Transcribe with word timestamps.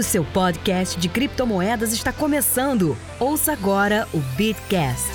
O 0.00 0.02
seu 0.02 0.24
podcast 0.24 0.98
de 0.98 1.10
criptomoedas 1.10 1.92
está 1.92 2.10
começando. 2.10 2.96
Ouça 3.18 3.52
agora 3.52 4.08
o 4.14 4.18
Bitcast. 4.34 5.10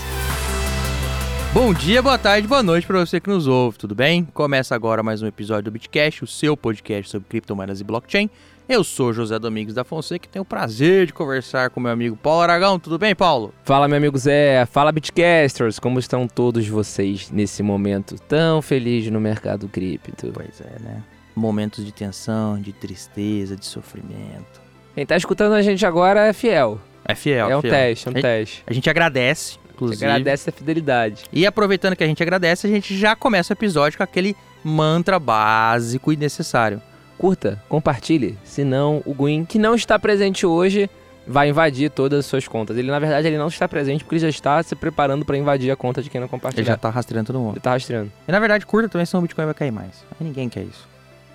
Bom 1.51 1.73
dia, 1.73 2.03
boa 2.03 2.19
tarde, 2.19 2.47
boa 2.47 2.61
noite 2.61 2.85
para 2.85 2.99
você 2.99 3.19
que 3.19 3.27
nos 3.27 3.47
ouve, 3.47 3.79
tudo 3.79 3.95
bem? 3.95 4.25
Começa 4.25 4.75
agora 4.75 5.01
mais 5.01 5.23
um 5.23 5.25
episódio 5.25 5.63
do 5.63 5.71
Bitcast, 5.71 6.23
o 6.23 6.27
seu 6.27 6.55
podcast 6.55 7.09
sobre 7.09 7.27
criptomoedas 7.27 7.81
e 7.81 7.83
blockchain. 7.83 8.29
Eu 8.69 8.83
sou 8.83 9.11
José 9.11 9.39
Domingos 9.39 9.73
da 9.73 9.83
Fonseca 9.83 10.27
e 10.27 10.29
tenho 10.29 10.43
o 10.43 10.45
prazer 10.45 11.07
de 11.07 11.13
conversar 11.13 11.71
com 11.71 11.79
meu 11.79 11.91
amigo 11.91 12.15
Paulo 12.15 12.41
Aragão. 12.41 12.77
Tudo 12.77 12.99
bem, 12.99 13.15
Paulo? 13.15 13.55
Fala, 13.63 13.87
meu 13.87 13.97
amigo 13.97 14.19
Zé. 14.19 14.67
Fala, 14.67 14.91
Bitcasters. 14.91 15.79
Como 15.79 15.97
estão 15.97 16.27
todos 16.27 16.67
vocês 16.67 17.31
nesse 17.31 17.63
momento 17.63 18.19
tão 18.19 18.61
feliz 18.61 19.09
no 19.09 19.19
mercado 19.19 19.67
cripto? 19.67 20.31
Pois 20.31 20.61
é, 20.61 20.79
né? 20.79 21.03
Momentos 21.35 21.83
de 21.83 21.91
tensão, 21.91 22.61
de 22.61 22.71
tristeza, 22.71 23.55
de 23.55 23.65
sofrimento. 23.65 24.64
Quem 24.95 25.05
tá 25.05 25.15
escutando 25.17 25.53
a 25.53 25.61
gente 25.61 25.85
agora 25.85 26.25
é 26.27 26.33
fiel. 26.33 26.79
É 27.07 27.13
fiel, 27.13 27.49
É 27.51 27.57
um 27.57 27.61
fiel. 27.61 27.73
teste, 27.73 28.07
é 28.07 28.11
um 28.11 28.17
A- 28.17 28.21
teste. 28.21 28.63
A 28.65 28.73
gente 28.73 28.89
agradece, 28.89 29.57
inclusive. 29.73 30.05
Agradece 30.05 30.49
a 30.49 30.53
fidelidade. 30.53 31.23
E 31.31 31.45
aproveitando 31.45 31.95
que 31.95 32.03
a 32.03 32.07
gente 32.07 32.23
agradece, 32.23 32.65
a 32.65 32.69
gente 32.69 32.97
já 32.97 33.15
começa 33.15 33.53
o 33.53 33.55
episódio 33.55 33.97
com 33.97 34.03
aquele 34.03 34.35
mantra 34.63 35.19
básico 35.19 36.11
e 36.11 36.17
necessário. 36.17 36.81
Curta, 37.17 37.61
compartilhe, 37.69 38.37
senão 38.43 39.01
o 39.05 39.13
Gwyn, 39.13 39.45
que 39.45 39.59
não 39.59 39.75
está 39.75 39.97
presente 39.99 40.45
hoje, 40.45 40.89
vai 41.27 41.49
invadir 41.49 41.89
todas 41.91 42.19
as 42.19 42.25
suas 42.25 42.47
contas. 42.47 42.75
Ele, 42.77 42.89
na 42.91 42.99
verdade, 42.99 43.27
ele 43.27 43.37
não 43.37 43.47
está 43.47 43.67
presente 43.67 44.03
porque 44.03 44.15
ele 44.15 44.21
já 44.21 44.29
está 44.29 44.61
se 44.63 44.75
preparando 44.75 45.23
para 45.25 45.37
invadir 45.37 45.71
a 45.71 45.75
conta 45.75 46.01
de 46.01 46.09
quem 46.09 46.19
não 46.19 46.25
Ele 46.25 46.31
compartilhar. 46.31 46.65
já 46.65 46.77
tá 46.77 46.89
rastreando 46.89 47.27
todo 47.27 47.39
mundo. 47.39 47.53
Ele 47.53 47.61
tá 47.61 47.71
rastreando. 47.71 48.11
E 48.27 48.31
na 48.31 48.39
verdade, 48.39 48.65
curta 48.65 48.89
também, 48.89 49.05
senão 49.05 49.19
o 49.19 49.21
Bitcoin 49.23 49.45
vai 49.45 49.53
cair 49.53 49.71
mais. 49.71 50.03
Aí 50.19 50.25
ninguém 50.27 50.49
quer 50.49 50.63
isso. 50.63 50.87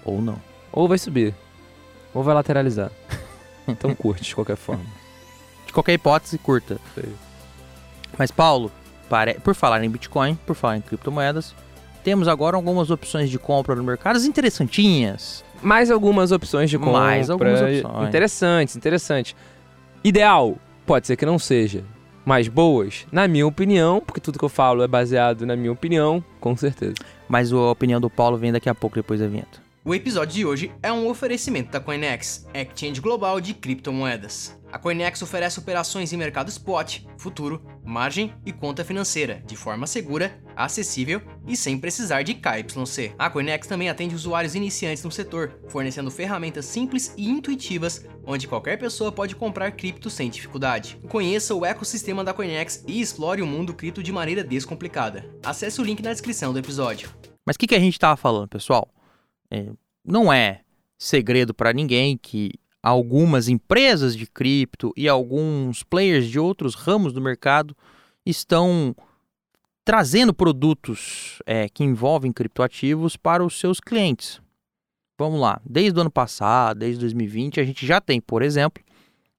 Ou 0.05 0.21
não. 0.21 0.37
Ou 0.73 0.87
vai 0.89 0.99
subir, 0.99 1.35
ou 2.13 2.23
vai 2.23 2.35
lateralizar. 2.35 2.91
Então 3.69 3.95
curte, 3.95 4.25
de 4.25 4.35
qualquer 4.35 4.57
forma. 4.57 4.85
De 5.67 5.73
qualquer 5.73 5.93
hipótese, 5.95 6.37
curta. 6.39 6.79
Sei. 6.95 7.09
Mas, 8.19 8.31
Paulo, 8.31 8.73
pare- 9.09 9.35
por 9.35 9.55
falar 9.55 9.83
em 9.85 9.89
Bitcoin, 9.91 10.35
por 10.47 10.55
falar 10.57 10.77
em 10.77 10.81
criptomoedas, 10.81 11.55
temos 12.03 12.27
agora 12.27 12.57
algumas 12.57 12.91
opções 12.91 13.31
de 13.31 13.39
compra 13.39 13.75
no 13.77 13.85
mercado 13.85 14.19
interessantinhas. 14.27 15.45
Mais 15.63 15.91
algumas 15.91 16.33
opções 16.33 16.71
de 16.71 16.79
compra. 16.79 16.93
Mais 17.01 17.31
algumas 17.31 17.61
opções. 17.61 18.09
Interessantes, 18.09 18.77
interessantes. 18.77 19.37
Ideal, 20.03 20.57
pode 20.87 21.07
ser 21.07 21.17
que 21.17 21.27
não 21.27 21.39
seja. 21.39 21.85
Mas 22.25 22.49
boas, 22.49 23.07
na 23.13 23.27
minha 23.29 23.47
opinião, 23.47 24.01
porque 24.05 24.21
tudo 24.21 24.39
que 24.39 24.45
eu 24.45 24.49
falo 24.49 24.83
é 24.83 24.89
baseado 24.89 25.47
na 25.47 25.57
minha 25.57 25.73
opinião, 25.73 26.23
com 26.41 26.57
certeza. 26.57 26.95
Mas 27.29 27.53
a 27.53 27.57
opinião 27.71 28.01
do 28.01 28.11
Paulo 28.11 28.37
vem 28.37 28.53
daqui 28.53 28.69
a 28.69 28.75
pouco, 28.75 28.97
depois 28.97 29.21
da 29.21 29.27
vinheta. 29.27 29.61
O 29.83 29.95
episódio 29.95 30.35
de 30.35 30.45
hoje 30.45 30.73
é 30.83 30.93
um 30.93 31.09
oferecimento 31.09 31.71
da 31.71 31.81
Coinex, 31.81 32.47
exchange 32.53 33.01
global 33.01 33.41
de 33.41 33.55
criptomoedas. 33.55 34.55
A 34.71 34.79
Coinex 34.79 35.23
oferece 35.23 35.59
operações 35.59 36.13
em 36.13 36.19
mercado 36.19 36.51
spot, 36.51 37.01
futuro, 37.17 37.63
margem 37.83 38.35
e 38.45 38.53
conta 38.53 38.85
financeira, 38.85 39.43
de 39.47 39.57
forma 39.57 39.87
segura, 39.87 40.39
acessível 40.55 41.23
e 41.47 41.57
sem 41.57 41.79
precisar 41.79 42.23
de 42.23 42.35
KYC. 42.35 43.15
A 43.19 43.31
Coinex 43.31 43.67
também 43.67 43.89
atende 43.89 44.15
usuários 44.15 44.55
iniciantes 44.55 45.03
no 45.03 45.11
setor, 45.11 45.59
fornecendo 45.69 46.11
ferramentas 46.11 46.67
simples 46.67 47.15
e 47.17 47.31
intuitivas, 47.31 48.07
onde 48.27 48.47
qualquer 48.47 48.79
pessoa 48.79 49.11
pode 49.11 49.35
comprar 49.35 49.73
cripto 49.73 50.11
sem 50.11 50.29
dificuldade. 50.29 51.01
Conheça 51.09 51.55
o 51.55 51.65
ecossistema 51.65 52.23
da 52.23 52.35
Coinex 52.35 52.85
e 52.87 53.01
explore 53.01 53.41
o 53.41 53.47
mundo 53.47 53.73
cripto 53.73 54.03
de 54.03 54.13
maneira 54.13 54.45
descomplicada. 54.45 55.25
Acesse 55.43 55.81
o 55.81 55.85
link 55.85 56.03
na 56.03 56.13
descrição 56.13 56.53
do 56.53 56.59
episódio. 56.59 57.09
Mas 57.47 57.57
o 57.57 57.59
que, 57.59 57.67
que 57.67 57.75
a 57.75 57.81
gente 57.81 57.99
tava 57.99 58.19
falando, 58.19 58.47
pessoal? 58.47 58.87
É, 59.51 59.71
não 60.05 60.33
é 60.33 60.63
segredo 60.99 61.55
para 61.55 61.73
ninguém 61.73 62.17
que 62.17 62.53
algumas 62.83 63.49
empresas 63.49 64.17
de 64.17 64.27
cripto 64.27 64.93
e 64.97 65.09
alguns 65.09 65.83
players 65.83 66.27
de 66.29 66.39
outros 66.39 66.75
ramos 66.75 67.13
do 67.13 67.21
mercado 67.21 67.77
estão 68.25 68.95
trazendo 69.85 70.33
produtos 70.33 71.41
é, 71.47 71.69
que 71.69 71.83
envolvem 71.83 72.33
criptoativos 72.33 73.17
para 73.17 73.45
os 73.45 73.59
seus 73.59 73.81
clientes. 73.81 74.41
Vamos 75.19 75.41
lá, 75.41 75.61
desde 75.65 75.99
o 75.99 76.01
ano 76.01 76.11
passado, 76.11 76.79
desde 76.79 77.01
2020, 77.01 77.61
a 77.61 77.65
gente 77.65 77.87
já 77.87 78.01
tem, 78.01 78.21
por 78.21 78.43
exemplo, 78.43 78.83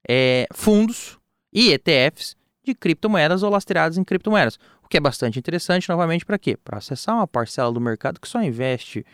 é, 0.08 0.46
fundos 0.54 1.18
e 1.52 1.72
ETFs 1.72 2.36
de 2.64 2.76
criptomoedas 2.76 3.42
ou 3.44 3.50
lastreados 3.50 3.98
em 3.98 4.04
criptomoedas. 4.04 4.60
O 4.84 4.88
que 4.88 4.98
é 4.98 5.00
bastante 5.00 5.40
interessante, 5.40 5.90
novamente, 5.90 6.26
para 6.26 6.38
quê? 6.38 6.56
Para 6.56 6.78
acessar 6.78 7.16
uma 7.16 7.28
parcela 7.28 7.72
do 7.72 7.82
mercado 7.82 8.20
que 8.20 8.28
só 8.28 8.44
investe 8.44 9.06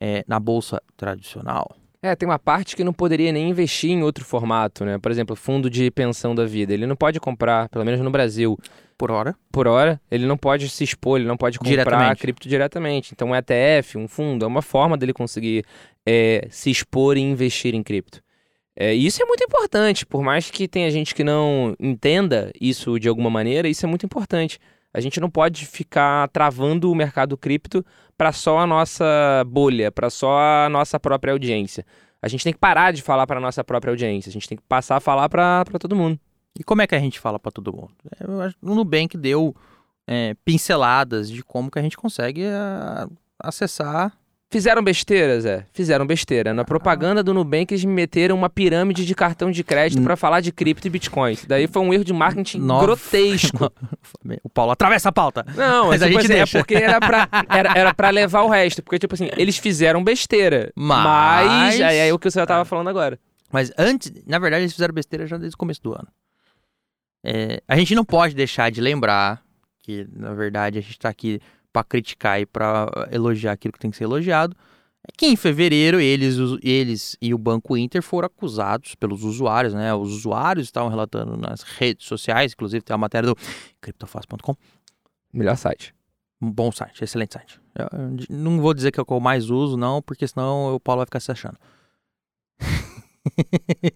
é, 0.00 0.24
na 0.26 0.38
bolsa 0.38 0.80
tradicional. 0.96 1.76
É, 2.02 2.14
tem 2.14 2.28
uma 2.28 2.38
parte 2.38 2.76
que 2.76 2.84
não 2.84 2.92
poderia 2.92 3.32
nem 3.32 3.50
investir 3.50 3.90
em 3.90 4.02
outro 4.02 4.24
formato, 4.24 4.84
né? 4.84 4.98
Por 4.98 5.10
exemplo, 5.10 5.34
fundo 5.34 5.68
de 5.68 5.90
pensão 5.90 6.34
da 6.34 6.44
vida. 6.44 6.72
Ele 6.72 6.86
não 6.86 6.94
pode 6.94 7.18
comprar, 7.18 7.68
pelo 7.68 7.84
menos 7.84 8.00
no 8.00 8.10
Brasil, 8.10 8.56
Por 8.96 9.10
hora. 9.10 9.34
por 9.50 9.66
hora, 9.66 10.00
ele 10.10 10.26
não 10.26 10.36
pode 10.36 10.68
se 10.68 10.84
expor, 10.84 11.18
ele 11.18 11.26
não 11.26 11.36
pode 11.36 11.58
comprar 11.58 11.70
Diretamente. 11.70 12.20
cripto 12.20 12.48
diretamente. 12.48 13.12
Então, 13.12 13.28
um 13.30 13.34
ETF, 13.34 13.98
um 13.98 14.06
fundo, 14.06 14.44
é 14.44 14.48
uma 14.48 14.62
forma 14.62 14.96
dele 14.96 15.12
conseguir 15.12 15.64
é, 16.06 16.46
se 16.50 16.70
expor 16.70 17.16
e 17.16 17.20
investir 17.20 17.74
em 17.74 17.82
cripto. 17.82 18.20
É, 18.78 18.94
e 18.94 19.06
isso 19.06 19.22
é 19.22 19.24
muito 19.24 19.42
importante, 19.42 20.04
por 20.04 20.22
mais 20.22 20.50
que 20.50 20.68
tenha 20.68 20.90
gente 20.90 21.14
que 21.14 21.24
não 21.24 21.74
entenda 21.80 22.52
isso 22.60 23.00
de 23.00 23.08
alguma 23.08 23.30
maneira, 23.30 23.66
isso 23.66 23.86
é 23.86 23.88
muito 23.88 24.04
importante. 24.04 24.60
A 24.96 25.00
gente 25.00 25.20
não 25.20 25.28
pode 25.28 25.66
ficar 25.66 26.26
travando 26.28 26.90
o 26.90 26.94
mercado 26.94 27.36
cripto 27.36 27.84
para 28.16 28.32
só 28.32 28.60
a 28.60 28.66
nossa 28.66 29.04
bolha, 29.46 29.92
para 29.92 30.08
só 30.08 30.38
a 30.38 30.68
nossa 30.70 30.98
própria 30.98 31.32
audiência. 31.34 31.84
A 32.22 32.28
gente 32.28 32.42
tem 32.42 32.52
que 32.54 32.58
parar 32.58 32.92
de 32.94 33.02
falar 33.02 33.26
para 33.26 33.36
a 33.36 33.40
nossa 33.40 33.62
própria 33.62 33.90
audiência, 33.90 34.30
a 34.30 34.32
gente 34.32 34.48
tem 34.48 34.56
que 34.56 34.64
passar 34.66 34.96
a 34.96 35.00
falar 35.00 35.28
para 35.28 35.64
todo 35.78 35.94
mundo. 35.94 36.18
E 36.58 36.64
como 36.64 36.80
é 36.80 36.86
que 36.86 36.94
a 36.94 36.98
gente 36.98 37.20
fala 37.20 37.38
para 37.38 37.52
todo 37.52 37.70
mundo? 37.74 37.90
É, 38.18 38.24
que 38.24 38.56
o 38.62 38.74
Nubank 38.74 39.18
deu 39.18 39.54
é, 40.06 40.34
pinceladas 40.46 41.30
de 41.30 41.42
como 41.44 41.70
que 41.70 41.78
a 41.78 41.82
gente 41.82 41.96
consegue 41.98 42.46
a- 42.46 43.06
acessar. 43.38 44.16
Fizeram 44.48 44.80
besteira, 44.82 45.40
Zé? 45.40 45.66
Fizeram 45.72 46.06
besteira. 46.06 46.54
Na 46.54 46.64
propaganda 46.64 47.20
do 47.20 47.34
Nubank, 47.34 47.72
eles 47.74 47.84
meteram 47.84 48.36
uma 48.36 48.48
pirâmide 48.48 49.04
de 49.04 49.12
cartão 49.14 49.50
de 49.50 49.64
crédito 49.64 50.00
para 50.02 50.16
falar 50.16 50.40
de 50.40 50.52
cripto 50.52 50.86
e 50.86 50.90
bitcoin. 50.90 51.32
Isso 51.32 51.48
daí 51.48 51.66
foi 51.66 51.82
um 51.82 51.92
erro 51.92 52.04
de 52.04 52.12
marketing 52.12 52.58
Nossa. 52.60 52.86
grotesco. 52.86 53.72
O 54.42 54.48
Paulo 54.48 54.72
atravessa 54.72 55.08
a 55.08 55.12
pauta. 55.12 55.44
Não, 55.54 55.88
Mas 55.88 56.00
mas 56.00 56.02
a 56.02 56.06
tipo 56.08 56.20
gente 56.20 56.24
assim, 56.30 56.34
é 56.34 56.36
deixa. 56.38 56.58
porque 56.58 56.74
era 56.74 56.98
pra, 57.00 57.28
era, 57.48 57.72
era 57.78 57.94
pra 57.94 58.10
levar 58.10 58.42
o 58.42 58.48
resto. 58.48 58.82
Porque, 58.82 58.98
tipo 58.98 59.14
assim, 59.14 59.28
eles 59.36 59.56
fizeram 59.58 60.02
besteira. 60.02 60.72
Mas- 60.74 61.80
aí 61.80 61.96
é 62.08 62.12
o 62.12 62.18
que 62.18 62.28
você 62.30 62.44
tava 62.46 62.64
falando 62.64 62.88
agora. 62.88 63.18
Mas 63.52 63.72
antes, 63.78 64.12
na 64.26 64.38
verdade, 64.38 64.62
eles 64.62 64.72
fizeram 64.72 64.94
besteira 64.94 65.26
já 65.26 65.36
desde 65.36 65.54
o 65.54 65.58
começo 65.58 65.82
do 65.82 65.92
ano. 65.92 66.08
É, 67.24 67.60
a 67.68 67.76
gente 67.76 67.94
não 67.94 68.04
pode 68.04 68.34
deixar 68.34 68.70
de 68.70 68.80
lembrar 68.80 69.42
que, 69.80 70.06
na 70.12 70.32
verdade, 70.32 70.78
a 70.78 70.82
gente 70.82 70.98
tá 70.98 71.08
aqui 71.08 71.40
para 71.76 71.84
criticar 71.84 72.40
e 72.40 72.46
para 72.46 72.88
elogiar 73.12 73.52
aquilo 73.52 73.72
que 73.72 73.78
tem 73.78 73.90
que 73.90 73.98
ser 73.98 74.04
elogiado. 74.04 74.56
É 75.06 75.12
que 75.14 75.26
em 75.26 75.36
fevereiro 75.36 76.00
eles, 76.00 76.36
eles 76.62 77.18
e 77.20 77.34
o 77.34 77.38
Banco 77.38 77.76
Inter 77.76 78.00
foram 78.00 78.26
acusados 78.26 78.94
pelos 78.94 79.22
usuários, 79.22 79.74
né? 79.74 79.94
Os 79.94 80.10
usuários 80.10 80.66
estavam 80.66 80.88
relatando 80.88 81.36
nas 81.36 81.60
redes 81.60 82.06
sociais, 82.06 82.54
inclusive 82.54 82.82
tem 82.82 82.94
a 82.94 82.98
matéria 82.98 83.28
do 83.28 83.36
criptofácil.com. 83.82 84.56
Melhor 85.34 85.56
site. 85.58 85.94
Um 86.40 86.50
bom 86.50 86.72
site, 86.72 87.04
excelente 87.04 87.34
site. 87.34 87.60
Eu 87.74 88.16
não 88.30 88.58
vou 88.58 88.72
dizer 88.72 88.90
que 88.90 88.98
é 88.98 89.02
o 89.02 89.06
que 89.06 89.12
eu 89.12 89.20
mais 89.20 89.50
uso, 89.50 89.76
não, 89.76 90.00
porque 90.00 90.26
senão 90.26 90.74
o 90.74 90.80
Paulo 90.80 91.00
vai 91.00 91.06
ficar 91.06 91.20
se 91.20 91.30
achando. 91.30 91.58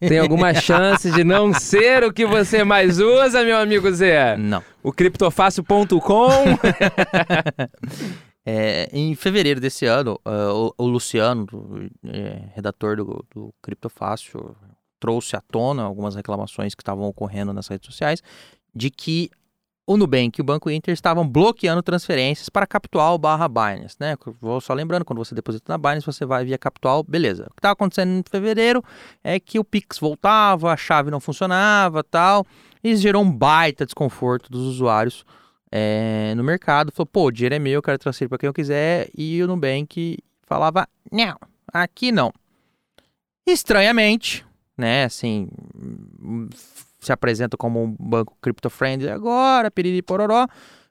Tem 0.01 0.19
alguma 0.19 0.53
chance 0.55 1.11
de 1.11 1.23
não 1.25 1.53
ser 1.55 2.05
o 2.05 2.13
que 2.13 2.27
você 2.27 2.65
mais 2.65 2.99
usa, 3.01 3.43
meu 3.45 3.57
amigo 3.59 3.91
Zé? 3.93 4.37
Não. 4.37 4.63
O 4.83 4.93
criptofácil.com. 4.93 6.01
É, 8.45 8.89
em 8.91 9.15
fevereiro 9.15 9.61
desse 9.61 9.85
ano, 9.85 10.19
ah, 10.25 10.53
o, 10.55 10.75
o 10.79 10.87
Luciano, 10.87 11.45
do- 11.45 11.91
é, 12.07 12.43
redator 12.55 12.97
do, 12.97 13.25
do 13.33 13.55
Criptofácil, 13.63 14.57
trouxe 14.99 15.37
à 15.37 15.43
tona 15.43 15.83
algumas 15.83 16.15
reclamações 16.17 16.75
que 16.75 16.81
estavam 16.83 17.05
ocorrendo 17.05 17.53
nas 17.53 17.69
redes 17.69 17.87
sociais 17.87 18.23
de 18.75 18.91
que 18.91 19.31
o 19.93 19.97
Nubank 19.97 20.39
e 20.39 20.41
o 20.41 20.45
Banco 20.45 20.71
Inter 20.71 20.95
estavam 20.95 21.29
bloqueando 21.29 21.83
transferências 21.83 22.49
para 22.49 22.65
Capital 22.65 23.19
barra 23.19 23.49
Binance, 23.49 23.97
né? 23.99 24.17
Vou 24.41 24.61
só 24.61 24.73
lembrando, 24.73 25.05
quando 25.05 25.19
você 25.19 25.35
deposita 25.35 25.65
na 25.67 25.77
Binance, 25.77 26.07
você 26.07 26.25
vai 26.25 26.45
via 26.45 26.57
Capital, 26.57 27.03
beleza. 27.03 27.49
O 27.51 27.55
que 27.55 27.59
estava 27.59 27.73
acontecendo 27.73 28.11
em 28.11 28.23
fevereiro 28.23 28.85
é 29.25 29.41
que 29.41 29.59
o 29.59 29.65
Pix 29.65 29.99
voltava, 29.99 30.73
a 30.73 30.77
chave 30.77 31.11
não 31.11 31.19
funcionava 31.19 32.05
tal, 32.05 32.47
e 32.85 32.93
isso 32.93 33.03
gerou 33.03 33.21
um 33.21 33.33
baita 33.33 33.85
desconforto 33.85 34.49
dos 34.49 34.61
usuários 34.61 35.25
é, 35.73 36.35
no 36.37 36.45
mercado. 36.45 36.93
Falou, 36.93 37.07
pô, 37.07 37.25
o 37.25 37.33
dinheiro 37.33 37.57
é 37.57 37.59
meu, 37.59 37.73
eu 37.73 37.83
quero 37.83 37.99
transferir 37.99 38.29
para 38.29 38.39
quem 38.39 38.47
eu 38.47 38.55
quiser, 38.55 39.11
e 39.13 39.43
o 39.43 39.49
Nubank 39.49 40.19
falava, 40.47 40.89
não, 41.11 41.37
aqui 41.73 42.13
não. 42.13 42.33
Estranhamente, 43.45 44.47
né, 44.79 45.03
assim, 45.03 45.49
se 47.01 47.13
apresenta 47.13 47.57
como 47.57 47.83
um 47.83 47.97
banco 47.99 48.37
crypto-friendly 48.41 49.09
agora, 49.09 49.71
piriri 49.71 50.03
pororó, 50.03 50.47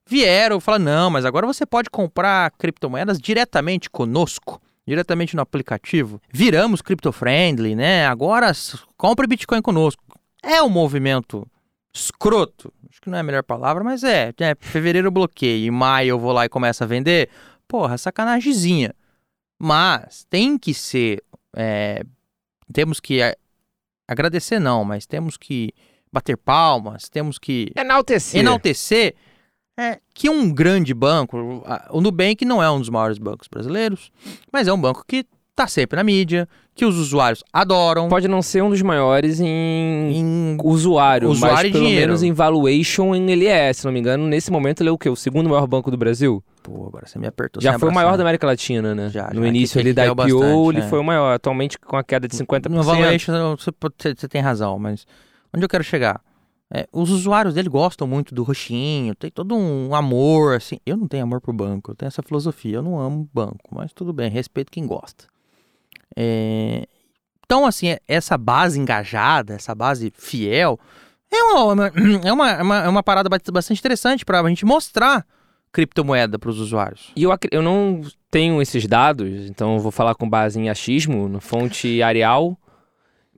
vieram 0.05 0.59
falar, 0.59 0.79
não, 0.79 1.09
mas 1.09 1.23
agora 1.23 1.45
você 1.45 1.65
pode 1.65 1.89
comprar 1.89 2.51
criptomoedas 2.51 3.19
diretamente 3.19 3.89
conosco. 3.89 4.61
diretamente 4.87 5.35
no 5.35 5.41
aplicativo. 5.43 6.19
Viramos 6.33 6.81
crypto-friendly, 6.81 7.75
né? 7.75 8.07
Agora 8.07 8.51
compre 8.97 9.27
Bitcoin 9.27 9.61
conosco. 9.61 10.03
É 10.41 10.63
um 10.63 10.69
movimento 10.69 11.47
escroto. 11.93 12.73
Acho 12.89 12.99
que 12.99 13.09
não 13.09 13.17
é 13.17 13.21
a 13.21 13.23
melhor 13.23 13.43
palavra, 13.43 13.83
mas 13.83 14.03
é. 14.03 14.33
é 14.39 14.55
fevereiro 14.59 15.07
eu 15.07 15.11
bloqueio, 15.11 15.67
em 15.67 15.71
maio 15.71 16.09
eu 16.09 16.19
vou 16.19 16.31
lá 16.31 16.45
e 16.45 16.49
começo 16.49 16.83
a 16.83 16.87
vender. 16.87 17.29
Porra, 17.67 17.99
sacanagemzinha. 17.99 18.95
Mas 19.59 20.25
tem 20.27 20.57
que 20.57 20.73
ser. 20.73 21.23
é, 21.55 22.03
temos 22.73 22.99
que 22.99 23.21
é, 23.21 23.35
agradecer, 24.07 24.59
não, 24.59 24.83
mas 24.83 25.05
temos 25.05 25.37
que 25.37 25.71
bater 26.11 26.37
palmas, 26.37 27.07
temos 27.09 27.37
que 27.37 27.71
Enaltecer. 27.75 28.39
enaltecer 28.39 29.15
é 29.77 29.99
que 30.13 30.29
um 30.29 30.51
grande 30.53 30.93
banco, 30.93 31.63
o 31.91 32.01
Nubank 32.01 32.43
não 32.45 32.61
é 32.61 32.69
um 32.69 32.79
dos 32.79 32.89
maiores 32.89 33.17
bancos 33.17 33.47
brasileiros, 33.47 34.11
mas 34.51 34.67
é 34.67 34.73
um 34.73 34.79
banco 34.81 35.03
que 35.07 35.25
tá 35.55 35.67
sempre 35.67 35.97
na 35.97 36.03
mídia, 36.03 36.47
que 36.73 36.85
os 36.85 36.97
usuários 36.97 37.43
adoram. 37.51 38.07
Pode 38.07 38.27
não 38.29 38.41
ser 38.41 38.63
um 38.63 38.69
dos 38.69 38.81
maiores 38.81 39.41
em 39.41 39.45
Em... 39.45 40.57
usuário, 40.63 41.29
Usuário 41.29 41.55
mas 41.57 41.71
pelo 41.73 41.83
dinheiro. 41.83 42.07
menos 42.07 42.23
em 42.23 42.31
valuation 42.31 43.13
ele 43.13 43.45
é. 43.45 43.71
Se 43.73 43.83
não 43.85 43.91
me 43.91 43.99
engano, 43.99 44.25
nesse 44.25 44.49
momento 44.51 44.81
ele 44.81 44.87
é 44.89 44.91
o 44.91 44.97
quê? 44.97 45.09
O 45.09 45.17
segundo 45.17 45.49
maior 45.49 45.67
banco 45.67 45.91
do 45.91 45.97
Brasil? 45.97 46.41
Pô, 46.63 46.87
agora 46.87 47.05
você 47.05 47.19
me 47.19 47.27
apertou. 47.27 47.61
já 47.61 47.77
foi 47.77 47.89
o 47.89 47.93
maior 47.93 48.15
da. 48.15 48.23
América 48.23 48.47
Latina, 48.47 48.95
né? 48.95 49.09
Já, 49.09 49.29
no 49.33 49.41
já, 49.41 49.47
início 49.49 49.73
que- 49.73 49.79
ali 49.79 49.89
que 49.89 49.93
da 49.95 50.05
IPO, 50.05 50.15
bastante, 50.15 50.69
ele 50.77 50.79
é. 50.79 50.89
foi 50.89 50.99
o 50.99 51.03
maior. 51.03 51.33
Atualmente 51.33 51.77
com 51.77 51.97
a 51.97 52.03
queda 52.05 52.25
de 52.27 52.35
50%. 52.37 52.69
No 52.69 52.81
valuation, 52.83 53.55
você- 53.57 53.71
você 54.17 54.27
tem 54.29 54.41
razão, 54.41 54.79
mas 54.79 55.05
onde 55.53 55.63
eu 55.65 55.69
quero 55.69 55.83
chegar? 55.83 56.21
É, 56.71 56.87
os 56.91 57.09
usuários 57.09 57.55
dele 57.55 57.67
gostam 57.69 58.07
muito 58.07 58.35
do 58.35 58.43
roxinho, 58.43 59.15
tem 59.15 59.31
todo 59.31 59.55
um 59.55 59.95
amor, 59.95 60.55
assim. 60.55 60.77
Eu 60.85 60.95
não 60.97 61.07
tenho 61.07 61.23
amor 61.23 61.41
por 61.41 61.51
banco, 61.53 61.91
eu 61.91 61.95
tenho 61.95 62.07
essa 62.07 62.21
filosofia, 62.21 62.75
eu 62.75 62.83
não 62.83 62.99
amo 62.99 63.27
banco, 63.33 63.69
mas 63.73 63.91
tudo 63.91 64.13
bem, 64.13 64.29
respeito 64.29 64.71
quem 64.71 64.85
gosta. 64.85 65.25
É, 66.15 66.85
Então, 67.45 67.65
assim, 67.65 67.87
é- 67.89 67.99
essa 68.07 68.37
base 68.37 68.79
engajada, 68.79 69.55
essa 69.55 69.73
base 69.73 70.13
fiel, 70.15 70.79
é 71.31 71.41
uma, 71.43 71.87
é 72.23 72.31
uma, 72.31 72.49
é 72.59 72.61
uma, 72.63 72.75
é 72.83 72.87
uma 72.89 73.01
parada 73.03 73.27
ba- 73.27 73.39
bastante 73.51 73.79
interessante 73.79 74.23
para 74.23 74.39
a 74.39 74.47
gente 74.49 74.63
mostrar 74.65 75.25
criptomoeda 75.73 76.37
para 76.37 76.51
os 76.51 76.59
usuários. 76.59 77.11
E 77.15 77.23
eu, 77.23 77.35
eu 77.51 77.63
não 77.63 78.01
tenho 78.29 78.61
esses 78.61 78.85
dados, 78.85 79.27
então 79.49 79.79
vou 79.79 79.91
falar 79.91 80.13
com 80.13 80.29
base 80.29 80.59
em 80.59 80.69
achismo, 80.69 81.27
no 81.27 81.41
fonte 81.41 82.03
Arial. 82.03 82.55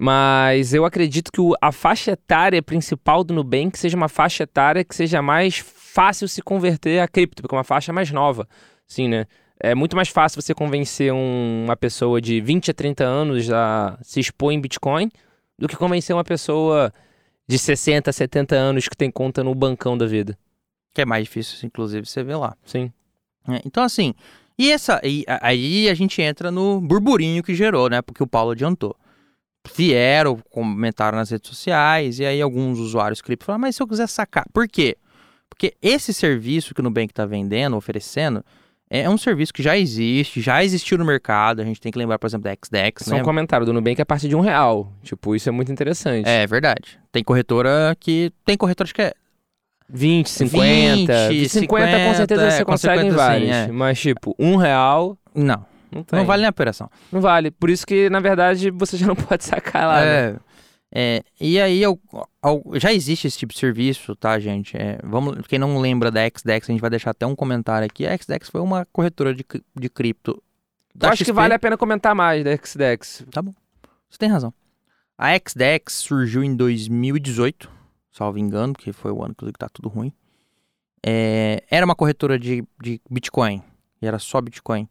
Mas 0.04 0.74
eu 0.74 0.84
acredito 0.84 1.32
que 1.32 1.40
o- 1.40 1.54
a 1.62 1.72
faixa 1.72 2.14
etária 2.14 2.60
principal 2.60 3.24
do 3.24 3.36
Nubank 3.36 3.78
seja 3.78 3.96
uma 3.96 4.10
faixa 4.10 4.42
etária 4.42 4.84
que 4.84 4.96
seja 4.96 5.22
mais 5.22 5.60
fácil 5.60 6.28
se 6.28 6.42
converter 6.42 7.00
a 7.00 7.08
cripto, 7.08 7.44
porque 7.44 7.54
é 7.54 7.58
uma 7.60 7.64
faixa 7.64 7.94
mais 7.94 8.10
nova. 8.10 8.48
Sim, 8.88 9.10
né? 9.10 9.28
É 9.60 9.76
muito 9.76 9.96
mais 9.96 10.10
fácil 10.10 10.42
você 10.42 10.56
convencer 10.56 11.14
um- 11.14 11.66
uma 11.66 11.76
pessoa 11.78 12.20
de 12.20 12.42
20 12.42 12.72
a 12.72 12.74
30 12.74 13.04
anos 13.04 13.52
a 13.52 13.96
se 14.02 14.20
expor 14.20 14.52
em 14.52 14.60
Bitcoin 14.60 15.12
do 15.60 15.68
que 15.68 15.76
convencer 15.76 16.16
uma 16.16 16.24
pessoa 16.24 16.92
de 17.48 17.60
60, 17.60 18.12
70 18.12 18.56
anos 18.56 18.88
que 18.88 18.98
tem 18.98 19.12
conta 19.12 19.44
no 19.44 19.54
bancão 19.54 19.96
da 19.96 20.08
vida. 20.08 20.36
Que 20.96 21.04
é 21.04 21.06
mais 21.06 21.26
difícil, 21.26 21.60
inclusive, 21.68 22.08
você 22.08 22.24
vê 22.24 22.36
lá. 22.36 22.58
Sim. 22.66 22.92
É, 23.48 23.62
então, 23.64 23.84
assim, 23.84 24.16
e 24.58 24.72
essa, 24.72 25.00
e 25.04 25.24
aí 25.42 25.88
a 25.90 25.94
gente 25.94 26.24
entra 26.24 26.50
no 26.50 26.82
burburinho 26.82 27.44
que 27.44 27.54
gerou, 27.54 27.88
né? 27.88 28.02
Porque 28.02 28.24
o 28.24 28.28
Paulo 28.28 28.50
adiantou. 28.54 28.96
Vieram, 29.76 30.40
comentaram 30.50 31.18
nas 31.18 31.30
redes 31.30 31.50
sociais, 31.50 32.20
e 32.20 32.26
aí 32.26 32.42
alguns 32.42 32.80
usuários 32.80 33.22
cripto 33.22 33.46
falaram, 33.46 33.62
mas 33.62 33.76
se 33.76 33.84
eu 33.84 33.88
quiser 33.88 34.08
sacar. 34.08 34.46
Por 34.52 34.68
quê? 34.68 34.98
Porque 35.50 35.74
esse 35.82 36.14
serviço 36.14 36.74
que 36.74 36.80
o 36.80 36.84
Nubank 36.84 37.12
está 37.12 37.26
vendendo, 37.26 37.76
oferecendo, 37.76 38.44
é 38.90 39.10
um 39.10 39.18
serviço 39.18 39.54
que 39.54 39.64
já 39.64 39.78
existe, 39.78 40.42
já 40.42 40.64
existiu 40.64 40.98
no 40.98 41.06
mercado. 41.06 41.62
A 41.62 41.66
gente 41.66 41.80
tem 41.80 41.92
que 41.92 41.98
lembrar, 41.98 42.20
por 42.20 42.28
exemplo, 42.28 42.44
da 42.44 42.52
XDEX, 42.52 43.06
Só 43.06 43.16
né? 43.16 43.22
um 43.22 43.24
comentário 43.24 43.66
do 43.66 43.72
Nubank 43.72 44.02
é 44.02 44.04
a 44.04 44.06
partir 44.06 44.28
de 44.28 44.36
um 44.36 44.42
real. 44.42 44.92
Tipo, 45.04 45.36
isso 45.36 45.48
é 45.48 45.52
muito 45.52 45.72
interessante. 45.72 46.28
É 46.28 46.46
verdade. 46.46 47.00
Tem 47.12 47.24
corretora 47.24 47.96
que. 48.00 48.34
Tem 48.44 48.58
corretora 48.58 48.90
que 48.92 49.02
é 49.02 49.14
20, 49.88 50.30
50. 50.30 51.30
20, 51.30 51.50
50, 51.50 52.06
com 52.06 52.14
certeza 52.16 52.44
é, 52.44 52.52
você 52.52 52.66
consegue 52.66 53.02
em 53.08 53.12
50 53.12 53.12
sim, 53.12 53.16
vários. 53.16 53.50
é. 53.50 53.68
Mas, 53.72 54.00
tipo, 54.00 54.36
um 54.40 54.56
real 54.56 55.18
Não, 55.34 55.66
não 55.92 56.06
não 56.12 56.26
vale 56.26 56.42
nem 56.42 56.48
a 56.48 56.52
operação. 56.52 56.90
Não 57.12 57.22
vale. 57.22 57.52
Por 57.52 57.70
isso 57.70 57.86
que, 57.86 58.10
na 58.10 58.20
verdade, 58.20 58.70
você 58.72 58.98
já 58.98 59.08
não 59.08 59.16
pode 59.18 59.44
sacar 59.44 59.88
lá. 59.88 60.02
né? 60.02 60.30
É, 60.30 60.40
é, 60.94 61.24
e 61.40 61.60
aí 61.60 61.82
eu, 61.82 62.00
ao- 62.42 62.64
já 62.76 62.92
existe 62.92 63.28
esse 63.28 63.38
tipo 63.38 63.54
de 63.54 63.60
serviço, 63.60 64.16
tá, 64.16 64.38
gente? 64.40 64.76
É, 64.76 65.00
vamos, 65.04 65.46
quem 65.48 65.58
não 65.60 65.80
lembra 65.80 66.12
da 66.12 66.22
XDEX, 66.28 66.70
a 66.70 66.74
gente 66.74 66.82
vai 66.82 66.90
deixar 66.90 67.12
até 67.12 67.26
um 67.26 67.36
comentário 67.36 67.86
aqui. 67.86 68.06
A 68.06 68.18
XDEX 68.18 68.50
foi 68.50 68.62
uma 68.62 68.86
corretora 68.92 69.34
de, 69.34 69.46
de 69.76 69.90
cripto. 69.90 70.42
Eu 71.00 71.08
acho 71.10 71.20
que 71.20 71.32
XP. 71.32 71.34
vale 71.34 71.54
a 71.54 71.60
pena 71.60 71.78
comentar 71.78 72.14
mais 72.14 72.44
da 72.44 72.52
XDEX. 72.56 73.26
Você 74.10 74.18
tem 74.18 74.30
razão. 74.30 74.54
A 75.18 75.30
XDEX 75.38 75.94
surgiu 75.96 76.44
em 76.44 76.56
2018, 76.56 77.72
salvo 78.12 78.38
engano, 78.38 78.74
que 78.74 78.92
foi 78.92 79.12
o 79.12 79.24
ano 79.24 79.34
que 79.34 79.50
tá 79.54 79.70
tudo 79.70 79.88
ruim. 79.88 80.12
É, 81.06 81.64
era 81.70 81.86
uma 81.86 81.96
corretora 81.96 82.38
de, 82.38 82.64
de 82.82 83.00
Bitcoin, 83.10 83.62
e 84.02 84.06
era 84.08 84.20
só 84.20 84.40
Bitcoin, 84.42 84.88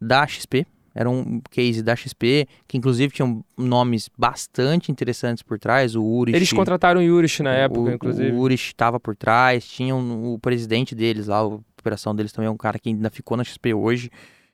da 0.00 0.26
XP. 0.26 0.66
Era 0.94 1.08
um 1.08 1.40
case 1.50 1.82
da 1.82 1.96
XP, 1.96 2.46
que 2.68 2.76
inclusive 2.76 3.14
tinham 3.14 3.42
nomes 3.56 4.10
bastante 4.16 4.92
interessantes 4.92 5.42
por 5.42 5.58
trás. 5.58 5.96
O 5.96 6.02
Urish. 6.04 6.36
Eles 6.36 6.52
contrataram 6.52 7.00
o 7.00 7.02
Yurish 7.02 7.42
na 7.42 7.50
época, 7.54 7.80
o, 7.80 7.90
inclusive. 7.94 8.30
O 8.32 8.40
Urish 8.40 8.68
estava 8.68 9.00
por 9.00 9.16
trás, 9.16 9.66
tinha 9.66 9.94
um- 9.96 10.34
o 10.34 10.38
presidente 10.38 10.94
deles 10.94 11.28
lá, 11.28 11.38
a 11.38 11.44
operação 11.46 12.14
deles 12.14 12.30
também 12.30 12.46
é 12.46 12.50
um 12.50 12.58
cara 12.58 12.78
que 12.78 12.90
ainda 12.90 13.08
ficou 13.08 13.38
na 13.38 13.42
XP 13.44 13.72
hoje. 13.72 14.10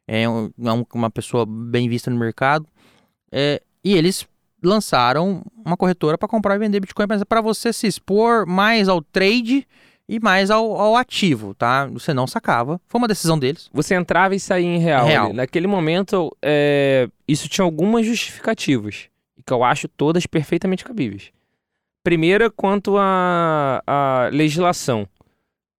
É, 0.07 0.23
é 0.23 0.29
um- 0.29 0.51
uma 0.95 1.11
pessoa 1.11 1.45
bem 1.45 1.89
vista 1.89 2.09
no 2.09 2.17
mercado. 2.17 2.67
É, 3.33 3.61
e 3.85 3.95
eles 3.97 4.25
lançaram 4.63 5.43
uma 5.65 5.77
corretora 5.77 6.17
para 6.17 6.29
comprar 6.29 6.55
e 6.55 6.59
vender 6.59 6.79
Bitcoin, 6.81 7.07
mas 7.09 7.23
para 7.25 7.41
você 7.41 7.73
se 7.73 7.87
expor 7.87 8.47
mais 8.47 8.89
ao 8.89 9.03
trade 9.03 9.67
e 10.09 10.19
mais 10.19 10.51
ao, 10.51 10.81
ao 10.81 10.97
ativo, 10.97 11.55
tá? 11.55 11.87
Você 11.87 12.15
não 12.15 12.27
sacava. 12.27 12.81
Foi 12.89 12.99
uma 12.99 13.09
decisão 13.09 13.39
deles. 13.39 13.69
Você 13.73 13.95
entrava 13.95 14.35
e 14.35 14.41
saía 14.41 14.67
em 14.67 14.79
real. 14.79 15.07
Real. 15.07 15.33
Naquele 15.33 15.67
momento, 15.67 16.35
é, 16.41 17.09
isso 17.27 17.49
tinha 17.49 17.65
algumas 17.65 18.07
justificativas. 18.07 19.09
Que 19.45 19.53
eu 19.53 19.63
acho 19.63 19.87
todas 19.89 20.27
perfeitamente 20.27 20.85
cabíveis. 20.85 21.31
Primeira, 22.03 22.51
quanto 22.51 22.97
à 22.97 23.83
à 23.87 24.29
legislação. 24.33 25.07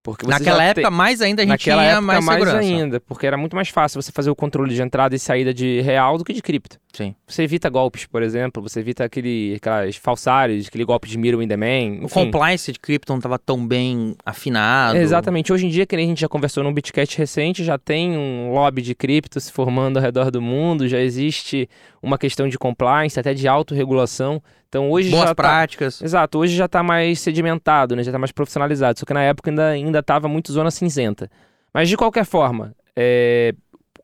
Porque 0.01 0.25
Naquela 0.25 0.63
época, 0.63 0.87
tem- 0.87 0.97
mais 0.97 1.21
ainda, 1.21 1.41
a 1.41 1.45
gente 1.45 1.49
Naquela 1.49 1.81
tinha 1.81 1.91
época, 1.91 2.01
mais, 2.05 2.25
mais, 2.25 2.39
segurança. 2.39 2.59
ainda, 2.67 2.99
porque 3.01 3.27
era 3.27 3.35
muito 3.35 3.53
mais 3.53 3.67
fácil 3.67 4.01
você 4.01 4.13
fazer 4.13 4.29
o 4.29 4.35
controle 4.35 4.73
de 4.73 4.81
entrada 4.81 5.13
e 5.13 5.19
saída 5.19 5.53
de 5.53 5.81
real 5.81 6.17
do 6.17 6.23
que 6.23 6.31
de 6.31 6.41
cripto. 6.41 6.79
Sim. 6.93 7.13
Você 7.27 7.43
evita 7.43 7.69
golpes, 7.69 8.05
por 8.05 8.23
exemplo, 8.23 8.63
você 8.63 8.79
evita 8.79 9.03
aquele, 9.03 9.55
aquelas 9.57 9.97
falsários, 9.97 10.67
aquele 10.67 10.85
golpe 10.85 11.07
de 11.07 11.17
mirror 11.17 11.41
in 11.43 11.47
the 11.49 11.57
man. 11.57 11.65
O 12.01 12.05
enfim. 12.05 12.07
compliance 12.07 12.71
de 12.71 12.79
cripto 12.79 13.11
não 13.11 13.19
estava 13.19 13.37
tão 13.37 13.67
bem 13.67 14.15
afinado. 14.25 14.97
Exatamente. 14.97 15.51
Hoje 15.51 15.65
em 15.65 15.69
dia, 15.69 15.85
que 15.85 15.95
nem 15.97 16.05
a 16.05 16.09
gente 16.09 16.21
já 16.21 16.29
conversou 16.29 16.63
num 16.63 16.73
Bitcast 16.73 17.17
recente, 17.17 17.63
já 17.63 17.77
tem 17.77 18.17
um 18.17 18.51
lobby 18.53 18.81
de 18.81 18.95
cripto 18.95 19.39
se 19.39 19.51
formando 19.51 19.97
ao 19.97 20.03
redor 20.03 20.31
do 20.31 20.41
mundo, 20.41 20.87
já 20.87 20.99
existe 20.99 21.69
uma 22.01 22.17
questão 22.17 22.47
de 22.47 22.57
compliance, 22.57 23.19
até 23.19 23.33
de 23.33 23.47
autorregulação. 23.47 24.41
Então 24.67 24.89
hoje 24.91 25.09
Boas 25.09 25.23
já 25.23 25.27
tá... 25.29 25.35
práticas. 25.35 26.01
Exato, 26.01 26.39
hoje 26.39 26.55
já 26.55 26.65
está 26.65 26.83
mais 26.83 27.19
sedimentado, 27.19 27.95
né? 27.95 28.03
já 28.03 28.11
está 28.11 28.19
mais 28.19 28.31
profissionalizado. 28.31 28.99
Só 28.99 29.05
que 29.05 29.13
na 29.13 29.23
época 29.23 29.49
ainda 29.49 29.69
ainda 29.69 29.99
estava 29.99 30.27
muito 30.27 30.51
zona 30.51 30.71
cinzenta. 30.71 31.29
Mas 31.73 31.89
de 31.89 31.97
qualquer 31.97 32.25
forma, 32.25 32.75
é, 32.95 33.53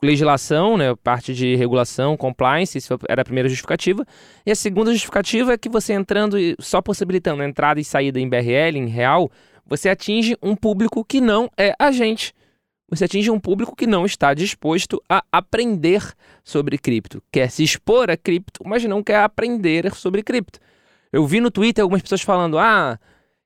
legislação, 0.02 0.78
né? 0.78 0.96
parte 1.04 1.34
de 1.34 1.56
regulação, 1.56 2.16
compliance, 2.16 2.78
isso 2.78 2.98
era 3.08 3.22
a 3.22 3.26
primeira 3.26 3.50
justificativa. 3.50 4.06
E 4.46 4.52
a 4.52 4.56
segunda 4.56 4.92
justificativa 4.92 5.54
é 5.54 5.58
que 5.58 5.70
você 5.70 5.94
entrando, 5.94 6.38
e 6.38 6.56
só 6.60 6.82
possibilitando 6.82 7.44
entrada 7.44 7.80
e 7.80 7.84
saída 7.84 8.20
em 8.20 8.30
BRL, 8.30 8.78
em 8.78 8.88
real, 8.88 9.32
você 9.66 9.90
atinge 9.90 10.38
um 10.42 10.56
público 10.56 11.04
que 11.04 11.20
não 11.20 11.50
é 11.58 11.74
a 11.80 11.92
gente. 11.92 12.34
Você 12.96 13.06
atinge 13.06 13.30
um 13.30 13.40
público 13.40 13.76
que 13.76 13.86
não 13.86 14.06
está 14.06 14.34
disposto 14.34 15.02
a 15.10 15.24
aprender 15.32 16.02
sobre 16.44 16.78
cripto. 16.78 17.22
Quer 17.32 17.50
se 17.52 17.64
expor 17.64 18.10
a 18.10 18.16
cripto, 18.16 18.62
mas 18.66 18.84
não 18.86 19.04
quer 19.04 19.20
aprender 19.20 19.94
sobre 19.94 20.24
cripto. 20.24 20.60
Eu 21.12 21.26
vi 21.26 21.42
no 21.42 21.52
Twitter 21.52 21.82
algumas 21.82 22.02
pessoas 22.02 22.22
falando: 22.22 22.58
ah, 22.58 23.00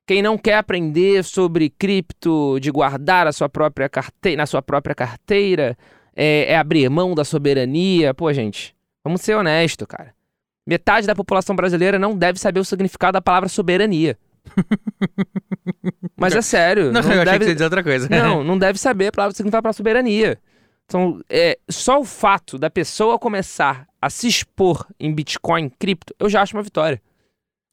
quem 0.06 0.22
não 0.22 0.38
quer 0.38 0.54
aprender 0.54 1.24
sobre 1.24 1.70
cripto, 1.70 2.58
de 2.60 2.70
guardar 2.70 3.26
a 3.26 3.32
sua 3.32 3.48
própria 3.48 3.88
carteira, 3.88 4.36
na 4.36 4.46
sua 4.46 4.62
própria 4.62 4.94
carteira, 4.94 5.76
é, 6.14 6.52
é 6.52 6.56
abrir 6.56 6.88
mão 6.88 7.14
da 7.14 7.24
soberania. 7.24 8.14
Pô, 8.14 8.32
gente, 8.32 8.74
vamos 9.04 9.20
ser 9.20 9.34
honestos, 9.34 9.86
cara. 9.86 10.14
Metade 10.66 11.06
da 11.06 11.14
população 11.14 11.56
brasileira 11.56 11.98
não 11.98 12.16
deve 12.16 12.38
saber 12.38 12.60
o 12.60 12.64
significado 12.64 13.14
da 13.14 13.22
palavra 13.22 13.48
soberania. 13.48 14.16
Mas 16.16 16.34
é 16.34 16.42
sério. 16.42 16.92
Não, 16.92 17.02
não 17.02 17.12
eu 17.12 17.22
achei 17.22 17.24
deve... 17.24 17.38
que 17.38 17.44
você 17.46 17.52
dizer 17.54 17.64
outra 17.64 17.82
coisa. 17.82 18.08
Não, 18.08 18.42
não 18.44 18.58
deve 18.58 18.78
saber 18.78 19.08
a 19.08 19.12
palavra 19.12 19.34
significa 19.34 19.62
para 19.62 19.72
soberania. 19.72 20.38
Então, 20.86 21.20
é, 21.28 21.58
só 21.68 22.00
o 22.00 22.04
fato 22.04 22.58
da 22.58 22.68
pessoa 22.68 23.18
começar 23.18 23.86
a 24.02 24.10
se 24.10 24.26
expor 24.26 24.86
em 24.98 25.12
Bitcoin, 25.14 25.68
cripto, 25.78 26.14
eu 26.18 26.28
já 26.28 26.42
acho 26.42 26.56
uma 26.56 26.62
vitória. 26.62 27.00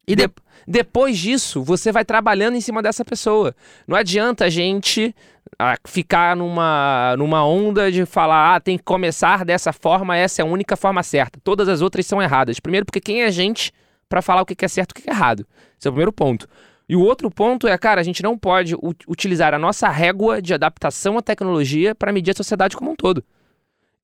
E 0.07 0.15
de- 0.15 0.27
De- 0.27 0.33
Depois 0.67 1.17
disso, 1.17 1.63
você 1.63 1.91
vai 1.91 2.05
trabalhando 2.05 2.55
em 2.55 2.61
cima 2.61 2.81
dessa 2.81 3.03
pessoa. 3.03 3.55
Não 3.87 3.97
adianta 3.97 4.45
a 4.45 4.49
gente 4.49 5.15
ah, 5.57 5.75
ficar 5.85 6.35
numa, 6.35 7.15
numa 7.17 7.45
onda 7.45 7.91
de 7.91 8.05
falar, 8.05 8.55
ah, 8.55 8.59
tem 8.59 8.77
que 8.77 8.83
começar 8.83 9.43
dessa 9.43 9.73
forma, 9.73 10.15
essa 10.15 10.41
é 10.41 10.43
a 10.43 10.47
única 10.47 10.75
forma 10.77 11.01
certa. 11.03 11.39
Todas 11.43 11.67
as 11.67 11.81
outras 11.81 12.05
são 12.05 12.21
erradas. 12.21 12.59
Primeiro, 12.59 12.85
porque 12.85 13.01
quem 13.01 13.23
é 13.23 13.25
a 13.25 13.31
gente 13.31 13.71
pra 14.09 14.21
falar 14.21 14.41
o 14.41 14.45
que 14.45 14.63
é 14.63 14.67
certo 14.67 14.91
e 14.91 14.99
o 14.99 15.03
que 15.03 15.09
é 15.09 15.13
errado? 15.13 15.45
Esse 15.77 15.87
é 15.87 15.89
o 15.89 15.93
primeiro 15.93 16.11
ponto. 16.11 16.47
E 16.89 16.95
o 16.95 17.01
outro 17.01 17.29
ponto 17.29 17.67
é, 17.67 17.77
cara, 17.77 17.99
a 17.99 18.03
gente 18.03 18.23
não 18.23 18.37
pode 18.37 18.73
utilizar 19.07 19.53
a 19.53 19.59
nossa 19.59 19.89
régua 19.89 20.41
de 20.41 20.53
adaptação 20.53 21.17
à 21.17 21.21
tecnologia 21.21 21.93
para 21.93 22.13
medir 22.13 22.31
a 22.31 22.35
sociedade 22.35 22.77
como 22.77 22.91
um 22.91 22.95
todo. 22.95 23.23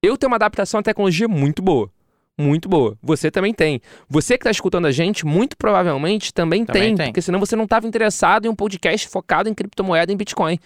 Eu 0.02 0.18
tenho 0.18 0.30
uma 0.30 0.36
adaptação 0.36 0.82
à 0.82 0.84
tecnologia 0.84 1.28
muito 1.30 1.62
boa. 1.62 1.90
Muito 2.38 2.68
boa. 2.68 2.98
Você 3.02 3.32
também 3.32 3.54
tem. 3.54 3.80
Você 4.10 4.38
que 4.38 4.42
está 4.42 4.52
escutando 4.52 4.86
a 4.86 4.92
gente, 4.92 5.26
muito 5.26 5.56
provavelmente 5.56 6.34
também, 6.34 6.66
Também 6.66 6.82
tem, 6.82 6.96
tem. 6.96 7.06
Porque 7.08 7.22
senão 7.22 7.40
você 7.40 7.56
não 7.56 7.64
estava 7.64 7.88
interessado 7.88 8.46
em 8.46 8.50
um 8.50 8.56
podcast 8.56 9.08
focado 9.08 9.48
em 9.48 9.54
criptomoeda 9.54 10.12
e 10.12 10.16
em 10.16 10.18
Bitcoin. 10.18 10.60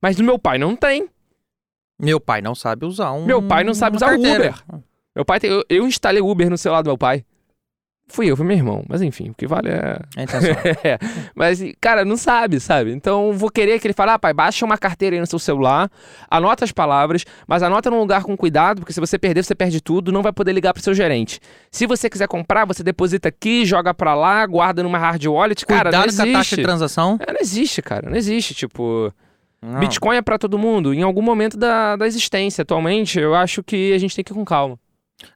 Mas 0.00 0.16
do 0.16 0.22
meu 0.22 0.38
pai 0.38 0.58
não 0.58 0.76
tem. 0.76 1.08
Meu 2.00 2.20
pai 2.20 2.40
não 2.40 2.54
sabe 2.54 2.86
usar 2.86 3.12
um. 3.12 3.26
Meu 3.26 3.42
pai 3.42 3.64
não 3.64 3.74
sabe 3.74 3.96
usar 3.96 4.06
o 4.06 4.10
carteira. 4.10 4.54
Meu 5.14 5.24
pai 5.24 5.40
tem. 5.40 5.50
Eu, 5.50 5.64
eu 5.68 5.86
instalei 5.86 6.22
o 6.22 6.28
Uber 6.28 6.48
no 6.48 6.56
celular 6.56 6.82
do 6.82 6.86
meu 6.86 6.96
pai. 6.96 7.24
Fui 8.10 8.30
eu, 8.30 8.36
foi 8.36 8.46
meu 8.46 8.56
irmão. 8.56 8.82
Mas 8.88 9.02
enfim, 9.02 9.30
o 9.30 9.34
que 9.34 9.46
vale 9.46 9.68
é. 9.68 9.98
É 10.16 10.22
intenção. 10.22 10.48
É, 10.84 10.98
mas, 11.34 11.60
cara, 11.80 12.04
não 12.04 12.16
sabe, 12.16 12.58
sabe? 12.60 12.92
Então, 12.92 13.32
vou 13.32 13.50
querer 13.50 13.78
que 13.78 13.86
ele 13.86 13.94
fale, 13.94 14.12
ah, 14.12 14.18
pai, 14.18 14.32
baixa 14.32 14.64
uma 14.64 14.78
carteira 14.78 15.14
aí 15.16 15.20
no 15.20 15.26
seu 15.26 15.38
celular, 15.38 15.90
anota 16.30 16.64
as 16.64 16.72
palavras, 16.72 17.24
mas 17.46 17.62
anota 17.62 17.90
num 17.90 17.98
lugar 17.98 18.22
com 18.22 18.36
cuidado, 18.36 18.80
porque 18.80 18.92
se 18.92 19.00
você 19.00 19.18
perder, 19.18 19.44
você 19.44 19.54
perde 19.54 19.80
tudo, 19.80 20.10
não 20.10 20.22
vai 20.22 20.32
poder 20.32 20.52
ligar 20.52 20.72
pro 20.72 20.82
seu 20.82 20.94
gerente. 20.94 21.40
Se 21.70 21.86
você 21.86 22.08
quiser 22.08 22.28
comprar, 22.28 22.64
você 22.64 22.82
deposita 22.82 23.28
aqui, 23.28 23.66
joga 23.66 23.92
pra 23.92 24.14
lá, 24.14 24.46
guarda 24.46 24.82
numa 24.82 24.98
hard 24.98 25.26
wallet, 25.26 25.66
cara, 25.66 25.90
não 25.90 26.02
Cuidado 26.02 26.16
com 26.16 26.22
a 26.22 26.24
taxa 26.26 26.38
existe. 26.38 26.56
de 26.56 26.62
transação. 26.62 27.18
É, 27.20 27.32
não 27.32 27.40
existe, 27.40 27.82
cara, 27.82 28.08
não 28.08 28.16
existe, 28.16 28.54
tipo... 28.54 29.12
Não. 29.60 29.80
Bitcoin 29.80 30.16
é 30.16 30.22
pra 30.22 30.38
todo 30.38 30.56
mundo, 30.56 30.94
em 30.94 31.02
algum 31.02 31.22
momento 31.22 31.56
da, 31.56 31.96
da 31.96 32.06
existência. 32.06 32.62
Atualmente, 32.62 33.18
eu 33.18 33.34
acho 33.34 33.62
que 33.62 33.92
a 33.92 33.98
gente 33.98 34.14
tem 34.14 34.24
que 34.24 34.32
ir 34.32 34.34
com 34.34 34.44
calma. 34.44 34.78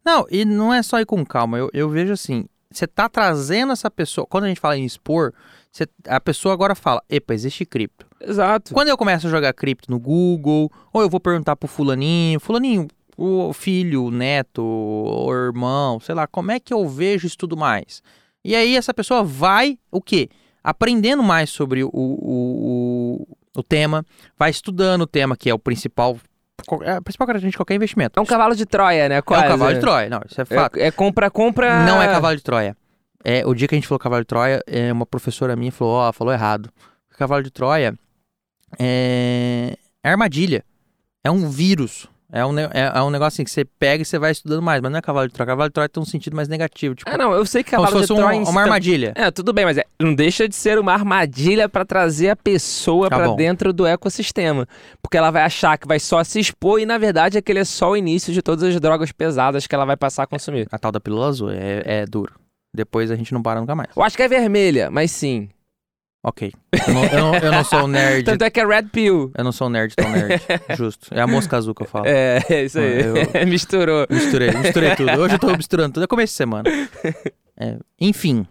Não, 0.04 0.24
e 0.30 0.44
não 0.44 0.72
é 0.72 0.80
só 0.80 1.00
ir 1.00 1.06
com 1.06 1.24
calma. 1.26 1.58
Eu, 1.58 1.68
eu 1.72 1.88
vejo 1.88 2.12
assim, 2.12 2.44
você 2.78 2.86
tá 2.86 3.08
trazendo 3.08 3.72
essa 3.72 3.90
pessoa. 3.90 4.26
Quando 4.26 4.44
a 4.44 4.48
gente 4.48 4.60
fala 4.60 4.76
em 4.76 4.84
expor, 4.84 5.32
você- 5.70 5.86
a 6.06 6.20
pessoa 6.20 6.52
agora 6.54 6.74
fala: 6.74 7.02
epa, 7.08 7.34
existe 7.34 7.64
cripto. 7.64 8.06
Exato. 8.20 8.72
Quando 8.74 8.88
eu 8.88 8.96
começo 8.96 9.26
a 9.26 9.30
jogar 9.30 9.52
cripto 9.52 9.90
no 9.90 9.98
Google, 9.98 10.70
ou 10.92 11.02
eu 11.02 11.08
vou 11.10 11.18
perguntar 11.20 11.56
pro 11.56 11.68
fulaninho, 11.68 12.38
fulaninho, 12.40 12.86
o 13.16 13.52
filho, 13.52 14.04
o 14.04 14.10
neto, 14.10 14.62
o 14.62 15.32
irmão, 15.32 16.00
sei 16.00 16.14
lá, 16.14 16.26
como 16.26 16.50
é 16.50 16.58
que 16.60 16.72
eu 16.72 16.88
vejo 16.88 17.26
isso 17.26 17.36
tudo 17.38 17.56
mais? 17.56 18.02
E 18.44 18.54
aí 18.56 18.76
essa 18.76 18.92
pessoa 18.92 19.22
vai, 19.22 19.78
o 19.90 20.00
quê? 20.00 20.28
Aprendendo 20.64 21.22
mais 21.22 21.50
sobre 21.50 21.82
o, 21.84 21.90
o, 21.92 23.22
o, 23.22 23.28
o 23.56 23.62
tema, 23.62 24.04
vai 24.38 24.50
estudando 24.50 25.02
o 25.02 25.06
tema, 25.06 25.36
que 25.36 25.50
é 25.50 25.54
o 25.54 25.58
principal, 25.58 26.16
é 26.82 26.92
a 26.92 27.02
principal 27.02 27.26
característica 27.26 27.50
de 27.50 27.56
qualquer 27.56 27.74
investimento. 27.74 28.18
É 28.18 28.22
um 28.22 28.26
cavalo 28.26 28.54
de 28.54 28.66
Troia, 28.66 29.08
né? 29.08 29.16
É 29.16 29.22
Quase. 29.22 29.44
um 29.44 29.48
cavalo 29.48 29.74
de 29.74 29.80
Troia, 29.80 30.08
não, 30.08 30.20
isso 30.28 30.40
é 30.40 30.44
fato. 30.44 30.78
É, 30.78 30.86
é 30.86 30.90
compra, 30.90 31.30
compra... 31.30 31.84
Não 31.84 32.02
é 32.02 32.06
cavalo 32.06 32.36
de 32.36 32.42
Troia. 32.42 32.76
É, 33.24 33.46
o 33.46 33.54
dia 33.54 33.68
que 33.68 33.74
a 33.74 33.78
gente 33.78 33.86
falou 33.86 33.98
cavalo 33.98 34.22
de 34.22 34.26
Troia, 34.26 34.60
é, 34.66 34.92
uma 34.92 35.06
professora 35.06 35.54
minha 35.56 35.72
falou, 35.72 35.94
ó, 35.94 36.12
falou 36.12 36.32
errado. 36.32 36.70
Cavalo 37.16 37.42
de 37.42 37.50
Troia 37.50 37.94
é, 38.78 39.76
é 40.02 40.10
armadilha. 40.10 40.64
É 41.24 41.30
um 41.30 41.48
vírus. 41.48 42.08
É 42.34 42.46
um, 42.46 42.58
é, 42.58 42.68
é 42.94 43.02
um 43.02 43.10
negócio 43.10 43.34
assim 43.36 43.44
que 43.44 43.50
você 43.50 43.62
pega 43.62 44.00
e 44.02 44.06
você 44.06 44.18
vai 44.18 44.32
estudando 44.32 44.62
mais, 44.62 44.80
mas 44.80 44.90
não 44.90 44.98
é 44.98 45.02
cavalo 45.02 45.28
de 45.28 45.34
Troia. 45.34 45.46
Cavalo 45.48 45.68
de 45.68 45.74
Troia 45.74 45.88
tem 45.88 46.02
um 46.02 46.06
sentido 46.06 46.34
mais 46.34 46.48
negativo. 46.48 46.94
Tipo, 46.94 47.10
Ah, 47.10 47.18
não, 47.18 47.32
eu 47.34 47.44
sei 47.44 47.62
que 47.62 47.72
cavalo 47.72 48.06
de 48.06 48.10
um- 48.10 48.16
Troia... 48.16 48.44
si 48.44 48.50
uma 48.50 48.62
armadilha. 48.62 49.12
É, 49.14 49.30
tudo 49.30 49.52
bem, 49.52 49.66
mas 49.66 49.76
é- 49.76 49.84
não 50.00 50.14
deixa 50.14 50.48
de 50.48 50.56
ser 50.56 50.78
uma 50.78 50.94
armadilha 50.94 51.68
pra 51.68 51.84
trazer 51.84 52.30
a 52.30 52.36
pessoa 52.36 53.10
Tá 53.10 53.16
pra 53.16 53.28
bom. 53.28 53.36
dentro 53.36 53.70
do 53.70 53.86
ecossistema. 53.86 54.66
Porque 55.02 55.18
ela 55.18 55.30
vai 55.30 55.42
achar 55.42 55.76
que 55.76 55.86
vai 55.86 56.00
só 56.00 56.24
se 56.24 56.40
expor 56.40 56.80
e, 56.80 56.86
na 56.86 56.96
verdade, 56.96 57.36
aquele 57.36 57.58
é 57.58 57.64
só 57.66 57.90
o 57.90 57.96
início 57.98 58.32
de 58.32 58.40
todas 58.40 58.62
as 58.64 58.80
drogas 58.80 59.12
pesadas 59.12 59.66
que 59.66 59.74
ela 59.74 59.84
vai 59.84 59.96
passar 59.98 60.22
a 60.22 60.26
consumir. 60.26 60.66
A 60.72 60.78
tal 60.78 60.90
da 60.90 61.00
pílula 61.00 61.26
azul 61.28 61.50
é, 61.50 61.82
é 61.84 62.06
duro. 62.06 62.32
Depois 62.74 63.10
a 63.10 63.16
gente 63.16 63.34
não 63.34 63.42
para 63.42 63.60
nunca 63.60 63.74
mais. 63.74 63.90
Eu 63.94 64.02
acho 64.02 64.16
que 64.16 64.22
é 64.22 64.28
vermelha, 64.28 64.90
mas 64.90 65.10
sim. 65.10 65.50
Ok. 66.24 66.52
Eu 66.86 66.94
não, 66.94 67.04
eu 67.04 67.18
não- 67.20 67.34
eu 67.36 67.50
não 67.52 67.64
sou 67.64 67.80
um 67.84 67.86
nerd. 67.88 68.22
Tanto 68.30 68.42
é 68.44 68.50
que 68.50 68.60
é 68.60 68.64
Red 68.66 68.84
Pill. 68.84 69.32
Eu 69.36 69.42
não 69.44 69.50
sou 69.50 69.66
um 69.66 69.70
nerd 69.70 69.94
tão 69.96 70.08
nerd. 70.10 70.40
Justo. 70.76 71.08
É 71.12 71.20
a 71.20 71.26
mosca 71.26 71.56
azul 71.56 71.74
que 71.74 71.82
eu 71.82 71.86
falo. 71.88 72.06
É, 72.06 72.40
é 72.48 72.64
isso 72.64 72.78
aí. 72.78 73.00
Eu- 73.02 73.14
Misturou. 73.48 74.06
Misturei, 74.08 74.50
misturei 74.52 74.94
tudo. 74.94 75.10
Hoje 75.20 75.34
eu 75.34 75.38
tô 75.40 75.56
misturando 75.56 75.94
tudo. 75.94 76.04
É 76.04 76.06
começo 76.06 76.32
de 76.32 76.36
semana. 76.36 76.70
É, 77.58 77.76
enfim. 78.00 78.46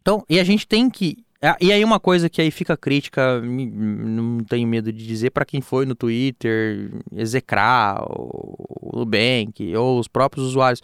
Então, 0.00 0.24
e 0.30 0.38
a 0.38 0.44
gente 0.44 0.66
tem 0.66 0.88
que. 0.88 1.24
ah, 1.42 1.56
E 1.60 1.72
aí, 1.72 1.84
uma 1.84 1.98
coisa 1.98 2.28
que 2.28 2.40
aí 2.40 2.50
fica 2.52 2.76
crítica, 2.76 3.40
não 3.40 4.38
tenho 4.44 4.66
medo 4.68 4.92
de 4.92 5.04
dizer, 5.04 5.30
pra 5.30 5.44
quem 5.44 5.60
foi 5.60 5.84
no 5.84 5.94
Twitter 5.96 6.88
execrar 7.16 8.00
o 8.08 8.92
Nubank 8.94 9.74
ou 9.76 9.98
os 9.98 10.06
próprios 10.06 10.46
usuários. 10.46 10.80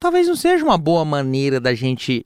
Talvez 0.00 0.28
não 0.28 0.36
seja 0.36 0.64
uma 0.64 0.78
boa 0.78 1.04
maneira 1.04 1.58
da 1.60 1.74
gente 1.74 2.24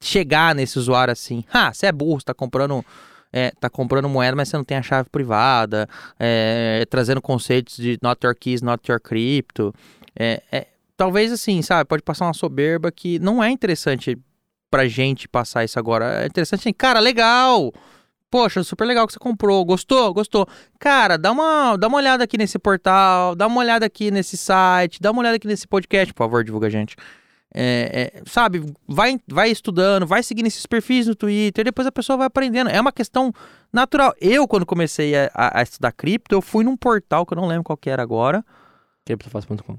chegar 0.00 0.54
nesse 0.54 0.78
usuário 0.78 1.12
assim. 1.12 1.44
Ah, 1.52 1.72
você 1.72 1.86
é 1.86 1.92
burro, 1.92 2.20
você 2.20 2.26
tá 2.26 2.34
comprando. 2.34 2.84
É, 3.32 3.52
tá 3.60 3.70
comprando 3.70 4.08
moeda, 4.08 4.34
mas 4.34 4.48
você 4.48 4.56
não 4.56 4.64
tem 4.64 4.76
a 4.76 4.82
chave 4.82 5.08
privada, 5.08 5.88
é, 6.18 6.84
trazendo 6.90 7.22
conceitos 7.22 7.76
de 7.76 7.96
not 8.02 8.26
your 8.26 8.34
keys, 8.34 8.60
not 8.60 8.90
your 8.90 9.00
crypto. 9.00 9.72
É, 10.18 10.42
é, 10.50 10.66
talvez 10.96 11.30
assim, 11.30 11.62
sabe, 11.62 11.86
pode 11.86 12.02
passar 12.02 12.24
uma 12.24 12.34
soberba 12.34 12.90
que 12.90 13.20
não 13.20 13.40
é 13.40 13.48
interessante 13.48 14.18
pra 14.68 14.88
gente 14.88 15.28
passar 15.28 15.64
isso 15.64 15.78
agora. 15.78 16.24
É 16.24 16.26
interessante 16.26 16.60
assim, 16.60 16.72
cara, 16.72 16.98
legal! 16.98 17.72
Poxa, 18.30 18.62
super 18.62 18.84
legal 18.84 19.06
que 19.06 19.12
você 19.12 19.18
comprou. 19.18 19.64
Gostou? 19.64 20.14
Gostou. 20.14 20.46
Cara, 20.78 21.18
dá 21.18 21.32
uma, 21.32 21.76
dá 21.76 21.88
uma 21.88 21.98
olhada 21.98 22.22
aqui 22.22 22.38
nesse 22.38 22.58
portal, 22.60 23.34
dá 23.34 23.48
uma 23.48 23.58
olhada 23.58 23.84
aqui 23.84 24.10
nesse 24.10 24.36
site, 24.36 25.00
dá 25.00 25.10
uma 25.10 25.20
olhada 25.20 25.36
aqui 25.36 25.48
nesse 25.48 25.66
podcast, 25.66 26.14
por 26.14 26.24
favor, 26.24 26.44
divulga 26.44 26.68
a 26.68 26.70
gente. 26.70 26.94
É, 27.52 28.12
é, 28.14 28.22
sabe, 28.26 28.64
vai, 28.86 29.18
vai 29.26 29.50
estudando, 29.50 30.06
vai 30.06 30.22
seguindo 30.22 30.46
esses 30.46 30.64
perfis 30.66 31.06
no 31.08 31.14
Twitter, 31.16 31.64
depois 31.64 31.86
a 31.86 31.92
pessoa 31.92 32.16
vai 32.16 32.26
aprendendo. 32.28 32.70
É 32.70 32.80
uma 32.80 32.92
questão 32.92 33.32
natural. 33.72 34.14
Eu, 34.20 34.46
quando 34.46 34.64
comecei 34.64 35.14
a, 35.16 35.30
a- 35.34 35.62
estudar 35.62 35.92
cripto, 35.92 36.34
eu 36.34 36.40
fui 36.40 36.62
num 36.64 36.76
portal 36.76 37.26
que 37.26 37.32
eu 37.32 37.36
não 37.36 37.48
lembro 37.48 37.64
qual 37.64 37.76
que 37.76 37.90
era 37.90 38.02
agora. 38.02 38.44
Criptofácil.com. 39.04 39.78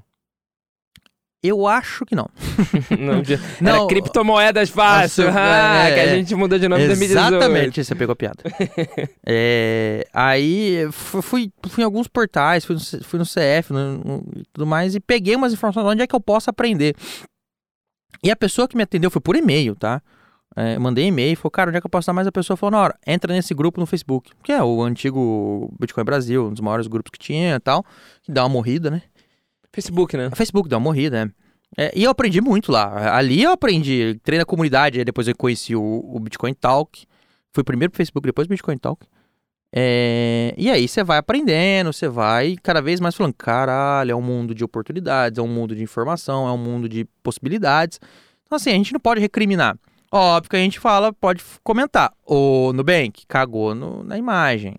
Eu 1.44 1.66
acho 1.66 2.06
que 2.06 2.14
não. 2.14 2.28
Não, 2.96 3.20
Não, 3.60 3.86
criptomoedas 3.88 4.70
fácil. 4.70 5.24
Nossa, 5.24 5.40
ah, 5.40 5.88
é, 5.88 5.94
que 5.94 6.00
a 6.00 6.04
é. 6.04 6.08
gente 6.10 6.34
mudou 6.36 6.56
de 6.56 6.68
nome 6.68 6.84
em 6.84 6.86
2018. 6.86 7.34
Exatamente, 7.34 7.84
você 7.84 7.94
pegou 7.96 8.12
a 8.12 8.16
piada. 8.16 8.44
É, 9.26 10.06
aí 10.12 10.86
fu- 10.92 11.20
fui, 11.22 11.50
fui 11.68 11.82
em 11.82 11.84
alguns 11.84 12.06
portais, 12.06 12.64
fui 12.64 12.76
no, 12.76 12.80
fui 13.04 13.18
no 13.18 13.24
CF 13.24 13.72
e 14.36 14.44
tudo 14.52 14.66
mais, 14.66 14.94
e 14.94 15.00
peguei 15.00 15.34
umas 15.34 15.52
informações 15.52 15.86
onde 15.86 16.02
é 16.02 16.06
que 16.06 16.14
eu 16.14 16.20
posso 16.20 16.48
aprender. 16.50 16.94
E 18.22 18.30
a 18.30 18.36
pessoa 18.36 18.68
que 18.68 18.76
me 18.76 18.82
atendeu 18.82 19.10
foi 19.10 19.20
por 19.20 19.36
e-mail, 19.36 19.74
tá? 19.74 20.00
É, 20.54 20.78
mandei 20.78 21.06
e-mail, 21.06 21.36
falou, 21.36 21.50
cara, 21.50 21.70
onde 21.70 21.78
é 21.78 21.80
que 21.80 21.86
eu 21.86 21.90
posso 21.90 22.06
dar 22.06 22.12
mais? 22.12 22.26
A 22.26 22.32
pessoa 22.32 22.56
falou, 22.56 22.72
na 22.72 22.80
hora, 22.80 22.98
entra 23.06 23.32
nesse 23.32 23.54
grupo 23.54 23.80
no 23.80 23.86
Facebook, 23.86 24.30
que 24.42 24.52
é 24.52 24.62
o 24.62 24.82
antigo 24.82 25.74
Bitcoin 25.80 26.04
Brasil, 26.04 26.46
um 26.46 26.50
dos 26.50 26.60
maiores 26.60 26.86
grupos 26.86 27.10
que 27.10 27.18
tinha 27.18 27.56
e 27.56 27.60
tal, 27.60 27.84
que 28.22 28.30
dá 28.30 28.42
uma 28.44 28.50
morrida, 28.50 28.90
né? 28.90 29.02
Facebook, 29.72 30.16
né? 30.16 30.28
O 30.28 30.36
Facebook 30.36 30.68
dá 30.68 30.76
uma 30.76 30.84
morrida, 30.84 31.24
né? 31.24 31.32
É, 31.76 31.90
e 31.98 32.04
eu 32.04 32.10
aprendi 32.10 32.40
muito 32.40 32.70
lá. 32.70 33.16
Ali 33.16 33.42
eu 33.42 33.52
aprendi, 33.52 34.10
entrei 34.10 34.38
na 34.38 34.44
comunidade, 34.44 34.98
aí 34.98 35.04
depois 35.04 35.26
eu 35.26 35.34
conheci 35.34 35.74
o, 35.74 35.82
o 35.82 36.20
Bitcoin 36.20 36.52
Talk. 36.52 37.06
Fui 37.50 37.64
primeiro 37.64 37.90
pro 37.90 37.96
Facebook, 37.96 38.26
depois 38.26 38.46
pro 38.46 38.54
Bitcoin 38.54 38.76
Talk. 38.76 39.06
É, 39.74 40.52
e 40.56 40.70
aí 40.70 40.86
você 40.86 41.02
vai 41.02 41.16
aprendendo, 41.18 41.92
você 41.92 42.06
vai 42.08 42.56
cada 42.62 42.82
vez 42.82 43.00
mais 43.00 43.14
falando, 43.14 43.32
caralho, 43.34 44.12
é 44.12 44.14
um 44.14 44.20
mundo 44.20 44.54
de 44.54 44.62
oportunidades, 44.62 45.38
é 45.38 45.42
um 45.42 45.48
mundo 45.48 45.74
de 45.74 45.82
informação, 45.82 46.46
é 46.46 46.52
um 46.52 46.58
mundo 46.58 46.88
de 46.88 47.06
possibilidades. 47.22 47.98
Então 48.46 48.56
assim, 48.56 48.70
a 48.70 48.74
gente 48.74 48.92
não 48.92 49.00
pode 49.00 49.20
recriminar. 49.20 49.76
Óbvio 50.12 50.50
que 50.50 50.56
a 50.56 50.58
gente 50.58 50.78
fala, 50.78 51.10
pode 51.10 51.42
comentar. 51.64 52.12
O 52.26 52.70
Nubank 52.74 53.24
cagou 53.26 53.74
no- 53.74 54.02
na 54.04 54.18
imagem. 54.18 54.76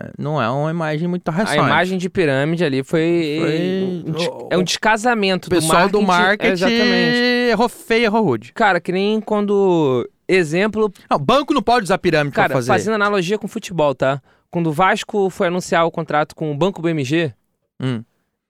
É, 0.00 0.10
Não 0.18 0.40
é 0.42 0.48
uma 0.50 0.70
imagem 0.70 1.06
muito 1.06 1.28
A 1.28 1.32
racional. 1.32 1.66
imagem 1.66 1.98
de 1.98 2.08
pirâmide 2.08 2.64
ali 2.64 2.82
foi. 2.82 3.38
Foi- 3.40 4.02
um 4.08 4.10
des- 4.12 4.26
o- 4.26 4.48
É 4.50 4.56
um 4.58 4.62
descasamento 4.64 5.48
O 5.48 5.50
pessoal 5.50 5.86
do 5.86 6.00
do 6.00 6.02
marketing. 6.02 6.48
marketing 6.48 6.52
Exatamente. 6.52 7.50
errou 7.50 7.68
feio, 7.68 8.04
errou 8.06 8.24
rude. 8.24 8.52
Cara, 8.54 8.80
que 8.80 8.90
nem 8.90 9.20
quando. 9.20 10.08
Exemplo, 10.28 10.92
Não, 11.10 11.18
banco 11.18 11.52
não 11.52 11.62
pode 11.62 11.84
usar 11.84 11.98
pirâmide 11.98 12.34
cara, 12.34 12.48
pra 12.48 12.56
fazer. 12.56 12.68
fazendo 12.68 12.94
analogia 12.94 13.38
com 13.38 13.46
futebol, 13.48 13.94
tá? 13.94 14.22
Quando 14.50 14.68
o 14.68 14.72
Vasco 14.72 15.28
foi 15.30 15.48
anunciar 15.48 15.84
o 15.86 15.90
contrato 15.90 16.34
com 16.34 16.50
o 16.50 16.56
Banco 16.56 16.80
BMG, 16.80 17.32
Hum. 17.80 18.02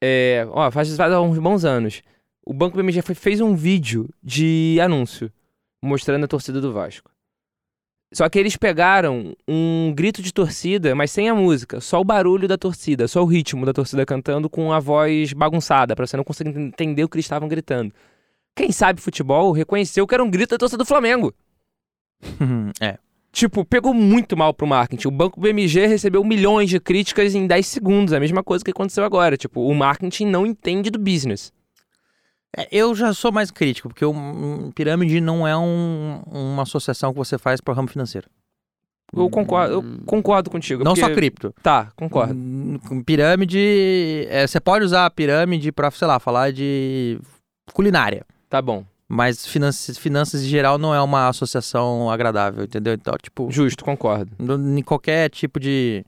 é, 0.03 0.47
ó, 0.51 0.71
faz, 0.71 0.95
faz 0.97 1.13
uns 1.15 1.39
bons 1.39 1.65
anos. 1.65 2.03
O 2.47 2.53
Banco 2.53 2.77
BMG 2.77 3.01
foi- 3.03 3.15
fez 3.15 3.41
um 3.41 3.55
vídeo 3.57 4.09
de 4.23 4.79
anúncio 4.83 5.33
mostrando 5.83 6.25
a 6.25 6.29
torcida 6.29 6.61
do 6.61 6.73
Vasco. 6.73 7.11
Só 8.13 8.29
que 8.29 8.39
eles 8.39 8.57
pegaram 8.57 9.35
um 9.49 9.93
grito 9.93 10.23
de 10.23 10.33
torcida, 10.33 10.95
mas 10.95 11.11
sem 11.11 11.29
a 11.29 11.35
música, 11.35 11.81
só 11.81 12.01
o 12.01 12.05
barulho 12.05 12.47
da 12.47 12.57
torcida, 12.57 13.09
só 13.09 13.21
o 13.23 13.27
ritmo 13.27 13.67
da 13.67 13.73
torcida 13.73 14.07
cantando 14.07 14.49
com 14.49 14.73
a 14.73 14.79
voz 14.79 15.33
bagunçada, 15.33 15.97
pra 15.97 16.07
você 16.07 16.17
não 16.17 16.23
conseguir 16.23 16.57
entender 16.57 17.03
o 17.03 17.09
que 17.09 17.17
eles 17.17 17.25
estavam 17.25 17.49
gritando. 17.49 17.93
Quem 18.55 18.71
sabe 18.71 19.01
futebol 19.01 19.51
reconheceu 19.51 20.07
que 20.07 20.15
era 20.15 20.23
um 20.23 20.31
grito 20.31 20.51
da 20.51 20.59
torcida 20.59 20.79
do 20.85 20.87
Flamengo. 20.87 21.35
é. 22.81 22.99
Tipo, 23.33 23.65
pegou 23.65 23.93
muito 23.93 24.37
mal 24.37 24.55
pro 24.55 24.67
marketing. 24.67 25.09
O 25.09 25.11
banco 25.11 25.41
BMG 25.41 25.87
recebeu 25.87 26.23
milhões 26.23 26.71
de 26.71 26.79
críticas 26.79 27.35
em 27.35 27.47
10 27.49 27.67
segundos. 27.67 28.15
A 28.15 28.21
mesma 28.21 28.45
coisa 28.45 28.65
que 28.65 28.71
aconteceu 28.71 29.05
agora. 29.05 29.37
Tipo, 29.37 29.61
o 29.61 29.75
marketing 29.75 30.27
não 30.27 30.47
entende 30.47 30.89
do 30.89 31.01
business. 31.01 31.53
É, 32.57 32.69
Eu 32.71 32.95
já 32.95 33.13
sou 33.13 33.33
mais 33.33 33.51
crítico, 33.51 33.89
porque 33.89 34.05
o 34.05 34.13
um, 34.13 34.71
pirâmide 34.71 35.21
não 35.21 35.47
é 35.49 35.57
um- 35.57 36.23
uma 36.31 36.63
associação 36.63 37.11
que 37.13 37.19
você 37.19 37.37
faz 37.37 37.61
para 37.61 37.73
o 37.73 37.75
ramo 37.75 37.89
financeiro. 37.89 38.29
Eu 39.13 39.29
concordo, 39.29 39.75
eu 39.75 39.85
concordo 40.07 40.49
contigo. 40.51 40.83
Não 40.85 40.93
porque- 40.95 41.01
só 41.09 41.13
cripto. 41.15 41.53
Tá, 41.63 41.93
concordo. 41.97 42.35
Hum, 42.35 42.79
Pirâmide. 43.05 44.27
é, 44.29 44.47
você 44.47 44.61
pode 44.61 44.85
usar 44.85 45.07
a 45.07 45.11
pirâmide 45.11 45.71
para, 45.73 45.91
sei 45.91 46.07
lá, 46.09 46.19
falar 46.21 46.53
de 46.53 47.19
culinária. 47.73 48.25
Tá 48.49 48.61
bom. 48.63 48.85
Mas 49.09 49.47
finanças, 49.47 49.99
finanças 49.99 50.43
em 50.43 50.49
geral 50.49 50.79
não 50.79 50.95
é 50.95 51.01
uma 51.01 51.29
associação 51.29 52.11
agradável, 52.11 52.65
entendeu? 52.65 52.95
Então, 52.95 53.15
tipo, 53.23 53.51
Justo, 53.51 53.85
concordo. 53.85 54.33
em 54.41 54.83
qualquer 54.83 55.29
tipo 55.31 55.61
de, 55.61 56.05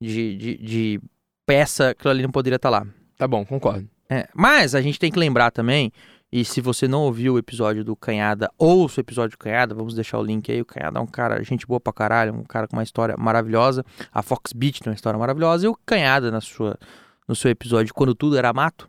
de, 0.00 0.36
de, 0.36 0.56
de 0.58 1.00
peça, 1.44 1.90
aquilo 1.90 2.10
ali 2.10 2.22
não 2.22 2.30
poderia 2.30 2.56
estar 2.56 2.70
lá. 2.70 2.86
Tá 3.18 3.26
bom, 3.26 3.44
concordo. 3.44 3.88
É, 4.08 4.28
mas 4.34 4.74
a 4.74 4.80
gente 4.80 4.98
tem 4.98 5.10
que 5.10 5.18
lembrar 5.18 5.50
também, 5.50 5.92
e 6.32 6.44
se 6.44 6.60
você 6.60 6.86
não 6.86 7.02
ouviu 7.02 7.34
o 7.34 7.38
episódio 7.38 7.84
do 7.84 7.96
Canhada, 7.96 8.48
ouça 8.56 9.00
o 9.00 9.02
episódio 9.02 9.36
do 9.36 9.38
Canhada, 9.38 9.74
vamos 9.74 9.94
deixar 9.94 10.18
o 10.18 10.22
link 10.22 10.50
aí. 10.50 10.60
O 10.60 10.64
Canhada 10.64 11.00
é 11.00 11.02
um 11.02 11.06
cara, 11.06 11.42
gente 11.42 11.66
boa 11.66 11.80
pra 11.80 11.92
caralho, 11.92 12.32
um 12.32 12.44
cara 12.44 12.68
com 12.68 12.76
uma 12.76 12.84
história 12.84 13.16
maravilhosa. 13.18 13.84
A 14.12 14.22
Foxbeat 14.22 14.80
tem 14.80 14.90
uma 14.90 14.94
história 14.94 15.18
maravilhosa. 15.18 15.66
E 15.66 15.68
o 15.68 15.76
Canhada, 15.84 16.30
na 16.30 16.40
sua, 16.40 16.78
no 17.26 17.34
seu 17.34 17.50
episódio 17.50 17.92
Quando 17.92 18.14
Tudo 18.14 18.36
Era 18.36 18.52
Mato, 18.52 18.88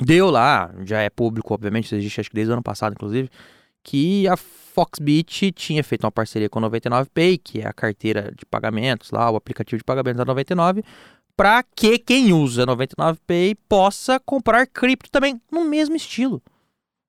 deu 0.00 0.30
lá, 0.30 0.72
já 0.84 1.00
é 1.00 1.10
público, 1.10 1.54
obviamente, 1.54 1.86
isso 1.86 1.94
existe 1.94 2.20
acho 2.20 2.30
que 2.30 2.36
desde 2.36 2.50
o 2.50 2.54
ano 2.54 2.62
passado, 2.62 2.92
inclusive, 2.92 3.30
que 3.82 4.26
a 4.28 4.36
Foxbit 4.36 5.52
tinha 5.52 5.82
feito 5.82 6.04
uma 6.04 6.12
parceria 6.12 6.48
com 6.50 6.58
a 6.58 6.62
99Pay, 6.68 7.40
que 7.42 7.60
é 7.60 7.66
a 7.66 7.72
carteira 7.72 8.32
de 8.36 8.44
pagamentos 8.44 9.10
lá, 9.10 9.30
o 9.30 9.36
aplicativo 9.36 9.78
de 9.78 9.84
pagamentos 9.84 10.18
da 10.18 10.24
99, 10.24 10.82
para 11.36 11.62
que 11.62 11.98
quem 11.98 12.32
usa 12.32 12.66
99Pay 12.66 13.56
possa 13.68 14.18
comprar 14.18 14.66
cripto 14.66 15.10
também 15.10 15.40
no 15.52 15.64
mesmo 15.64 15.94
estilo. 15.94 16.42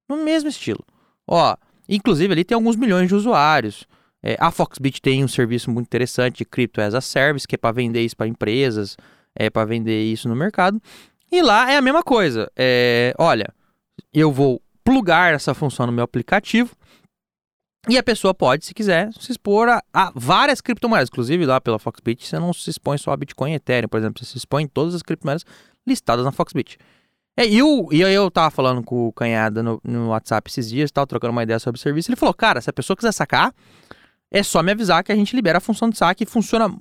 No 0.08 0.24
mesmo 0.24 0.50
estilo. 0.50 0.84
Ó, 1.28 1.56
inclusive 1.90 2.32
ali 2.32 2.44
tem 2.44 2.56
alguns 2.56 2.76
milhões 2.76 3.08
de 3.08 3.16
usuários. 3.16 3.86
É, 4.22 4.36
a 4.40 4.52
Foxbit 4.52 5.02
tem 5.02 5.24
um 5.24 5.28
serviço 5.28 5.72
muito 5.72 5.88
interessante 5.88 6.40
de 6.40 6.46
cripto 6.46 6.82
as 6.82 6.94
a 6.94 7.02
service, 7.02 7.48
que 7.48 7.56
é 7.56 7.58
para 7.58 7.72
vender 7.72 8.04
isso 8.04 8.16
para 8.16 8.28
empresas, 8.28 8.98
é 9.36 9.50
para 9.50 9.66
vender 9.66 10.04
isso 10.04 10.28
no 10.28 10.36
mercado. 10.36 10.82
E 11.32 11.42
lá 11.42 11.72
é 11.72 11.78
a 11.78 11.82
mesma 11.82 12.04
coisa. 12.04 12.50
É, 12.56 13.14
olha, 13.18 13.54
eu 14.14 14.32
vou 14.32 14.62
plugar 14.84 15.34
essa 15.34 15.54
função 15.54 15.86
no 15.86 15.92
meu 15.92 16.04
aplicativo 16.04 16.76
e 17.90 17.98
a 17.98 18.04
pessoa 18.04 18.34
pode, 18.34 18.66
se 18.66 18.74
quiser, 18.74 19.12
se 19.18 19.32
expor 19.32 19.70
a, 19.70 19.82
a 19.94 20.12
várias 20.16 20.60
criptomoedas. 20.62 21.10
Inclusive, 21.10 21.46
lá 21.46 21.60
pela 21.62 21.80
Foxbit, 21.80 22.26
você 22.26 22.38
não 22.38 22.54
se 22.54 22.70
expõe 22.70 22.98
só 22.98 23.12
a 23.12 23.18
Bitcoin 23.18 23.52
e 23.52 23.56
Ethereum, 23.56 23.88
por 23.88 23.98
exemplo. 23.98 24.20
Você 24.20 24.32
se 24.32 24.38
expõe 24.38 24.68
todas 24.68 24.94
as 24.96 25.02
criptomoedas 25.02 25.46
listadas 25.86 26.26
na 26.26 26.32
Foxbit. 26.32 26.78
É, 27.38 27.48
e, 27.48 27.62
o, 27.62 27.88
e 27.92 28.02
eu 28.02 28.32
tava 28.32 28.50
falando 28.50 28.84
com 28.84 29.08
o 29.08 29.14
Canhada 29.14 29.62
no, 29.62 29.80
no 29.84 30.10
WhatsApp 30.10 30.50
esses 30.50 30.68
dias, 30.70 30.92
tava 30.92 31.06
trocando 31.06 31.32
uma 31.32 31.44
ideia 31.44 31.60
sobre 31.60 31.80
o 31.80 31.82
serviço. 31.82 32.10
Ele 32.10 32.16
falou, 32.16 32.34
cara, 32.34 32.60
se 32.60 32.70
a 32.70 32.74
pessoa 32.74 32.98
quiser 32.98 33.12
sacar, 33.12 33.54
é 34.32 34.42
só 34.42 34.64
me 34.64 34.72
avisar 34.72 35.04
que 35.04 35.12
a 35.12 35.16
gente 35.16 35.36
libera 35.36 35.60
a 35.60 35.62
função 35.62 35.90
de 35.90 35.98
saque 35.98 36.24
e 36.24 36.28
funciona, 36.28 36.74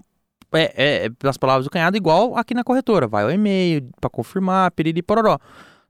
é, 0.52 1.04
é, 1.04 1.10
pelas 1.10 1.36
palavras 1.36 1.64
do 1.64 1.70
Canhada, 1.70 1.96
igual 1.96 2.36
aqui 2.36 2.54
na 2.54 2.64
corretora. 2.64 3.06
Vai 3.06 3.24
o 3.24 3.30
e-mail 3.30 3.88
pra 4.00 4.10
confirmar, 4.10 4.70
piriri 4.70 5.02
pororó. 5.02 5.38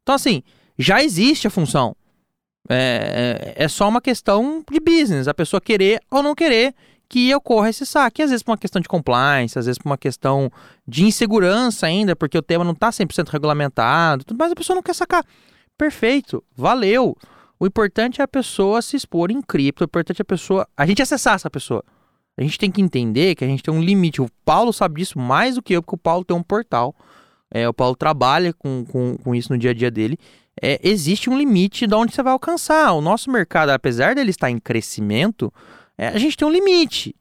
Então, 0.02 0.14
assim, 0.14 0.42
já 0.78 1.02
existe 1.02 1.46
a 1.46 1.50
função. 1.50 1.96
É, 2.68 3.54
é, 3.56 3.64
é 3.64 3.68
só 3.68 3.88
uma 3.88 4.00
questão 4.00 4.64
de 4.70 4.80
business, 4.80 5.28
a 5.28 5.34
pessoa 5.34 5.60
querer 5.60 6.00
ou 6.10 6.22
não 6.22 6.34
querer 6.34 6.74
que 7.08 7.32
ocorra 7.34 7.70
esse 7.70 7.86
saque. 7.86 8.22
Às 8.22 8.30
vezes 8.30 8.42
por 8.42 8.52
uma 8.52 8.58
questão 8.58 8.80
de 8.80 8.88
compliance, 8.88 9.58
às 9.58 9.66
vezes 9.66 9.78
por 9.78 9.88
uma 9.88 9.98
questão 9.98 10.50
de 10.86 11.04
insegurança 11.04 11.86
ainda, 11.86 12.16
porque 12.16 12.36
o 12.36 12.42
tema 12.42 12.64
não 12.64 12.72
está 12.72 12.90
100% 12.90 13.28
regulamentado, 13.28 14.24
mas 14.36 14.52
a 14.52 14.54
pessoa 14.54 14.74
não 14.74 14.82
quer 14.82 14.94
sacar. 14.94 15.24
Perfeito, 15.78 16.42
valeu. 16.56 17.16
O 17.58 17.66
importante 17.66 18.20
é 18.20 18.24
a 18.24 18.28
pessoa 18.28 18.82
se 18.82 18.96
expor 18.96 19.30
em 19.30 19.40
cripto, 19.40 19.84
o 19.84 19.86
importante 19.86 20.20
é 20.20 20.22
a 20.22 20.26
pessoa, 20.26 20.68
a 20.76 20.86
gente 20.86 21.00
acessar 21.00 21.34
essa 21.34 21.50
pessoa. 21.50 21.82
A 22.36 22.42
gente 22.42 22.58
tem 22.58 22.70
que 22.70 22.82
entender 22.82 23.34
que 23.34 23.44
a 23.44 23.48
gente 23.48 23.62
tem 23.62 23.72
um 23.72 23.82
limite. 23.82 24.20
O 24.20 24.28
Paulo 24.44 24.72
sabe 24.72 25.00
disso 25.00 25.18
mais 25.18 25.54
do 25.54 25.62
que 25.62 25.72
eu, 25.72 25.82
porque 25.82 25.94
o 25.94 25.98
Paulo 25.98 26.24
tem 26.24 26.36
um 26.36 26.42
portal. 26.42 26.94
É, 27.50 27.68
o 27.68 27.72
Paulo 27.72 27.96
trabalha 27.96 28.52
com, 28.52 28.84
com, 28.84 29.16
com 29.16 29.34
isso 29.34 29.52
no 29.52 29.58
dia 29.58 29.70
a 29.70 29.74
dia 29.74 29.90
dele. 29.90 30.18
É, 30.60 30.78
existe 30.82 31.30
um 31.30 31.38
limite 31.38 31.86
de 31.86 31.94
onde 31.94 32.14
você 32.14 32.22
vai 32.22 32.32
alcançar. 32.32 32.92
O 32.92 33.00
nosso 33.00 33.30
mercado, 33.30 33.70
apesar 33.70 34.14
dele 34.14 34.30
estar 34.30 34.50
em 34.50 34.58
crescimento, 34.58 35.52
é, 35.96 36.08
a 36.08 36.18
gente 36.18 36.36
tem 36.36 36.46
um 36.46 36.50
limite. 36.50 37.14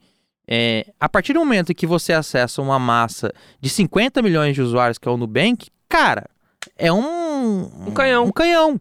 É, 0.47 0.93
a 0.99 1.09
partir 1.09 1.33
do 1.33 1.39
momento 1.39 1.71
em 1.71 1.75
que 1.75 1.87
você 1.87 2.13
acessa 2.13 2.61
uma 2.61 2.77
massa 2.77 3.33
de 3.59 3.69
50 3.69 4.21
milhões 4.21 4.53
de 4.53 4.61
usuários, 4.61 4.97
que 4.97 5.07
é 5.07 5.11
o 5.11 5.17
Nubank, 5.17 5.69
cara, 5.89 6.29
é 6.77 6.91
um. 6.91 7.87
Um 7.87 7.91
canhão. 7.91 8.25
Um 8.25 8.31
canhão. 8.31 8.79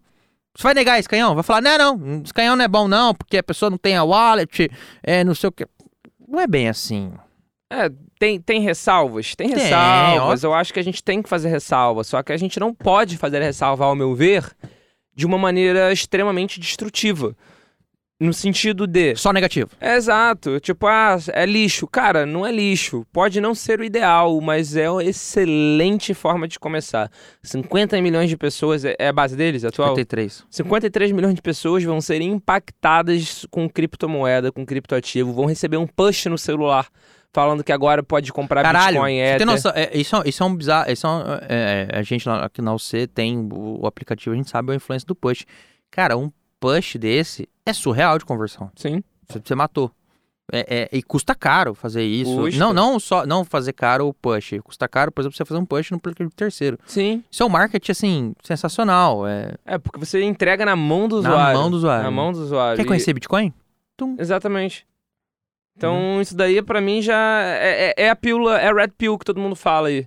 Você 0.56 0.62
vai 0.62 0.74
negar 0.74 0.98
esse 0.98 1.09
canhão? 1.09 1.35
Vai 1.35 1.42
falar, 1.42 1.61
não, 1.61 1.96
não, 1.96 2.22
esse 2.22 2.32
canhão 2.32 2.54
não 2.54 2.64
é 2.64 2.68
bom, 2.68 2.87
não, 2.87 3.12
porque 3.12 3.38
a 3.38 3.42
pessoa 3.42 3.70
não 3.70 3.78
tem 3.78 3.96
a 3.96 4.04
wallet, 4.04 4.70
é 5.02 5.24
não 5.24 5.35
sei 5.35 5.48
o 5.48 5.52
que. 5.52 5.66
Não 6.35 6.40
é 6.40 6.49
bem 6.49 6.68
assim. 6.68 7.12
É, 7.70 7.88
tem, 8.18 8.40
tem 8.40 8.61
ressalvas? 8.61 9.37
Tem 9.37 9.49
Tem, 9.49 9.57
ressalvas. 9.57 10.42
Eu 10.42 10.53
acho 10.53 10.75
que 10.75 10.81
a 10.81 10.83
gente 10.83 11.01
tem 11.01 11.23
que 11.23 11.29
fazer 11.29 11.49
ressalvas. 11.49 12.09
Só 12.09 12.20
que 12.25 12.33
a 12.33 12.37
gente 12.37 12.59
não 12.59 12.75
pode 12.75 13.16
fazer 13.16 13.40
ressalva, 13.40 13.85
ao 13.85 13.94
meu 13.94 14.16
ver, 14.16 14.44
de 15.14 15.25
uma 15.25 15.38
maneira 15.38 15.92
extremamente 15.92 16.59
destrutiva. 16.59 17.37
No 18.20 18.33
sentido 18.33 18.87
de. 18.87 19.16
Só 19.16 19.33
negativo. 19.33 19.70
Exato. 19.81 20.61
Tipo, 20.61 20.87
ah, 20.87 21.16
é 21.33 21.44
lixo. 21.44 21.87
Cara, 21.88 22.24
não 22.24 22.46
é 22.46 22.53
lixo. 22.53 23.05
Pode 23.12 23.40
não 23.40 23.55
ser 23.57 23.81
o 23.81 23.85
ideal, 23.85 24.40
mas 24.40 24.77
é 24.77 24.88
uma 24.88 25.03
excelente 25.03 26.14
forma 26.14 26.46
de 26.46 26.59
começar. 26.59 27.11
50 27.42 28.00
milhões 28.00 28.29
de 28.31 28.37
pessoas 28.37 28.85
é 28.85 28.94
é 28.98 29.09
a 29.09 29.12
base 29.12 29.37
deles, 29.37 29.64
atual? 29.64 29.88
53. 29.96 30.44
53 30.48 31.12
milhões 31.12 31.35
de 31.35 31.42
pessoas 31.42 31.83
vão 31.83 32.00
ser 32.00 32.20
impactadas 32.20 33.44
com 33.50 33.68
criptomoeda, 33.68 34.53
com 34.53 34.64
criptoativo, 34.64 35.33
vão 35.33 35.46
receber 35.46 35.77
um 35.77 35.87
push 35.87 36.27
no 36.27 36.38
celular 36.38 36.88
falando 37.33 37.64
que 37.64 37.72
agora 37.72 38.00
pode 38.00 38.33
comprar 38.33 38.62
Caralho, 38.62 39.03
Bitcoin, 39.03 39.14
você 39.16 39.20
Ether. 39.24 39.38
tem 39.38 39.46
noção, 39.46 39.72
é, 39.74 39.90
isso, 39.92 40.14
é- 40.16 40.22
isso 40.29 40.42
é 40.44 40.46
um 40.46 40.55
bizarro, 40.55 40.92
isso 40.92 41.05
é 41.05 41.11
um- 41.11 41.22
é, 41.48 41.88
é, 41.90 41.98
a 41.98 42.03
gente 42.03 42.29
lá 42.29 42.44
aqui 42.44 42.62
na 42.62 42.72
UC 42.72 43.09
tem 43.09 43.37
o, 43.53 43.81
o 43.83 43.87
aplicativo, 43.88 44.33
a 44.33 44.37
gente 44.37 44.48
sabe 44.48 44.70
a 44.72 44.77
influência 44.77 45.05
do 45.05 45.16
push. 45.16 45.44
Cara, 45.90 46.16
um 46.16 46.31
push 46.61 46.94
desse 46.96 47.48
é 47.66 47.72
surreal 47.72 48.18
de 48.18 48.24
conversão. 48.24 48.70
Sim. 48.77 49.03
Você, 49.29 49.40
você 49.44 49.55
matou. 49.55 49.90
É, 50.53 50.88
é- 50.92 50.96
e 50.98 51.03
custa 51.03 51.35
caro 51.35 51.74
fazer 51.74 52.03
isso. 52.05 52.37
Custa. 52.37 52.61
Não, 52.61 52.72
não 52.74 53.00
só 53.00 53.24
não 53.24 53.44
fazer 53.46 53.72
caro 53.72 54.07
o 54.09 54.12
push. 54.12 54.61
Custa 54.62 54.87
caro, 54.87 55.11
por 55.11 55.22
exemplo, 55.22 55.35
você 55.37 55.44
fazer 55.44 55.59
um 55.59 55.64
push 55.64 55.90
no 55.90 55.96
aplicativo 55.96 56.31
terceiro. 56.35 56.79
Sim. 56.85 57.24
Isso 57.31 57.42
é 57.42 57.46
um 57.46 57.48
marketing, 57.48 57.92
assim, 57.92 58.35
sensacional. 58.42 59.27
É, 59.27 59.55
É, 59.64 59.79
porque 59.79 59.98
você 59.98 60.22
entrega 60.22 60.66
na 60.66 60.77
mão 60.77 61.09
do 61.09 61.22
Na 61.22 61.31
usuário. 61.31 61.59
mão 61.61 61.70
do 61.70 61.77
usuário. 61.79 62.05
Na 62.05 62.11
mão 62.11 62.31
do 62.33 62.40
usuário. 62.40 62.77
Quer 62.77 62.83
E- 62.83 62.87
conhecer 62.87 63.14
Bitcoin? 63.14 63.55
Exatamente. 64.18 64.87
Então, 65.77 65.96
Uhum. 65.96 66.20
isso 66.20 66.37
daí, 66.37 66.61
pra 66.62 66.81
mim, 66.81 67.00
já 67.03 67.42
é, 67.42 67.94
é- 67.96 68.05
é 68.05 68.11
a 68.11 68.16
pílula, 68.16 68.59
é 68.61 68.68
a 68.68 68.72
red 68.72 68.88
pill 68.98 69.18
que 69.18 69.24
todo 69.24 69.40
mundo 69.40 69.57
fala 69.57 69.88
aí. 69.88 70.07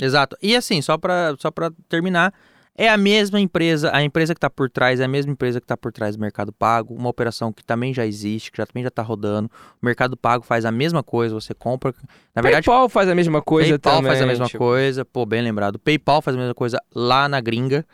Exato. 0.00 0.36
E 0.42 0.56
assim, 0.56 0.80
só 0.82 0.96
pra, 0.98 1.34
só 1.38 1.50
pra 1.50 1.70
terminar, 1.88 2.32
é 2.76 2.88
a 2.88 2.96
mesma 2.96 3.40
empresa, 3.40 3.94
a 3.94 4.02
empresa 4.02 4.34
que 4.34 4.40
tá 4.40 4.50
por 4.50 4.68
trás 4.68 4.98
é 4.98 5.04
a 5.04 5.08
mesma 5.08 5.30
empresa 5.30 5.60
que 5.60 5.66
tá 5.66 5.76
por 5.76 5.92
trás 5.92 6.16
do 6.16 6.20
Mercado 6.20 6.52
Pago, 6.52 6.92
uma 6.94 7.08
operação 7.08 7.52
que 7.52 7.64
também 7.64 7.94
já 7.94 8.04
existe, 8.04 8.50
que 8.50 8.58
já, 8.58 8.66
também 8.66 8.82
já 8.82 8.90
tá 8.90 9.02
rodando. 9.02 9.48
O 9.80 9.86
Mercado 9.86 10.16
Pago 10.16 10.44
faz 10.44 10.64
a 10.64 10.72
mesma 10.72 11.02
coisa, 11.02 11.34
você 11.34 11.54
compra. 11.54 11.94
Na 12.34 12.42
verdade, 12.42 12.66
PayPal 12.66 12.88
faz 12.88 13.08
a 13.08 13.14
mesma 13.14 13.40
coisa 13.40 13.78
PayPal 13.78 13.96
também. 13.96 14.10
faz 14.10 14.22
a 14.22 14.26
mesma 14.26 14.46
tipo, 14.46 14.58
coisa, 14.58 15.04
pô, 15.04 15.24
bem 15.24 15.40
lembrado. 15.40 15.78
PayPal 15.78 16.20
faz 16.20 16.36
a 16.36 16.40
mesma 16.40 16.54
coisa 16.54 16.82
lá 16.92 17.28
na 17.28 17.40
gringa, 17.40 17.86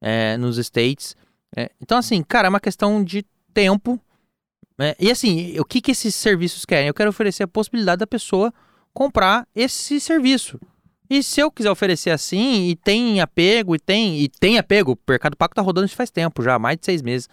é, 0.00 0.36
nos 0.36 0.58
States. 0.58 1.16
É, 1.56 1.70
então, 1.80 1.96
assim, 1.96 2.20
cara, 2.24 2.48
é 2.48 2.50
uma 2.50 2.60
questão 2.60 3.04
de 3.04 3.24
tempo. 3.52 4.00
né? 4.76 4.96
E 4.98 5.12
assim, 5.12 5.56
o 5.60 5.64
que, 5.64 5.80
que 5.80 5.92
esses 5.92 6.12
serviços 6.12 6.64
querem? 6.64 6.88
Eu 6.88 6.94
quero 6.94 7.10
oferecer 7.10 7.44
a 7.44 7.48
possibilidade 7.48 8.00
da 8.00 8.06
pessoa 8.06 8.52
comprar 8.92 9.46
esse 9.54 10.00
serviço. 10.00 10.58
E 11.16 11.22
se 11.22 11.40
eu 11.40 11.50
quiser 11.50 11.70
oferecer 11.70 12.10
assim, 12.10 12.68
e 12.68 12.76
tem 12.76 13.20
apego, 13.20 13.74
e 13.74 13.78
tem, 13.78 14.18
e 14.20 14.28
tem 14.28 14.58
apego, 14.58 14.92
o 14.92 14.98
Mercado 15.08 15.36
Pago 15.36 15.54
tá 15.54 15.62
rodando 15.62 15.86
isso 15.86 15.94
faz 15.96 16.10
tempo 16.10 16.42
já, 16.42 16.58
mais 16.58 16.76
de 16.78 16.84
seis 16.84 17.02
meses. 17.02 17.28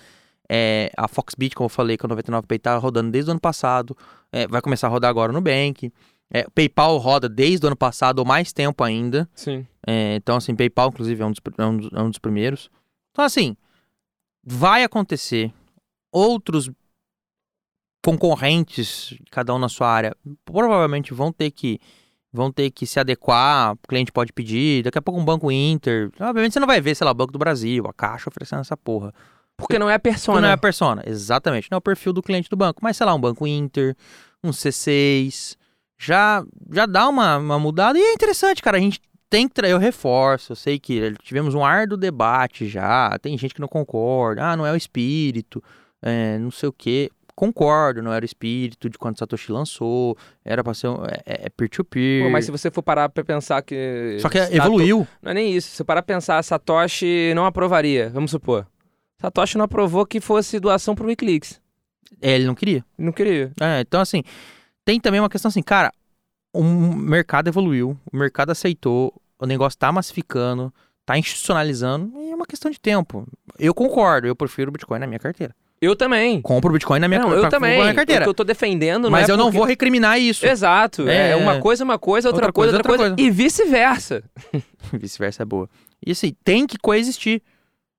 É, 0.49 0.91
a 0.97 1.07
Foxbit, 1.07 1.55
como 1.55 1.65
eu 1.65 1.69
falei, 1.69 1.97
que 1.97 2.05
é 2.05 2.07
o 2.07 2.09
99Pay 2.15 2.59
tá 2.59 2.75
rodando 2.77 3.09
desde 3.09 3.29
o 3.29 3.31
ano 3.31 3.39
passado. 3.39 3.95
É, 4.31 4.47
vai 4.47 4.61
começar 4.61 4.87
a 4.87 4.89
rodar 4.89 5.09
agora 5.09 5.31
no 5.31 5.39
Bank. 5.41 5.91
É, 6.33 6.45
PayPal 6.53 6.97
roda 6.97 7.27
desde 7.27 7.65
o 7.65 7.67
ano 7.67 7.75
passado 7.75 8.19
ou 8.19 8.25
mais 8.25 8.53
tempo 8.53 8.83
ainda. 8.83 9.29
Sim. 9.33 9.65
É, 9.87 10.15
então, 10.15 10.35
assim, 10.37 10.55
PayPal, 10.55 10.89
inclusive, 10.89 11.21
é 11.21 11.25
um, 11.25 11.31
dos, 11.31 11.41
é 11.57 11.65
um 11.65 11.77
dos- 11.77 11.89
é 11.93 12.01
um 12.01 12.09
dos 12.09 12.19
primeiros. 12.19 12.69
Então, 13.11 13.25
assim, 13.25 13.55
vai 14.43 14.83
acontecer. 14.83 15.51
Outros 16.11 16.69
concorrentes, 18.03 19.13
cada 19.29 19.53
um 19.53 19.59
na 19.59 19.69
sua 19.69 19.87
área, 19.89 20.15
provavelmente 20.43 21.13
vão 21.13 21.31
ter 21.31 21.51
que 21.51 21.79
vão 22.31 22.51
ter 22.51 22.71
que 22.71 22.85
se 22.85 22.99
adequar. 22.99 23.73
O 23.73 23.87
cliente 23.87 24.11
pode 24.11 24.31
pedir. 24.31 24.83
Daqui 24.83 24.97
a 24.97 25.01
pouco 25.01 25.19
um 25.19 25.25
banco 25.25 25.51
Inter. 25.51 26.09
Obviamente 26.19 26.53
você 26.53 26.59
não 26.59 26.67
vai 26.67 26.79
ver, 26.79 26.95
sei 26.95 27.05
lá, 27.05 27.11
o 27.11 27.15
Banco 27.15 27.33
do 27.33 27.39
Brasil, 27.39 27.85
a 27.87 27.93
Caixa 27.93 28.29
oferecendo 28.29 28.61
essa 28.61 28.77
porra. 28.77 29.13
Porque 29.57 29.77
não 29.77 29.89
é 29.89 29.93
a 29.93 29.99
persona. 29.99 30.41
Não 30.41 30.49
é 30.49 30.53
a 30.53 30.57
persona, 30.57 31.03
exatamente. 31.05 31.69
Não 31.69 31.75
é 31.75 31.79
o 31.79 31.81
perfil 31.81 32.13
do 32.13 32.23
cliente 32.23 32.49
do 32.49 32.55
banco. 32.55 32.79
Mas, 32.81 32.97
sei 32.97 33.05
lá, 33.05 33.13
um 33.13 33.19
banco 33.19 33.45
Inter, 33.45 33.95
um 34.43 34.49
C6, 34.49 35.55
já, 35.99 36.43
já 36.71 36.85
dá 36.85 37.07
uma, 37.07 37.37
uma 37.37 37.59
mudada. 37.59 37.99
E 37.99 38.01
é 38.01 38.13
interessante, 38.13 38.61
cara. 38.61 38.77
A 38.77 38.79
gente 38.79 38.99
tem 39.29 39.47
que 39.47 39.53
trazer, 39.53 39.73
eu 39.73 39.77
reforço. 39.77 40.53
Eu 40.53 40.55
sei 40.55 40.79
que 40.79 41.13
tivemos 41.21 41.53
um 41.53 41.63
árduo 41.63 41.97
debate 41.97 42.67
já. 42.67 43.17
Tem 43.19 43.37
gente 43.37 43.53
que 43.53 43.61
não 43.61 43.67
concorda. 43.67 44.43
Ah, 44.43 44.57
não 44.57 44.65
é 44.65 44.71
o 44.71 44.75
espírito, 44.75 45.63
é, 46.01 46.39
não 46.39 46.49
sei 46.49 46.69
o 46.69 46.73
quê. 46.73 47.11
Concordo, 47.41 48.03
não 48.03 48.13
era 48.13 48.23
o 48.23 48.25
espírito 48.25 48.87
de 48.87 48.99
quando 48.99 49.17
Satoshi 49.17 49.51
lançou, 49.51 50.15
era 50.45 50.63
pra 50.63 50.75
ser 50.75 50.89
um, 50.89 51.03
é, 51.05 51.47
é 51.47 51.49
peer-to-peer. 51.49 52.23
Pô, 52.23 52.29
mas 52.29 52.45
se 52.45 52.51
você 52.51 52.69
for 52.69 52.83
parar 52.83 53.09
pra 53.09 53.23
pensar 53.23 53.63
que. 53.63 54.17
Só 54.19 54.29
que 54.29 54.37
Sato- 54.39 54.53
evoluiu. 54.55 55.07
Não 55.19 55.31
é 55.31 55.33
nem 55.33 55.51
isso. 55.55 55.69
Se 55.71 55.77
você 55.77 55.83
parar 55.83 56.03
pra 56.03 56.13
pensar, 56.13 56.43
Satoshi 56.43 57.33
não 57.33 57.43
aprovaria, 57.47 58.11
vamos 58.11 58.29
supor. 58.29 58.67
Satoshi 59.19 59.57
não 59.57 59.65
aprovou 59.65 60.05
que 60.05 60.21
fosse 60.21 60.59
doação 60.59 60.93
pro 60.93 61.07
Wikileaks. 61.07 61.59
É, 62.21 62.35
ele 62.35 62.45
não 62.45 62.53
queria. 62.53 62.85
Não 62.95 63.11
queria. 63.11 63.51
É, 63.59 63.81
então, 63.81 64.01
assim, 64.01 64.21
tem 64.85 64.99
também 64.99 65.19
uma 65.19 65.27
questão 65.27 65.49
assim, 65.49 65.63
cara, 65.63 65.91
o 66.53 66.61
mercado 66.63 67.47
evoluiu, 67.47 67.97
o 68.13 68.17
mercado 68.17 68.51
aceitou, 68.51 69.19
o 69.39 69.47
negócio 69.47 69.79
tá 69.79 69.91
massificando, 69.91 70.71
tá 71.07 71.17
institucionalizando, 71.17 72.13
e 72.21 72.29
é 72.29 72.35
uma 72.35 72.45
questão 72.45 72.69
de 72.69 72.79
tempo. 72.79 73.27
Eu 73.57 73.73
concordo, 73.73 74.27
eu 74.27 74.35
prefiro 74.35 74.69
o 74.69 74.71
Bitcoin 74.71 74.99
na 74.99 75.07
minha 75.07 75.17
carteira. 75.19 75.55
Eu 75.81 75.95
também. 75.95 76.39
Compro 76.41 76.69
o 76.69 76.73
Bitcoin 76.73 76.99
na 76.99 77.07
minha, 77.07 77.19
não, 77.21 77.29
pra- 77.29 77.37
eu 77.39 77.49
também. 77.49 77.77
na 77.77 77.83
minha 77.85 77.95
carteira. 77.95 78.21
O 78.21 78.25
que 78.25 78.29
eu 78.29 78.33
tô 78.35 78.43
defendendo 78.43 79.05
não 79.05 79.09
Mas 79.09 79.27
é 79.27 79.31
eu 79.31 79.37
não 79.37 79.45
porque- 79.45 79.57
vou 79.57 79.65
recriminar 79.67 80.19
isso. 80.19 80.45
Exato. 80.45 81.09
É, 81.09 81.31
É. 81.31 81.35
uma 81.35 81.59
coisa, 81.59 81.83
uma 81.83 81.97
coisa, 81.97 82.29
outra, 82.29 82.45
Outra 82.45 82.53
coisa, 82.53 82.71
coisa, 82.73 82.77
outra 82.89 82.91
outra 82.91 83.15
coisa. 83.15 83.27
E 83.27 83.31
vice-versa. 83.31 84.23
Vice-versa 84.93 85.41
é 85.41 85.45
boa. 85.45 85.67
E 86.05 86.11
assim, 86.11 86.33
tem 86.43 86.67
que 86.67 86.77
coexistir. 86.77 87.41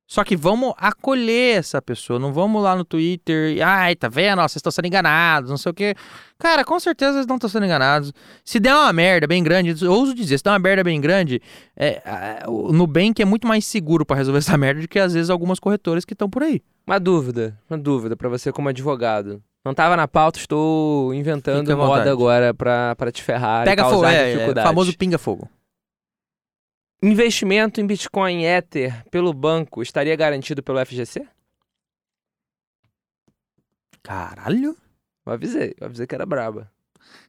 Só 0.07 0.23
que 0.25 0.37
vamos 0.37 0.75
acolher 0.77 1.59
essa 1.59 1.81
pessoa, 1.81 2.19
não 2.19 2.35
vamos 2.35 2.63
lá 2.63 2.77
no 2.77 2.85
Twitter 2.85 3.57
e, 3.57 3.63
ai, 3.63 3.97
tá 3.97 4.09
vendo? 4.11 4.41
Ó, 4.41 4.43
vocês 4.43 4.57
estão 4.57 4.71
sendo 4.71 4.85
enganados, 4.87 5.49
não 5.49 5.57
sei 5.57 5.71
o 5.71 5.75
quê. 5.75 5.95
Cara, 6.39 6.65
com 6.67 6.79
certeza 6.79 7.17
eles 7.17 7.27
não 7.27 7.37
estão 7.37 7.49
sendo 7.49 7.65
enganados. 7.65 8.13
Se 8.45 8.61
der 8.61 8.75
uma 8.75 8.93
merda 8.93 9.27
bem 9.27 9.43
grande, 9.43 9.83
eu 9.83 9.91
ouso 9.91 10.15
dizer, 10.15 10.37
se 10.37 10.45
der 10.45 10.51
uma 10.51 10.59
merda 10.59 10.85
bem 10.85 11.01
grande, 11.01 11.41
é, 11.75 12.03
a- 12.05 12.51
o 12.51 12.73
Nubank 12.75 13.23
é 13.23 13.25
muito 13.25 13.47
mais 13.49 13.65
seguro 13.65 14.05
pra 14.05 14.15
resolver 14.17 14.39
essa 14.55 14.59
merda 14.59 14.83
do 14.83 14.89
que 14.89 14.99
às 14.99 15.15
vezes 15.15 15.31
algumas 15.31 15.59
corretoras 15.59 16.05
que 16.05 16.13
estão 16.13 16.29
por 16.29 16.43
aí. 16.43 16.61
Uma 16.87 16.99
dúvida, 16.99 17.59
uma 17.69 17.79
dúvida 17.79 18.17
pra 18.17 18.29
você 18.29 18.53
como 18.53 18.69
advogado. 18.69 19.43
Não 19.65 19.73
tava 19.73 19.97
na 19.97 20.09
pauta, 20.09 20.39
estou 20.39 21.15
inventando 21.15 21.61
Fica 21.61 21.77
moda 21.77 22.11
agora 22.11 22.53
pra, 22.53 22.97
pra 22.97 23.13
te 23.13 23.23
ferrar 23.23 23.65
Pega 23.65 23.87
e 23.87 23.91
fogo, 23.91 24.05
é, 24.05 24.33
é, 24.33 24.55
famoso 24.55 24.97
pinga-fogo. 24.97 25.49
Investimento 27.01 27.81
em 27.81 27.87
Bitcoin 27.87 28.45
Ether 28.45 29.05
pelo 29.09 29.33
banco 29.33 29.83
estaria 29.83 30.15
garantido 30.17 30.63
pelo 30.63 30.85
FGC? 30.85 31.27
Caralho? 34.03 34.77
Eu 35.25 35.33
avisei, 35.33 35.75
eu 35.81 35.87
avisei 35.87 36.07
que 36.07 36.15
era 36.15 36.27
braba. 36.27 36.71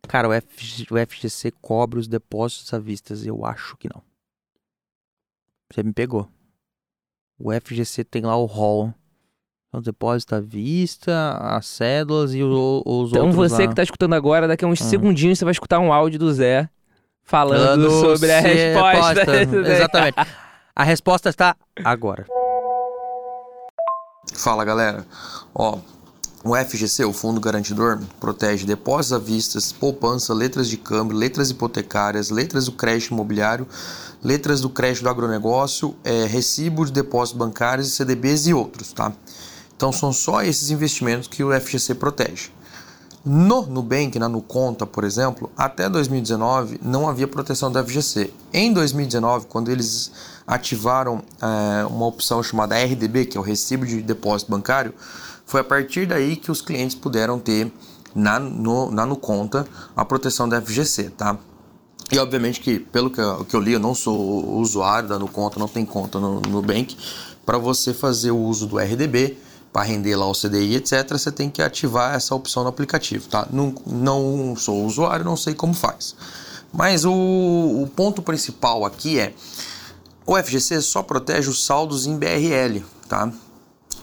Cara, 0.07 0.27
o, 0.27 0.31
o 0.31 1.07
FGC 1.07 1.51
cobre 1.61 1.99
os 1.99 2.07
depósitos 2.07 2.73
à 2.73 2.79
vista. 2.79 3.13
Eu 3.25 3.45
acho 3.45 3.77
que 3.77 3.89
não. 3.93 4.01
Você 5.71 5.83
me 5.83 5.93
pegou. 5.93 6.29
O 7.37 7.51
FGC 7.51 8.03
tem 8.03 8.23
lá 8.23 8.35
o 8.37 8.45
hall. 8.45 8.93
Os 9.73 9.83
depósitos 9.83 10.37
à 10.37 10.39
vista, 10.39 11.35
as 11.41 11.65
cédulas 11.65 12.33
e 12.35 12.43
o- 12.43 12.83
os 12.85 13.09
Então 13.09 13.25
outros 13.27 13.35
você 13.51 13.63
lá. 13.63 13.69
que 13.69 13.75
tá 13.75 13.81
escutando 13.83 14.13
agora, 14.13 14.47
daqui 14.47 14.63
a 14.63 14.67
uns 14.67 14.79
Hum. 14.81 14.89
segundinhos 14.89 15.39
você 15.39 15.45
vai 15.45 15.51
escutar 15.51 15.79
um 15.79 15.91
áudio 15.91 16.19
do 16.19 16.31
Zé 16.31 16.69
falando 17.23 17.81
Dando 17.81 17.89
sobre 17.89 18.31
a 18.31 18.41
se- 18.41 18.47
resposta. 18.47 19.23
resposta. 19.23 19.71
Exatamente. 19.71 20.15
A 20.75 20.83
resposta 20.83 21.29
está 21.29 21.55
agora. 21.83 22.25
Fala 24.35 24.63
galera, 24.63 25.05
ó, 25.53 25.77
o 26.43 26.55
FGC, 26.55 27.05
o 27.05 27.13
Fundo 27.13 27.39
Garantidor, 27.39 27.99
protege 28.19 28.65
depósitos 28.65 29.13
à 29.13 29.19
vista, 29.19 29.59
poupança, 29.79 30.33
letras 30.33 30.67
de 30.67 30.77
câmbio, 30.77 31.15
letras 31.17 31.49
hipotecárias, 31.49 32.29
letras 32.29 32.65
do 32.65 32.71
crédito 32.73 33.11
imobiliário, 33.11 33.67
letras 34.23 34.61
do 34.61 34.69
crédito 34.69 35.03
do 35.03 35.09
agronegócio, 35.09 35.95
é, 36.03 36.25
recibo 36.25 36.85
de 36.85 36.91
depósitos 36.91 37.37
bancários, 37.39 37.91
CDBs 37.93 38.47
e 38.47 38.53
outros, 38.53 38.91
tá? 38.93 39.11
Então 39.83 39.91
são 39.91 40.13
só 40.13 40.41
esses 40.41 40.71
investimentos 40.71 41.27
que 41.27 41.43
o 41.43 41.51
FGC 41.51 41.95
protege. 41.95 42.51
No 43.25 43.63
Nubank, 43.63 44.17
na 44.17 44.29
Nuconta, 44.29 44.85
por 44.85 45.03
exemplo, 45.03 45.51
até 45.57 45.89
2019 45.89 46.79
não 46.81 47.09
havia 47.09 47.27
proteção 47.27 47.69
do 47.69 47.83
FGC. 47.83 48.31
Em 48.53 48.71
2019, 48.71 49.47
quando 49.47 49.69
eles 49.69 50.09
ativaram 50.47 51.21
eh, 51.41 51.85
uma 51.89 52.05
opção 52.05 52.41
chamada 52.41 52.81
RDB, 52.81 53.25
que 53.25 53.37
é 53.37 53.41
o 53.41 53.43
Recibo 53.43 53.85
de 53.85 54.01
Depósito 54.01 54.51
Bancário, 54.51 54.93
foi 55.45 55.59
a 55.59 55.65
partir 55.65 56.05
daí 56.05 56.37
que 56.37 56.49
os 56.49 56.61
clientes 56.61 56.95
puderam 56.95 57.37
ter 57.37 57.69
na, 58.15 58.39
no, 58.39 58.89
na 58.89 59.05
Nuconta 59.05 59.67
a 59.93 60.05
proteção 60.05 60.47
da 60.47 60.61
FGC, 60.61 61.09
tá? 61.09 61.37
E 62.09 62.17
obviamente 62.17 62.61
que, 62.61 62.79
pelo 62.79 63.09
que 63.09 63.19
eu, 63.19 63.43
que 63.43 63.53
eu 63.53 63.59
li, 63.59 63.73
eu 63.73 63.81
não 63.81 63.93
sou 63.93 64.57
usuário 64.59 65.09
da 65.09 65.19
Nuconta, 65.19 65.59
não 65.59 65.67
tem 65.67 65.85
conta 65.85 66.21
no 66.21 66.39
Nubank. 66.39 66.95
Para 67.45 67.57
você 67.57 67.93
fazer 67.93 68.31
o 68.31 68.37
uso 68.37 68.65
do 68.65 68.79
RDB, 68.79 69.37
para 69.73 69.81
render 69.81 70.15
lá 70.15 70.27
o 70.27 70.33
CDI, 70.33 70.75
etc., 70.75 71.09
você 71.09 71.31
tem 71.31 71.49
que 71.49 71.59
ativar 71.59 72.13
essa 72.13 72.35
opção 72.35 72.61
no 72.61 72.69
aplicativo, 72.69 73.27
tá? 73.27 73.47
Não, 73.51 73.73
não 73.87 74.55
sou 74.55 74.85
usuário, 74.85 75.25
não 75.25 75.35
sei 75.35 75.55
como 75.55 75.73
faz. 75.73 76.15
Mas 76.71 77.03
o, 77.03 77.11
o 77.11 77.89
ponto 77.95 78.21
principal 78.21 78.85
aqui 78.85 79.19
é 79.19 79.33
o 80.25 80.37
FGC 80.37 80.79
só 80.81 81.01
protege 81.01 81.49
os 81.49 81.65
saldos 81.65 82.05
em 82.05 82.15
BRL, 82.17 82.83
tá? 83.09 83.33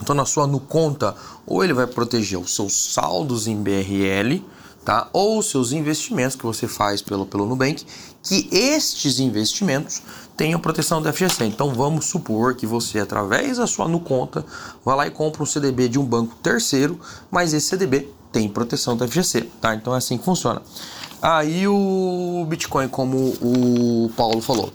Então 0.01 0.13
na 0.13 0.25
sua 0.25 0.45
no 0.45 0.59
conta, 0.59 1.15
ou 1.47 1.63
ele 1.63 1.73
vai 1.73 1.87
proteger 1.87 2.37
os 2.37 2.53
seus 2.53 2.93
saldos 2.93 3.47
em 3.47 3.55
BRL, 3.55 4.43
tá? 4.83 5.07
Ou 5.13 5.41
seus 5.41 5.71
investimentos 5.71 6.35
que 6.35 6.43
você 6.43 6.67
faz 6.67 7.01
pelo, 7.01 7.25
pelo 7.25 7.45
Nubank, 7.45 7.85
que 8.23 8.47
estes 8.51 9.19
investimentos 9.19 10.01
tenham 10.37 10.59
proteção 10.59 11.01
do 11.01 11.11
FGC. 11.11 11.45
Então 11.45 11.73
vamos 11.73 12.05
supor 12.05 12.55
que 12.55 12.65
você, 12.65 12.99
através 12.99 13.57
da 13.57 13.67
sua 13.67 13.87
no 13.87 13.99
conta, 13.99 14.45
vai 14.83 14.95
lá 14.95 15.07
e 15.07 15.11
compra 15.11 15.43
um 15.43 15.45
CDB 15.45 15.89
de 15.89 15.99
um 15.99 16.05
banco 16.05 16.35
terceiro, 16.35 16.99
mas 17.29 17.53
esse 17.53 17.67
CDB 17.67 18.09
tem 18.31 18.47
proteção 18.47 18.95
do 18.95 19.07
FGC, 19.07 19.49
tá? 19.59 19.75
Então 19.75 19.93
é 19.93 19.97
assim 19.97 20.17
que 20.17 20.23
funciona. 20.23 20.61
Aí 21.21 21.67
o 21.67 22.45
Bitcoin, 22.49 22.87
como 22.87 23.17
o 23.41 24.09
Paulo 24.15 24.41
falou, 24.41 24.71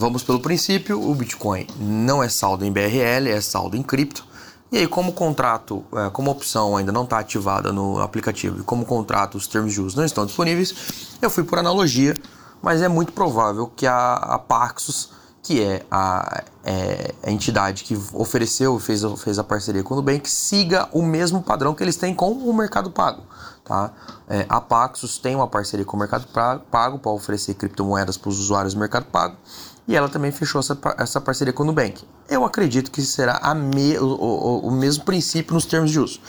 Vamos 0.00 0.22
pelo 0.22 0.40
princípio, 0.40 0.98
o 0.98 1.14
Bitcoin 1.14 1.66
não 1.78 2.22
é 2.22 2.28
saldo 2.30 2.64
em 2.64 2.72
BRL, 2.72 3.28
é 3.28 3.38
saldo 3.42 3.76
em 3.76 3.82
cripto. 3.82 4.24
E 4.72 4.78
aí, 4.78 4.86
como 4.86 5.10
o 5.10 5.12
contrato, 5.12 5.84
é, 5.92 6.10
como 6.10 6.30
opção 6.30 6.76
ainda 6.76 6.92
não 6.92 7.02
está 7.02 7.18
ativada 7.18 7.72
no 7.72 8.00
aplicativo 8.00 8.60
e 8.60 8.62
como 8.62 8.84
o 8.84 8.86
contrato, 8.86 9.36
os 9.36 9.48
termos 9.48 9.72
de 9.72 9.80
uso 9.80 9.96
não 9.96 10.04
estão 10.04 10.24
disponíveis, 10.24 11.16
eu 11.20 11.28
fui 11.28 11.42
por 11.42 11.58
analogia, 11.58 12.14
mas 12.62 12.80
é 12.80 12.88
muito 12.88 13.12
provável 13.12 13.66
que 13.74 13.84
a, 13.84 14.14
a 14.14 14.38
Paxos, 14.38 15.10
que 15.42 15.60
é 15.60 15.84
a, 15.90 16.44
é 16.62 17.14
a 17.24 17.30
entidade 17.32 17.82
que 17.82 17.98
ofereceu 18.12 18.76
e 18.76 18.80
fez, 18.80 19.02
fez 19.18 19.40
a 19.40 19.44
parceria 19.44 19.82
com 19.82 19.94
o 19.94 19.96
Nubank, 19.96 20.30
siga 20.30 20.88
o 20.92 21.02
mesmo 21.02 21.42
padrão 21.42 21.74
que 21.74 21.82
eles 21.82 21.96
têm 21.96 22.14
com 22.14 22.30
o 22.30 22.54
Mercado 22.54 22.92
Pago. 22.92 23.22
Tá? 23.64 23.92
É, 24.28 24.46
a 24.48 24.60
Paxos 24.60 25.18
tem 25.18 25.34
uma 25.34 25.48
parceria 25.48 25.84
com 25.84 25.96
o 25.96 26.00
Mercado 26.00 26.26
Pago 26.70 26.98
para 26.98 27.10
oferecer 27.10 27.54
criptomoedas 27.54 28.16
para 28.16 28.28
os 28.28 28.38
usuários 28.38 28.74
do 28.74 28.80
Mercado 28.80 29.06
Pago 29.06 29.36
e 29.86 29.96
ela 29.96 30.08
também 30.08 30.30
fechou 30.30 30.60
essa, 30.60 30.78
essa 30.98 31.20
parceria 31.20 31.52
com 31.52 31.62
o 31.62 31.66
Nubank. 31.66 32.04
Eu 32.28 32.44
acredito 32.44 32.90
que 32.90 33.02
será 33.02 33.54
me, 33.54 33.98
o, 33.98 34.06
o, 34.06 34.68
o, 34.68 34.70
mesmo 34.70 35.04
princípio 35.04 35.54
nos 35.54 35.66
termos 35.66 35.90
de 35.90 35.98
uso. 35.98 36.20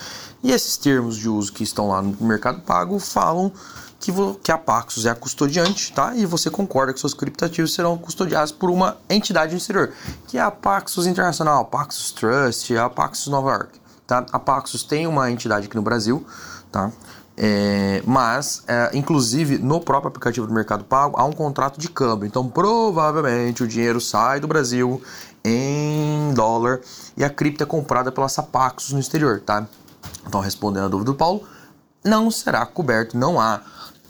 E 0.44 0.52
esses 0.52 0.78
termos 0.78 1.18
de 1.18 1.30
uso 1.30 1.54
que 1.54 1.64
estão 1.64 1.90
lá 1.90 2.02
no 2.02 2.18
Mercado 2.26 2.62
Pago 2.62 2.98
falam 2.98 3.52
que, 4.00 4.12
vo, 4.12 4.34
que 4.42 4.52
a 4.52 4.58
Paxos 4.58 5.06
é 5.06 5.12
a 5.12 5.16
custodiante, 5.16 5.94
tá? 5.94 6.16
E 6.16 6.26
você 6.26 6.50
concorda 6.50 6.92
que 6.92 7.00
seus 7.00 7.14
criptativos 7.14 7.74
serão 7.74 7.96
custodiados 7.98 8.52
por 8.52 8.72
uma 8.72 8.98
entidade 9.08 9.56
exterior, 9.56 9.94
que 10.28 10.40
é 10.40 10.42
a 10.42 10.50
Paxos 10.50 11.06
Internacional, 11.06 11.62
a 11.62 11.66
Paxos 11.66 12.12
Trust, 12.12 12.76
a 12.76 12.90
Paxos 12.90 13.28
Nova 13.28 13.52
York, 13.52 13.80
tá? 14.08 14.26
A 14.32 14.40
Paxos 14.40 14.84
tem 14.84 15.06
uma 15.06 15.30
entidade 15.30 15.68
aqui 15.68 15.76
no 15.76 15.84
Brasil, 15.84 16.26
tá? 16.72 16.92
É, 17.44 18.04
mas, 18.06 18.64
é, 18.68 18.92
inclusive, 18.94 19.58
no 19.58 19.80
próprio 19.80 20.10
aplicativo 20.10 20.46
do 20.46 20.54
Mercado 20.54 20.84
Pago 20.84 21.20
há 21.20 21.26
um 21.26 21.32
contrato 21.32 21.80
de 21.80 21.90
câmbio. 21.90 22.28
Então, 22.28 22.48
provavelmente 22.48 23.64
o 23.64 23.68
dinheiro 23.68 24.00
sai 24.00 24.40
do 24.40 24.48
Brasil 24.48 25.02
em 25.44 26.32
dólar 26.36 26.82
e 27.18 27.24
a 27.24 27.30
cripto 27.32 27.64
é 27.64 27.66
comprada 27.66 28.12
pela 28.12 28.30
Sapaxos 28.30 28.94
no 28.94 29.00
exterior, 29.00 29.42
tá? 29.42 29.66
Então, 30.28 30.40
respondendo 30.40 30.86
a 30.86 30.88
dúvida 30.88 31.12
do 31.12 31.18
Paulo, 31.18 31.42
não 32.06 32.30
será 32.30 32.64
coberto, 32.64 33.18
não 33.18 33.42
há 33.42 33.60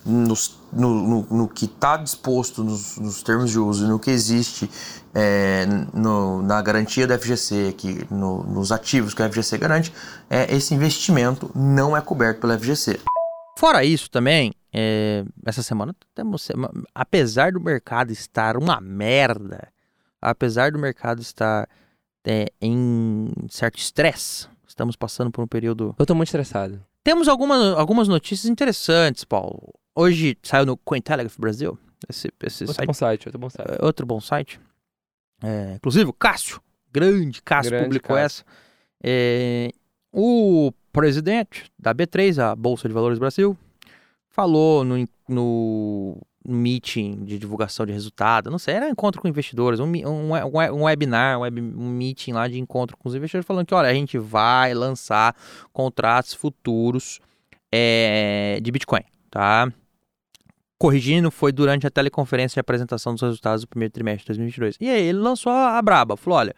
nos, 0.06 0.60
no, 0.74 0.90
no, 0.90 1.28
no, 1.32 1.48
que 1.48 1.64
está 1.66 1.96
disposto 1.96 2.66
nos, 2.66 2.98
nos, 2.98 3.24
termos 3.24 3.50
de 3.50 3.60
uso, 3.60 3.88
no 3.88 3.98
que 3.98 4.12
existe 4.12 4.70
é, 5.16 5.66
no, 5.94 6.42
na 6.42 6.62
garantia 6.62 7.08
da 7.08 7.18
FGC, 7.18 7.78
nos 8.12 8.74
ativos 8.74 9.14
que 9.14 9.24
a 9.24 9.30
FGC 9.30 9.58
garante, 9.58 9.94
é, 10.30 10.54
esse 10.54 10.74
investimento 10.74 11.50
não 11.56 11.96
é 11.96 12.02
coberto 12.02 12.42
pela 12.42 12.60
FGC. 12.60 13.00
Fora 13.62 13.86
isso 13.86 14.10
também, 14.10 14.52
é, 14.74 15.24
essa 15.46 15.62
semana 15.62 15.96
temos, 16.16 16.48
apesar 16.96 17.52
do 17.52 17.62
mercado 17.62 18.12
estar 18.12 18.58
uma 18.58 18.82
merda, 18.82 19.72
apesar 20.20 20.72
do 20.72 20.80
mercado 20.80 21.22
estar 21.22 21.70
é, 22.26 22.48
em 22.60 23.32
certo 23.52 23.78
estresse. 23.78 24.48
Estamos 24.68 24.96
passando 24.96 25.30
por 25.30 25.44
um 25.44 25.48
período. 25.48 25.96
Eu 26.00 26.08
tô 26.08 26.16
muito 26.16 26.30
estressado. 26.30 26.84
Temos 27.04 27.28
algumas, 27.28 27.78
algumas 27.78 28.08
notícias 28.08 28.50
interessantes, 28.50 29.24
Paulo. 29.24 29.72
Hoje 29.94 30.36
saiu 30.42 30.66
no 30.66 30.76
Cointelegraph 30.76 31.38
Brasil, 31.38 31.78
esse, 32.10 32.34
esse 32.44 32.64
Outro 32.64 32.74
site, 32.78 32.88
bom 32.88 32.94
site, 32.94 33.28
outro 33.28 33.40
bom 33.40 33.50
site. 33.52 33.70
é, 33.70 33.86
outro 33.86 34.06
bom 34.08 34.20
site. 34.20 34.60
É, 35.44 35.74
inclusive, 35.76 36.10
o 36.10 36.14
Cássio, 36.14 36.60
grande 36.92 37.44
Cássio, 37.44 37.70
Grande 37.70 37.86
publicou 37.86 38.16
Cássio. 38.16 38.44
essa. 38.44 38.46
É, 39.04 39.70
o 40.12 40.74
presidente 40.92 41.66
da 41.78 41.94
B3, 41.94 42.40
a 42.40 42.56
Bolsa 42.56 42.88
de 42.88 42.94
Valores 42.94 43.20
Brasil, 43.20 43.58
falou 44.30 44.84
no, 44.84 45.08
no, 45.28 46.18
meeting 46.46 47.24
de 47.24 47.38
divulgação 47.38 47.86
de 47.86 47.92
resultado, 47.92 48.50
não 48.50 48.58
sei, 48.58 48.76
era 48.76 48.90
encontro 48.90 49.22
com 49.22 49.28
investidores, 49.28 49.80
um, 49.80 49.86
um, 49.86 50.34
um 50.34 50.58
we- 50.58 50.70
webinar, 50.72 51.38
um, 51.38 51.42
web- 51.42 51.62
um 51.62 51.90
meeting 51.90 52.34
lá 52.34 52.48
de 52.48 52.60
encontro 52.60 52.98
com 52.98 53.08
os 53.08 53.16
investidores, 53.16 53.46
falando 53.46 53.66
que, 53.66 53.74
olha, 53.74 53.90
a 53.90 53.94
gente 53.94 54.18
vai 54.18 54.74
lançar 54.74 55.36
contratos 55.72 56.34
futuros 56.34 57.20
é, 57.72 58.60
de 58.62 58.72
Bitcoin, 58.72 59.04
tá? 59.30 59.72
Corrigindo, 60.78 61.30
foi 61.30 61.52
durante 61.52 61.86
a 61.86 61.92
teleconferência 61.92 62.56
de 62.56 62.60
apresentação 62.60 63.14
dos 63.14 63.22
resultados 63.22 63.62
do 63.62 63.68
primeiro 63.68 63.94
trimestre 63.94 64.24
de 64.24 64.40
2022. 64.40 64.78
E 64.82 64.90
aí 64.90 65.10
ele 65.10 65.20
lançou 65.20 65.52
a 65.52 65.80
braba, 65.80 66.18
falou, 66.18 66.40
olha, 66.40 66.56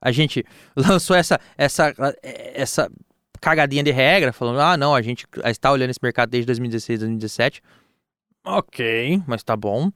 a 0.00 0.10
gente 0.10 0.44
lançou 0.74 1.14
essa, 1.14 1.38
essa, 1.58 1.92
essa 2.22 2.90
cagadinha 3.46 3.82
de 3.84 3.92
regra, 3.92 4.32
falando, 4.32 4.58
ah, 4.60 4.76
não, 4.76 4.92
a 4.92 5.00
gente 5.00 5.24
está 5.44 5.70
olhando 5.70 5.90
esse 5.90 6.00
mercado 6.02 6.30
desde 6.30 6.46
2016, 6.46 6.98
2017. 6.98 7.62
Ok, 8.44 9.22
mas 9.24 9.44
tá 9.44 9.56
bom. 9.56 9.90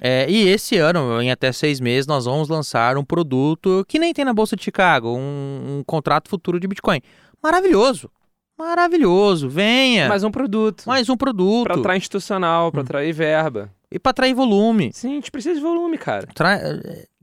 É, 0.00 0.26
e 0.30 0.48
esse 0.48 0.78
ano, 0.78 1.20
em 1.20 1.30
até 1.30 1.52
seis 1.52 1.80
meses, 1.80 2.06
nós 2.06 2.24
vamos 2.24 2.48
lançar 2.48 2.96
um 2.96 3.04
produto 3.04 3.84
que 3.86 3.98
nem 3.98 4.14
tem 4.14 4.24
na 4.24 4.32
Bolsa 4.32 4.56
de 4.56 4.62
Chicago, 4.64 5.10
um, 5.14 5.78
um 5.80 5.82
contrato 5.84 6.30
futuro 6.30 6.58
de 6.58 6.66
Bitcoin. 6.66 7.00
Maravilhoso, 7.42 8.10
maravilhoso, 8.58 9.50
venha. 9.50 10.08
Mais 10.08 10.24
um 10.24 10.30
produto. 10.30 10.84
Mais 10.86 11.10
um 11.10 11.16
produto. 11.16 11.64
Pra 11.64 11.74
atrair 11.76 11.98
institucional, 11.98 12.72
pra 12.72 12.80
atrair 12.80 13.12
verba. 13.12 13.70
E 13.90 13.98
para 13.98 14.10
atrair 14.10 14.34
volume. 14.34 14.90
Sim, 14.94 15.12
a 15.12 15.14
gente 15.16 15.30
precisa 15.30 15.54
de 15.56 15.60
volume, 15.60 15.98
cara. 15.98 16.26
Tra- 16.34 16.60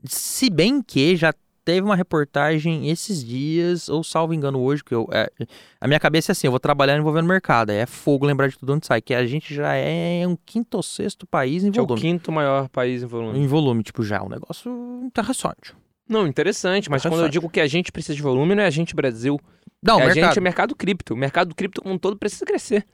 Se 0.04 0.48
bem 0.50 0.80
que 0.82 1.16
já 1.16 1.32
teve 1.66 1.84
uma 1.84 1.96
reportagem 1.96 2.88
esses 2.88 3.24
dias, 3.24 3.88
ou 3.88 4.04
salvo 4.04 4.32
engano 4.32 4.60
hoje, 4.60 4.84
que 4.84 4.94
eu, 4.94 5.08
é, 5.12 5.28
a 5.80 5.88
minha 5.88 5.98
cabeça 5.98 6.30
é 6.30 6.32
assim, 6.32 6.46
eu 6.46 6.52
vou 6.52 6.60
trabalhar 6.60 6.96
envolvendo 6.96 7.24
o 7.24 7.28
mercado, 7.28 7.70
é 7.70 7.84
fogo 7.84 8.24
lembrar 8.24 8.46
de 8.46 8.56
tudo 8.56 8.72
onde 8.72 8.86
sai, 8.86 9.02
que 9.02 9.12
a 9.12 9.26
gente 9.26 9.52
já 9.52 9.74
é 9.74 10.24
um 10.28 10.36
quinto 10.36 10.76
ou 10.76 10.82
sexto 10.82 11.26
país 11.26 11.64
em 11.64 11.72
Que 11.72 11.80
é 11.80 11.82
o 11.82 11.86
volume. 11.86 12.00
quinto 12.00 12.30
maior 12.30 12.68
país 12.68 13.02
em 13.02 13.06
volume. 13.06 13.38
Em 13.40 13.48
volume, 13.48 13.82
tipo, 13.82 14.04
já 14.04 14.18
é 14.18 14.22
um 14.22 14.28
negócio 14.28 14.70
interessante. 15.02 15.74
Não, 16.08 16.24
interessante, 16.24 16.88
mas 16.88 17.02
quando 17.02 17.22
eu 17.22 17.28
digo 17.28 17.50
que 17.50 17.58
a 17.58 17.66
gente 17.66 17.90
precisa 17.90 18.14
de 18.14 18.22
volume, 18.22 18.54
não 18.54 18.62
é 18.62 18.66
a 18.66 18.70
gente 18.70 18.94
Brasil. 18.94 19.40
Não, 19.82 19.98
é 19.98 20.04
a 20.04 20.06
mercado. 20.06 20.24
gente 20.24 20.38
é 20.38 20.40
mercado 20.40 20.76
cripto. 20.76 21.14
O 21.14 21.16
mercado 21.16 21.52
cripto 21.52 21.82
como 21.82 21.96
um 21.96 21.98
todo 21.98 22.16
precisa 22.16 22.46
crescer. 22.46 22.86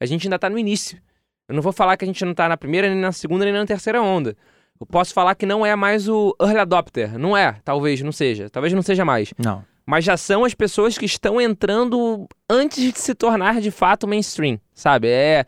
A 0.00 0.06
gente 0.06 0.26
ainda 0.26 0.40
tá 0.40 0.50
no 0.50 0.58
início. 0.58 1.00
Eu 1.48 1.54
não 1.54 1.62
vou 1.62 1.72
falar 1.72 1.96
que 1.96 2.04
a 2.04 2.06
gente 2.06 2.24
não 2.24 2.34
tá 2.34 2.48
na 2.48 2.56
primeira, 2.56 2.88
nem 2.88 2.98
na 2.98 3.12
segunda, 3.12 3.44
nem 3.44 3.54
na 3.54 3.64
terceira 3.64 4.02
onda. 4.02 4.36
Eu 4.82 4.86
posso 4.86 5.14
falar 5.14 5.36
que 5.36 5.46
não 5.46 5.64
é 5.64 5.76
mais 5.76 6.08
o 6.08 6.34
early 6.40 6.58
adopter. 6.58 7.16
Não 7.16 7.36
é, 7.36 7.56
talvez 7.64 8.02
não 8.02 8.10
seja. 8.10 8.50
Talvez 8.50 8.72
não 8.74 8.82
seja 8.82 9.04
mais. 9.04 9.32
Não. 9.38 9.64
Mas 9.86 10.04
já 10.04 10.16
são 10.16 10.44
as 10.44 10.54
pessoas 10.54 10.98
que 10.98 11.04
estão 11.04 11.40
entrando 11.40 12.26
antes 12.50 12.82
de 12.82 12.98
se 12.98 13.14
tornar 13.14 13.60
de 13.60 13.70
fato 13.70 14.08
mainstream, 14.08 14.58
sabe? 14.74 15.08
É 15.08 15.44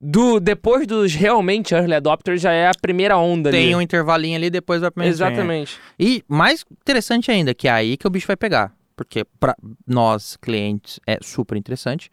do 0.00 0.38
depois 0.38 0.86
dos 0.86 1.12
realmente 1.12 1.74
early 1.74 1.94
adopters 1.94 2.40
já 2.40 2.52
é 2.52 2.68
a 2.68 2.72
primeira 2.80 3.18
onda 3.18 3.50
Tem 3.50 3.66
ali. 3.66 3.74
um 3.74 3.82
intervalinho 3.82 4.36
ali, 4.36 4.48
depois 4.48 4.80
pra 4.80 4.92
mainstream. 4.94 5.30
Exatamente. 5.30 5.76
E 5.98 6.22
mais 6.28 6.64
interessante 6.70 7.32
ainda, 7.32 7.52
que 7.52 7.66
é 7.66 7.72
aí 7.72 7.96
que 7.96 8.06
o 8.06 8.10
bicho 8.10 8.28
vai 8.28 8.36
pegar. 8.36 8.72
Porque 8.94 9.24
para 9.40 9.56
nós, 9.84 10.36
clientes, 10.36 11.00
é 11.04 11.18
super 11.20 11.56
interessante. 11.56 12.10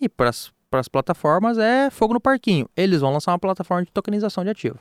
E 0.00 0.08
para 0.08 0.28
as 0.28 0.88
plataformas 0.88 1.58
é 1.58 1.90
fogo 1.90 2.14
no 2.14 2.20
parquinho. 2.20 2.68
Eles 2.76 3.00
vão 3.00 3.12
lançar 3.12 3.32
uma 3.32 3.38
plataforma 3.38 3.84
de 3.84 3.90
tokenização 3.90 4.44
de 4.44 4.50
ativo. 4.50 4.78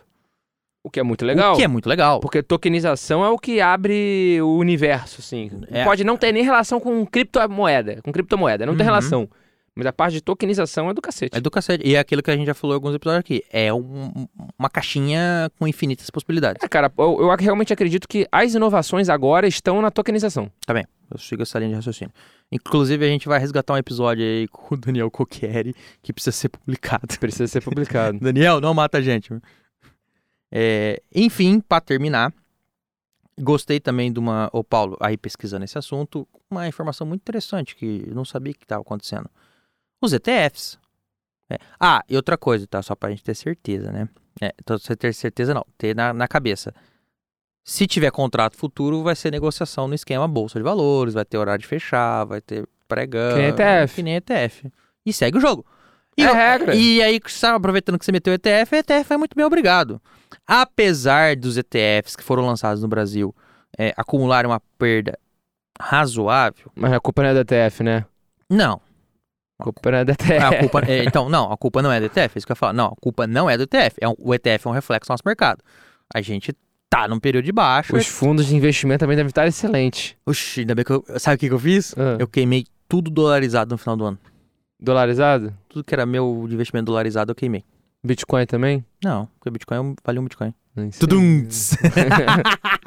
O 0.83 0.89
que 0.89 0.99
é 0.99 1.03
muito 1.03 1.25
legal. 1.25 1.53
O 1.53 1.57
que 1.57 1.63
é 1.63 1.67
muito 1.67 1.87
legal. 1.87 2.19
Porque 2.19 2.43
tokenização 2.43 3.23
é 3.23 3.29
o 3.29 3.37
que 3.37 3.61
abre 3.61 4.37
o 4.41 4.57
universo, 4.57 5.17
assim. 5.21 5.49
É. 5.71 5.83
Pode 5.85 6.03
não 6.03 6.17
ter 6.17 6.31
nem 6.33 6.43
relação 6.43 6.79
com 6.79 7.05
criptomoeda, 7.05 8.01
com 8.03 8.11
criptomoeda, 8.11 8.65
não 8.65 8.73
tem 8.75 8.81
Uhum. 8.85 8.91
relação. 8.91 9.29
Mas 9.75 9.87
a 9.87 9.93
parte 9.93 10.13
de 10.13 10.21
tokenização 10.21 10.87
é 10.89 10.93
do 10.93 11.01
cacete. 11.01 11.35
É 11.35 11.41
do 11.41 11.49
cacete. 11.49 11.83
E 11.87 11.95
é 11.95 11.99
aquilo 11.99 12.21
que 12.21 12.29
a 12.29 12.35
gente 12.37 12.45
já 12.45 12.53
falou 12.53 12.75
em 12.75 12.77
alguns 12.77 12.93
episódios 12.93 13.21
aqui. 13.21 13.43
É 13.51 13.73
um- 13.73 14.27
uma 14.59 14.69
caixinha 14.69 15.49
com 15.57 15.67
infinitas 15.67 16.07
possibilidades. 16.11 16.61
É, 16.63 16.67
cara, 16.67 16.91
eu, 16.95 17.17
eu 17.21 17.35
realmente 17.37 17.73
acredito 17.73 18.07
que 18.07 18.27
as 18.31 18.53
inovações 18.53 19.09
agora 19.09 19.47
estão 19.47 19.81
na 19.81 19.89
tokenização. 19.89 20.51
Tá 20.67 20.75
bem. 20.75 20.85
Eu 21.09 21.17
sigo 21.17 21.41
essa 21.41 21.57
linha 21.57 21.69
de 21.71 21.75
raciocínio. 21.77 22.13
Inclusive, 22.51 23.03
a 23.03 23.07
gente 23.09 23.27
vai 23.27 23.39
resgatar 23.39 23.73
um 23.73 23.77
episódio 23.77 24.23
aí 24.23 24.47
com 24.49 24.75
o 24.75 24.77
Daniel 24.77 25.09
Coquieri, 25.09 25.73
que 26.03 26.13
precisa 26.13 26.31
ser 26.35 26.49
publicado. 26.49 27.07
Precisa 27.19 27.47
ser 27.47 27.61
publicado. 27.61 28.19
Daniel, 28.21 28.61
não 28.61 28.75
mata 28.75 28.99
a 28.99 29.01
gente. 29.01 29.33
É, 30.55 31.01
enfim, 31.13 31.59
para 31.59 31.81
terminar, 31.81 32.31
gostei 33.39 33.79
também 33.79 34.13
de 34.13 34.19
uma. 34.19 34.47
Ô, 34.53 34.63
Paulo, 34.63 34.95
aí 34.99 35.17
pesquisando 35.17 35.65
esse 35.65 35.79
assunto, 35.79 36.27
uma 36.49 36.67
informação 36.67 37.07
muito 37.07 37.21
interessante 37.21 37.75
que 37.75 38.05
eu 38.07 38.13
não 38.13 38.23
sabia 38.23 38.53
que 38.53 38.63
estava 38.63 38.83
acontecendo. 38.83 39.27
Os 39.99 40.13
ETFs. 40.13 40.77
É, 41.49 41.57
Ah, 41.79 42.03
e 42.07 42.15
outra 42.15 42.37
coisa, 42.37 42.67
tá? 42.67 42.83
Só 42.83 42.93
pra 42.93 43.09
gente 43.09 43.23
ter 43.23 43.35
certeza, 43.35 43.91
né? 43.91 44.07
É, 44.41 44.53
então, 44.59 44.77
você 44.77 44.95
ter 44.95 45.13
certeza 45.13 45.53
não, 45.55 45.65
ter 45.77 45.95
na, 45.95 46.13
na 46.13 46.27
cabeça. 46.27 46.73
Se 47.63 47.87
tiver 47.87 48.11
contrato 48.11 48.55
futuro, 48.57 49.01
vai 49.01 49.15
ser 49.15 49.31
negociação 49.31 49.87
no 49.87 49.95
esquema 49.95 50.27
Bolsa 50.27 50.59
de 50.59 50.63
Valores, 50.63 51.13
vai 51.13 51.25
ter 51.25 51.37
horário 51.37 51.61
de 51.61 51.67
fechar, 51.67 52.25
vai 52.25 52.41
ter 52.41 52.67
pregão. 52.87 53.33
Que 53.33 53.39
nem 53.39 53.49
ETF. 53.49 53.95
Que 53.95 54.03
nem 54.03 54.15
ETF. 54.15 54.71
E 55.05 55.13
segue 55.13 55.37
o 55.37 55.41
jogo. 55.41 55.65
E, 56.17 56.23
É 56.23 56.31
regra. 56.31 56.75
e 56.75 57.01
aí, 57.01 57.19
sabe, 57.27 57.57
aproveitando 57.57 57.97
que 57.97 58.05
você 58.05 58.11
meteu 58.11 58.31
o 58.31 58.35
ETF, 58.35 58.73
o 58.75 58.77
ETF 58.77 59.13
é 59.13 59.17
muito 59.17 59.35
bem 59.35 59.45
obrigado. 59.45 60.01
Apesar 60.47 61.35
dos 61.35 61.57
ETFs 61.57 62.15
que 62.15 62.23
foram 62.23 62.45
lançados 62.45 62.81
no 62.81 62.87
Brasil 62.87 63.33
é, 63.77 63.93
acumularem 63.97 64.49
uma 64.49 64.61
perda 64.77 65.17
razoável, 65.81 66.71
Mas 66.75 66.93
a 66.93 66.99
culpa 66.99 67.23
não 67.23 67.29
é 67.29 67.33
da 67.33 67.41
ETF, 67.41 67.83
né? 67.83 68.05
não. 68.49 68.79
A 69.59 69.63
culpa 69.65 69.91
não 69.91 69.97
é 69.99 70.03
da 70.05 70.11
ETF. 70.13 70.43
A 70.43 70.59
culpa, 70.59 70.81
é, 70.87 71.03
então, 71.05 71.29
não, 71.29 71.51
a 71.51 71.55
culpa 71.55 71.81
não 71.81 71.91
é 71.91 71.99
do 71.99 72.07
ETF, 72.07 72.35
é 72.35 72.37
isso 72.37 72.45
que 72.45 72.51
eu 72.51 72.55
ia 72.55 72.57
falar. 72.57 72.73
Não, 72.73 72.87
a 72.87 72.95
culpa 72.99 73.25
não 73.27 73.49
é 73.49 73.55
do 73.55 73.63
ETF. 73.63 73.95
É 74.01 74.09
um- 74.09 74.15
o 74.17 74.33
ETF 74.33 74.67
é 74.67 74.69
um 74.69 74.73
reflexo 74.73 75.07
do 75.07 75.11
nosso 75.13 75.23
mercado. 75.25 75.59
A 76.13 76.21
gente 76.21 76.53
tá 76.89 77.07
num 77.07 77.19
período 77.19 77.45
de 77.45 77.51
baixo. 77.51 77.95
Os 77.95 78.05
fundos 78.07 78.47
de 78.47 78.55
investimento 78.55 78.99
também 79.01 79.15
devem 79.15 79.29
estar 79.29 79.47
excelentes. 79.47 80.15
Oxi, 80.25 80.61
ainda 80.61 80.75
bem 80.75 80.83
que 80.83 80.91
eu. 80.91 81.05
Sabe 81.17 81.35
o 81.35 81.39
que, 81.39 81.47
que 81.47 81.53
eu 81.53 81.59
fiz? 81.59 81.95
Ah, 81.97 82.17
Eu 82.19 82.27
queimei 82.27 82.65
tudo 82.89 83.09
dolarizado 83.09 83.71
no 83.73 83.77
final 83.77 83.95
do 83.95 84.05
ano. 84.05 84.19
Dolarizado? 84.83 85.53
Tudo 85.69 85.83
que 85.83 85.95
era 85.95 86.05
meu 86.05 86.45
de 86.47 86.53
investimento 86.53 86.85
dolarizado 86.87 87.31
eu 87.31 87.35
queimei. 87.35 87.63
Bitcoin 88.03 88.45
também? 88.45 88.85
Não, 89.03 89.27
porque 89.39 89.49
Bitcoin 89.49 89.77
é 89.77 89.81
um- 89.81 89.95
vale 90.03 90.19
um 90.19 90.23
Bitcoin. 90.23 90.53
Tudum! 90.99 91.47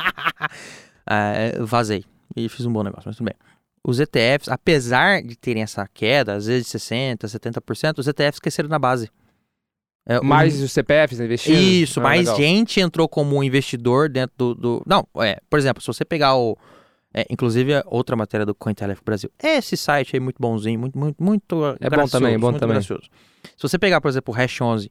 É, 1.08 1.58
vazei. 1.62 2.04
E 2.34 2.48
fiz 2.48 2.66
um 2.66 2.72
bom 2.72 2.82
negócio, 2.82 3.04
mas 3.06 3.16
tudo 3.16 3.26
bem. 3.26 3.34
Os 3.86 4.00
ETFs, 4.00 4.48
apesar 4.48 5.22
de 5.22 5.36
terem 5.36 5.62
essa 5.62 5.86
queda, 5.94 6.34
às 6.34 6.46
vezes 6.46 6.66
de 6.70 6.78
60%, 6.78 7.18
70%, 7.28 7.98
os 7.98 8.08
ETFs 8.08 8.40
cresceram 8.40 8.68
na 8.68 8.78
base. 8.78 9.08
É, 10.08 10.20
Mais 10.20 10.60
os 10.60 10.72
CPFs 10.72 11.20
investindo? 11.20 11.56
Isso, 11.56 12.00
Ah, 12.00 12.02
mais 12.02 12.20
legal. 12.22 12.36
gente 12.36 12.80
entrou 12.80 13.08
como 13.08 13.42
investidor 13.42 14.08
dentro 14.08 14.34
do. 14.36 14.54
do- 14.54 14.82
Não, 14.86 15.06
é, 15.18 15.40
por 15.48 15.58
exemplo, 15.58 15.80
se 15.80 15.86
você 15.86 16.04
pegar 16.04 16.36
o. 16.36 16.56
é, 17.16 17.24
inclusive, 17.30 17.74
a 17.74 17.82
outra 17.86 18.14
matéria 18.14 18.44
do 18.44 18.54
Cointelegraph 18.54 19.02
Brasil. 19.04 19.30
Esse 19.42 19.76
site 19.76 20.14
aí 20.14 20.20
muito 20.20 20.36
bonzinho, 20.38 20.78
muito, 20.78 20.98
muito, 20.98 21.22
muito 21.22 21.64
É 21.80 21.88
bom 21.88 21.96
gracioso, 21.96 22.12
também, 22.12 22.38
bom 22.38 22.48
muito 22.48 22.60
também. 22.60 22.74
gracioso. 22.74 23.04
Se 23.56 23.62
você 23.62 23.78
pegar, 23.78 24.00
por 24.00 24.08
exemplo, 24.08 24.34
o 24.34 24.36
Hash 24.36 24.60
11, 24.60 24.90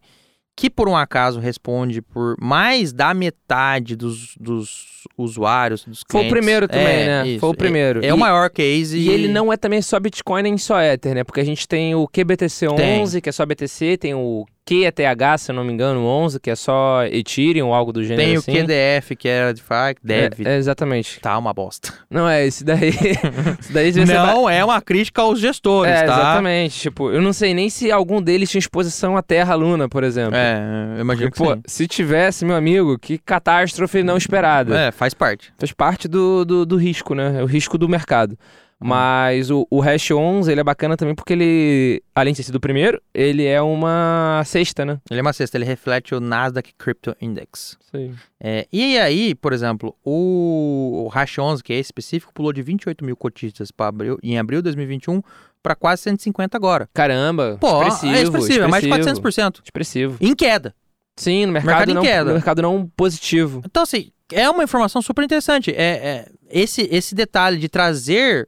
que 0.58 0.70
por 0.70 0.88
um 0.88 0.96
acaso 0.96 1.40
responde 1.40 2.02
por 2.02 2.36
mais 2.42 2.94
da 2.94 3.14
metade 3.14 3.96
dos, 3.96 4.36
dos 4.40 5.04
usuários, 5.18 5.84
dos 5.84 6.02
Foi 6.10 6.22
o 6.22 6.24
clientes. 6.24 6.32
primeiro 6.32 6.68
também, 6.68 6.86
É, 6.88 7.06
né? 7.24 7.28
isso. 7.28 7.40
Foi 7.42 7.50
o 7.50 7.54
primeiro. 7.54 8.04
É, 8.04 8.08
é 8.08 8.14
o 8.14 8.18
maior 8.18 8.50
case. 8.50 8.98
E 8.98 9.10
ele 9.10 9.28
não 9.28 9.52
é 9.52 9.58
também 9.58 9.82
só 9.82 10.00
Bitcoin 10.00 10.44
nem 10.44 10.58
só 10.58 10.82
Ether, 10.82 11.14
né? 11.14 11.24
Porque 11.26 11.42
a 11.42 11.44
gente 11.44 11.68
tem 11.68 11.94
o 11.94 12.08
QBTC11, 12.08 13.22
que 13.22 13.30
é 13.30 13.32
só 13.32 13.46
BTC, 13.46 13.98
tem 13.98 14.14
o 14.14 14.46
QETH, 14.66 15.38
se 15.38 15.52
eu 15.52 15.56
não 15.56 15.64
me 15.64 15.72
engano, 15.72 16.04
11, 16.04 16.40
que 16.40 16.50
é 16.50 16.56
só 16.56 17.06
Ethereum 17.06 17.68
ou 17.68 17.74
algo 17.74 17.94
do 17.94 18.04
gênero 18.04 18.28
Tem 18.28 18.36
assim. 18.36 18.52
o 18.52 18.66
QDF, 18.66 19.16
que 19.16 19.28
era 19.28 19.54
DeFi, 19.54 19.96
Dev. 20.04 20.34
É, 20.44 20.56
é, 20.56 20.58
exatamente. 20.58 21.20
Tá 21.20 21.38
uma 21.38 21.54
bosta. 21.54 21.94
Não, 22.10 22.28
é, 22.28 22.46
esse 22.46 22.64
daí... 22.64 22.90
esse 23.60 23.72
daí 23.72 23.94
Não 24.06 24.50
é 24.50 24.66
uma 24.66 24.82
crítica 24.82 25.22
aos 25.22 25.40
gestores, 25.40 25.94
É, 25.94 26.04
tá? 26.04 26.14
exatamente. 26.14 26.80
Tipo, 26.80 27.12
eu 27.12 27.22
não 27.22 27.32
sei 27.32 27.54
nem 27.54 27.70
se 27.70 27.92
algum 27.92 28.22
deles 28.22 28.50
tinha 28.50 28.60
exposição 28.60 29.16
à 29.16 29.22
Terra-Luna, 29.22 29.88
por 29.88 30.04
exemplo. 30.04 30.36
É, 30.36 30.96
eu 30.96 31.02
imagino 31.02 31.30
Porque, 31.30 31.44
que 31.44 31.56
pô, 31.58 31.62
se 31.68 31.88
tivesse, 31.88 32.44
meu 32.44 32.56
amigo, 32.56 32.98
que 32.98 33.18
catástrofe 33.20 34.02
não 34.02 34.16
sim. 34.16 34.20
esperada. 34.20 34.80
É, 34.80 34.92
faz 34.92 35.14
parte. 35.14 35.54
Faz 35.60 35.72
parte 35.72 36.08
do, 36.08 36.44
do, 36.44 36.66
do 36.66 36.76
risco, 36.76 37.14
né? 37.14 37.36
É 37.40 37.44
o 37.44 37.46
risco 37.46 37.78
do 37.78 37.88
mercado. 37.88 38.38
Mas 38.80 39.50
o, 39.50 39.66
o 39.70 39.80
Hash 39.80 40.12
11, 40.12 40.52
ele 40.52 40.60
é 40.62 40.64
bacana 40.64 40.98
também 40.98 41.16
porque 41.16 41.34
ele, 41.34 42.04
além 42.14 42.34
de 42.34 42.38
ter 42.38 42.44
sido 42.44 42.56
o 42.56 42.60
primeiro, 42.60 43.02
ele 43.14 43.46
é 43.46 43.62
uma 43.62 44.44
cesta, 44.46 44.86
né? 44.86 45.00
Ele 45.10 45.20
é 45.20 45.22
uma 45.22 45.34
cesta, 45.34 45.58
ele 45.58 45.66
reflete 45.66 46.14
o 46.14 46.20
Nasdaq 46.20 46.74
Crypto 46.78 47.16
Index. 47.22 47.78
Aí. 47.94 48.12
É, 48.40 48.68
e 48.72 48.98
aí, 49.00 49.34
por 49.34 49.54
exemplo, 49.54 49.96
o, 50.04 51.06
o 51.06 51.08
Hash 51.08 51.40
11, 51.40 51.64
que 51.64 51.72
é 51.72 51.78
esse 51.78 51.88
específico, 51.88 52.34
pulou 52.34 52.52
de 52.52 52.62
28 52.62 53.04
mil 53.06 53.16
cotistas 53.16 53.72
pra 53.72 53.88
abril, 53.88 54.20
em 54.22 54.38
abril 54.38 54.60
de 54.60 54.64
2021 54.64 55.22
para 55.64 55.74
quase 55.76 56.04
150 56.04 56.56
agora. 56.56 56.88
Caramba, 56.94 57.58
Pô, 57.60 57.82
expressivo, 57.82 58.14
é 58.14 58.22
expressivo, 58.22 58.64
é 58.66 58.68
mais 58.68 58.84
de 58.84 58.90
400%. 58.90 59.62
Expressivo. 59.64 60.18
Em 60.22 60.36
queda. 60.36 60.76
Sim, 61.18 61.46
no 61.46 61.54
mercado, 61.54 61.70
Mercado 61.72 61.92
em 61.92 61.94
não, 61.96 62.02
queda. 62.04 62.26
no 62.26 62.34
mercado 62.34 62.62
não 62.62 62.92
positivo. 62.96 63.62
Então, 63.66 63.84
assim, 63.84 64.12
é 64.32 64.50
uma 64.50 64.64
informação 64.64 65.02
super 65.02 65.24
interessante. 65.24 65.72
É, 65.72 65.76
é- 65.78 66.32
esse, 66.50 66.88
esse 66.92 67.16
detalhe 67.16 67.58
de 67.58 67.68
trazer 67.70 68.48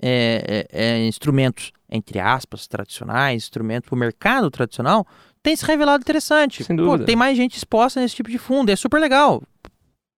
é, 0.00 0.66
é, 0.70 0.82
é, 0.84 1.06
instrumentos, 1.06 1.72
entre 1.90 2.18
aspas, 2.18 2.66
tradicionais, 2.66 3.42
instrumentos 3.44 3.88
para 3.88 3.96
o 3.96 3.98
mercado 3.98 4.50
tradicional, 4.50 5.06
tem 5.42 5.54
se 5.56 5.64
revelado 5.64 6.02
interessante. 6.02 6.64
Sem 6.64 6.76
Pô, 6.76 6.82
dúvida. 6.84 7.04
tem 7.04 7.16
mais 7.16 7.36
gente 7.36 7.56
exposta 7.56 8.00
nesse 8.00 8.14
tipo 8.16 8.30
de 8.30 8.38
fundo, 8.38 8.70
é 8.70 8.76
super 8.76 9.00
legal. 9.00 9.42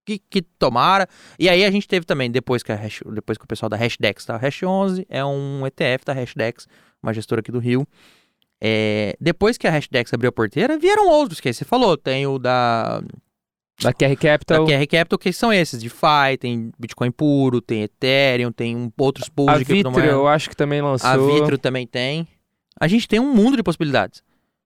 Que, 0.06 0.18
que 0.18 0.40
tomara. 0.40 1.06
E 1.38 1.50
aí 1.50 1.64
a 1.66 1.70
gente 1.70 1.86
teve 1.86 2.06
também, 2.06 2.30
depois 2.30 2.62
que, 2.62 2.72
a 2.72 2.76
Hash- 2.76 3.02
depois 3.12 3.36
que 3.36 3.44
o 3.44 3.46
pessoal 3.48 3.68
da 3.68 3.76
Hashdex, 3.76 4.24
tá? 4.24 4.38
Hash 4.38 4.62
11 4.62 5.06
é 5.08 5.22
um 5.22 5.66
ETF 5.66 6.04
da 6.06 6.14
Hashdex, 6.14 6.66
uma 7.02 7.12
gestora 7.12 7.40
aqui 7.40 7.52
do 7.52 7.58
Rio. 7.58 7.86
É, 8.60 9.14
depois 9.20 9.58
que 9.58 9.66
a 9.68 9.70
Hashdex 9.70 10.12
abriu 10.14 10.30
a 10.30 10.32
porteira, 10.32 10.78
vieram 10.78 11.08
outros, 11.10 11.40
que 11.40 11.48
aí 11.48 11.54
você 11.54 11.64
falou. 11.64 11.94
Tem 11.96 12.26
o 12.26 12.38
da 12.38 13.02
Da 13.80 13.92
QR 13.92 14.16
Capital, 14.16 14.64
da 14.66 14.72
QR 14.72 14.86
Capital, 14.86 15.18
que 15.18 15.32
são 15.32 15.52
esses, 15.52 15.80
DeFi, 15.80 16.36
tem 16.40 16.72
Bitcoin 16.78 17.10
puro, 17.12 17.60
tem 17.60 17.82
Ethereum, 17.82 18.50
tem 18.50 18.76
um- 18.76 18.90
outros 18.98 19.28
pools 19.28 19.50
a 19.54 19.58
de 19.58 19.64
Vitro, 19.64 19.92
eu 20.00 20.26
acho 20.26 20.48
que 20.50 20.56
também 20.56 20.82
lançou. 20.82 21.08
A 21.08 21.16
Vitro 21.16 21.56
também 21.58 21.86
tem. 21.86 22.26
A 22.80 22.88
gente 22.88 23.06
tem 23.06 23.20
um 23.20 23.32
mundo 23.32 23.56
de 23.56 23.62
possibilidades. 23.62 24.22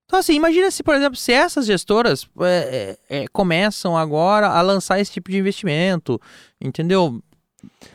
Então, 0.06 0.18
assim, 0.18 0.34
imagina 0.34 0.70
se, 0.70 0.82
por 0.82 0.94
exemplo, 0.94 1.16
se 1.16 1.32
essas 1.32 1.66
gestoras 1.66 2.26
é, 2.40 2.96
é, 3.10 3.22
é, 3.22 3.24
começam 3.32 3.96
agora 3.96 4.48
a 4.48 4.60
lançar 4.60 4.98
esse 5.00 5.10
tipo 5.12 5.30
de 5.30 5.38
investimento, 5.38 6.20
entendeu? 6.60 7.22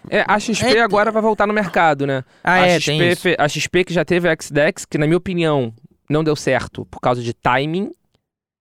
É, 0.10 0.24
a 0.28 0.40
XP 0.40 0.78
É- 0.78 0.82
agora 0.82 1.12
vai 1.12 1.22
voltar 1.22 1.46
no 1.46 1.54
mercado, 1.54 2.08
né? 2.08 2.24
Ah, 2.44 2.54
a, 2.54 2.68
é, 2.68 2.80
XP, 2.80 3.16
fe- 3.16 3.36
a 3.38 3.48
XP 3.48 3.84
que 3.84 3.94
já 3.94 4.06
teve 4.06 4.30
a 4.30 4.36
XDEX, 4.36 4.86
que 4.86 4.98
na 4.98 5.06
minha 5.06 5.18
opinião 5.18 5.74
não 6.10 6.24
deu 6.24 6.36
certo 6.36 6.86
por 6.86 7.00
causa 7.00 7.22
de 7.22 7.34
timing. 7.34 7.92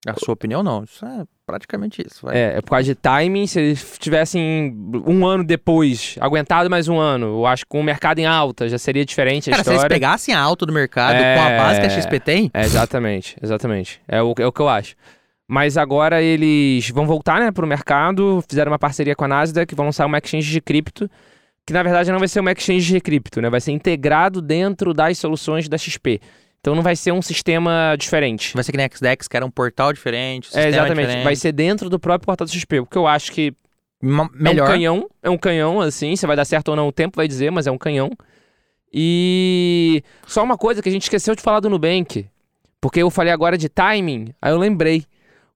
A 0.07 0.15
sua 0.19 0.35
opinião, 0.35 0.63
não. 0.63 0.85
Isso 0.85 1.05
é 1.07 1.25
praticamente 1.47 2.03
isso. 2.07 2.27
vai. 2.27 2.37
É, 2.37 2.57
é 2.59 2.61
por 2.61 2.71
causa 2.71 2.85
de 2.85 2.95
timing. 2.95 3.47
Se 3.47 3.61
eles 3.61 3.97
tivessem 3.99 4.75
um 5.07 5.25
ano 5.25 5.45
depois, 5.45 6.17
aguentado 6.21 6.69
mais 6.69 6.89
um 6.89 6.99
ano, 6.99 7.27
eu 7.27 7.47
acho 7.47 7.65
que 7.65 7.69
com 7.71 7.81
o 7.81 7.85
mercado 7.85 8.19
em 8.19 8.27
alta 8.27 8.69
já 8.69 8.77
seria 8.79 9.05
diferente 9.05 9.49
a 9.49 9.53
Cara, 9.53 9.65
se 9.65 9.71
eles 9.71 9.79
história. 9.79 9.95
pegassem 9.95 10.35
a 10.35 10.41
alta 10.41 10.67
do 10.67 10.73
mercado 10.73 11.15
É. 11.15 11.35
com 11.37 11.43
a 11.43 11.49
base 11.57 11.81
que 11.81 11.87
a 11.87 11.91
XP 11.91 12.21
tem, 12.21 12.51
É, 12.53 12.63
exatamente, 12.63 13.37
exatamente. 13.43 14.01
É 14.09 14.21
o, 14.23 14.35
é 14.39 14.47
o 14.47 14.53
que 14.53 14.61
eu 14.61 14.69
acho. 14.69 14.95
Mas 15.49 15.77
agora 15.79 16.21
eles 16.21 16.91
vão 16.91 17.07
voltar, 17.07 17.39
né, 17.41 17.53
pro 17.53 17.67
mercado, 17.67 18.43
fizeram 18.49 18.73
uma 18.73 18.79
parceria 18.81 19.15
com 19.15 19.25
a 19.25 19.29
Nasdaq, 19.29 19.73
vão 19.77 19.87
lançar 19.87 20.05
uma 20.05 20.19
exchange 20.19 20.51
de 20.51 20.61
cripto, 20.61 21.09
que 21.65 21.73
na 21.73 21.85
verdade 21.85 22.11
não 22.11 22.19
vai 22.19 22.27
ser 22.27 22.41
uma 22.41 22.51
exchange 22.51 22.93
de 22.93 23.01
cripto, 23.01 23.41
né, 23.41 23.49
vai 23.49 23.61
ser 23.61 23.71
integrado 23.71 24.43
dentro 24.43 24.93
das 24.93 25.17
soluções 25.19 25.69
da 25.69 25.79
XP. 25.79 26.21
Então 26.67 26.75
não 26.75 26.83
vai 26.83 26.97
ser 26.97 27.13
um 27.13 27.23
sistema 27.23 27.95
diferente. 27.97 28.53
vai 28.53 28.65
ser 28.65 28.73
que 28.73 28.77
nem 28.77 28.89
XDEX, 28.93 29.29
que 29.29 29.37
era 29.37 29.47
um 29.47 29.51
portal 29.51 29.93
diferente. 29.93 30.47
É, 30.49 30.51
sistema 30.51 30.69
exatamente, 30.69 31.07
diferente. 31.07 31.23
vai 31.25 31.37
ser 31.37 31.53
dentro 31.53 31.89
do 31.89 31.97
próprio 31.97 32.27
portal 32.27 32.45
da 32.45 32.53
XP, 32.53 32.81
porque 32.81 32.99
eu 32.99 33.07
acho 33.07 33.31
que 33.31 33.55
Ma- 34.03 34.25
é 34.25 34.27
um 34.27 34.31
melhor. 34.43 34.67
canhão, 34.67 35.09
é 35.23 35.31
um 35.31 35.39
canhão, 35.39 35.81
assim, 35.81 36.17
se 36.17 36.27
vai 36.27 36.35
dar 36.35 36.45
certo 36.45 36.71
ou 36.71 36.75
não, 36.77 36.89
o 36.89 36.93
tempo 36.93 37.15
vai 37.15 37.29
dizer, 37.29 37.53
mas 37.53 37.69
é 37.69 37.71
um 37.71 37.79
canhão. 37.79 38.11
E 38.93 40.03
só 40.27 40.43
uma 40.43 40.59
coisa 40.59 40.83
que 40.83 40.89
a 40.89 40.93
gente 40.93 41.03
esqueceu 41.05 41.37
de 41.37 41.43
falar 41.43 41.61
do 41.61 41.71
Nubank, 41.71 42.27
porque 42.81 43.01
eu 43.01 43.11
falei 43.11 43.33
agora 43.33 43.57
de 43.57 43.69
timing, 43.69 44.35
aí 44.43 44.51
eu 44.53 44.59
lembrei. 44.59 45.05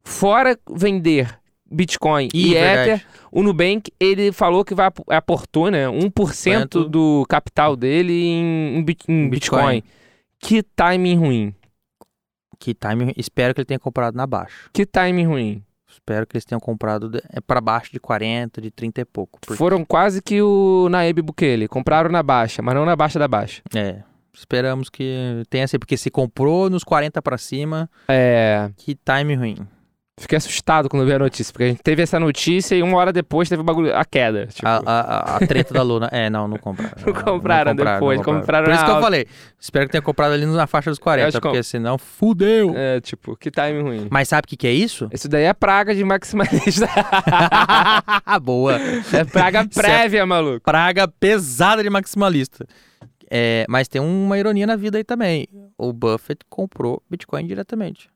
Fora 0.04 0.56
vender 0.70 1.28
Bitcoin 1.68 2.28
Ih, 2.32 2.50
e 2.50 2.54
verdade. 2.54 2.90
Ether, 2.90 3.06
o 3.32 3.42
Nubank, 3.42 3.92
ele 3.98 4.30
falou 4.30 4.64
que 4.64 4.74
vai 4.76 4.86
ap- 4.86 5.04
aportou, 5.10 5.70
né, 5.72 5.88
1% 5.88 6.12
Quanto? 6.52 6.88
do 6.88 7.26
capital 7.28 7.74
dele 7.74 8.12
em, 8.12 8.76
em 8.78 8.82
Bitcoin. 8.84 9.28
Bitcoin. 9.28 9.82
Que 10.40 10.62
timing 10.62 11.16
ruim. 11.16 11.54
Que 12.58 12.74
time, 12.74 13.12
espero 13.16 13.54
que 13.54 13.60
ele 13.60 13.66
tenha 13.66 13.78
comprado 13.78 14.14
na 14.16 14.26
baixa. 14.26 14.68
Que 14.72 14.84
timing 14.84 15.26
ruim. 15.26 15.64
Espero 15.88 16.26
que 16.26 16.36
eles 16.36 16.44
tenham 16.44 16.60
comprado 16.60 17.10
é, 17.30 17.40
para 17.40 17.60
baixo 17.60 17.90
de 17.92 17.98
40, 17.98 18.60
de 18.60 18.70
30 18.70 19.00
e 19.00 19.04
pouco. 19.04 19.38
porque- 19.40 19.56
Foram 19.56 19.84
quase 19.84 20.22
que 20.22 20.40
o 20.40 20.88
Naib 20.88 21.20
Bukele. 21.20 21.66
Compraram 21.66 22.10
na 22.10 22.22
baixa, 22.22 22.62
mas 22.62 22.74
não 22.74 22.84
na 22.84 22.94
baixa 22.94 23.18
da 23.18 23.26
baixa. 23.26 23.60
É. 23.74 24.02
Esperamos 24.32 24.88
que 24.88 25.42
tenha 25.50 25.66
sido, 25.66 25.80
porque 25.80 25.96
se 25.96 26.08
comprou 26.10 26.70
nos 26.70 26.84
40 26.84 27.20
para 27.20 27.36
cima, 27.36 27.90
É. 28.08 28.70
que 28.76 28.94
time 28.94 29.34
ruim. 29.34 29.56
Fiquei 30.20 30.36
assustado 30.36 30.86
quando 30.90 31.06
vi 31.06 31.14
a 31.14 31.18
notícia, 31.18 31.50
porque 31.50 31.64
a 31.64 31.68
gente 31.68 31.82
teve 31.82 32.02
essa 32.02 32.20
notícia 32.20 32.74
e 32.74 32.82
uma 32.82 32.98
hora 32.98 33.10
depois 33.10 33.48
teve 33.48 33.62
o 33.62 33.64
bagulho, 33.64 33.96
a 33.96 34.04
queda. 34.04 34.46
Tipo, 34.48 34.68
A, 34.68 34.76
a, 34.84 35.36
a- 35.36 35.46
treta 35.46 35.72
da 35.72 35.82
Luna. 35.82 36.10
É, 36.12 36.28
não, 36.28 36.46
não 36.46 36.58
compraram. 36.58 36.92
Não 37.06 37.14
compraram 37.14 37.74
depois, 37.74 38.20
compraram 38.20 38.66
Por 38.66 38.74
isso 38.74 38.84
que 38.84 38.90
eu 38.90 39.00
falei. 39.00 39.26
Espero 39.58 39.86
que 39.86 39.92
tenha 39.92 40.02
comprado 40.02 40.32
ali 40.34 40.44
na 40.44 40.66
faixa 40.66 40.90
dos 40.90 40.98
40, 40.98 41.26
acho 41.28 41.36
que- 41.38 41.48
porque 41.48 41.62
senão 41.62 41.96
fudeu. 41.96 42.74
É, 42.76 43.00
tipo, 43.00 43.34
que 43.34 43.50
time 43.50 43.80
ruim. 43.80 44.08
Mas 44.10 44.28
sabe 44.28 44.44
o 44.44 44.48
que, 44.48 44.58
que 44.58 44.66
é 44.66 44.72
isso? 44.72 45.08
Isso 45.10 45.26
daí 45.26 45.44
é 45.44 45.54
praga 45.54 45.94
de 45.94 46.04
maximalista. 46.04 46.86
Boa. 48.42 48.74
é 49.14 49.24
praga 49.24 49.60
é 49.60 49.66
prévia, 49.66 50.26
maluco. 50.26 50.60
Praga 50.60 51.08
pesada 51.08 51.82
de 51.82 51.88
maximalista. 51.88 52.66
É, 53.30 53.64
mas 53.68 53.88
tem 53.88 54.02
uma 54.02 54.38
ironia 54.38 54.66
na 54.66 54.76
vida 54.76 54.98
aí 54.98 55.04
também. 55.04 55.48
O 55.78 55.92
Buffett 55.94 56.44
comprou 56.48 57.02
Bitcoin 57.08 57.46
diretamente. 57.46 58.10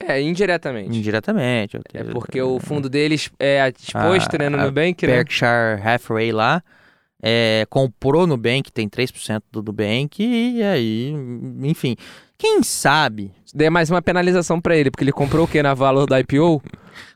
É, 0.00 0.20
indiretamente. 0.20 0.96
Indiretamente. 0.96 1.76
É 1.92 2.04
porque 2.04 2.40
o 2.40 2.58
fundo 2.60 2.88
deles 2.88 3.30
é 3.38 3.68
exposto, 3.68 4.34
A- 4.36 4.38
né, 4.38 4.48
no 4.48 4.58
a 4.58 4.64
Nubank, 4.66 5.06
né? 5.06 5.12
Berkshire 5.14 5.80
Hathaway 5.84 6.30
lá 6.32 6.62
é, 7.22 7.66
comprou 7.68 8.26
Nubank, 8.26 8.70
tem 8.70 8.88
3% 8.88 9.42
do 9.50 9.62
Nubank, 9.62 10.22
e 10.22 10.62
aí, 10.62 11.12
enfim. 11.62 11.96
Quem 12.38 12.62
sabe? 12.62 13.32
Daí 13.52 13.66
é 13.66 13.70
mais 13.70 13.90
uma 13.90 14.00
penalização 14.00 14.60
pra 14.60 14.76
ele, 14.76 14.92
porque 14.92 15.02
ele 15.02 15.10
comprou 15.10 15.44
o 15.44 15.48
quê 15.48 15.60
na 15.60 15.74
valor 15.74 16.06
do 16.06 16.16
IPO? 16.16 16.62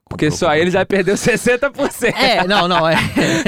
Porque 0.09 0.27
Comprou, 0.27 0.51
só 0.51 0.55
ele 0.55 0.71
já 0.71 0.85
perdeu 0.85 1.15
60%. 1.15 2.13
É, 2.15 2.47
não, 2.47 2.69
não, 2.69 2.87
é. 2.87 2.97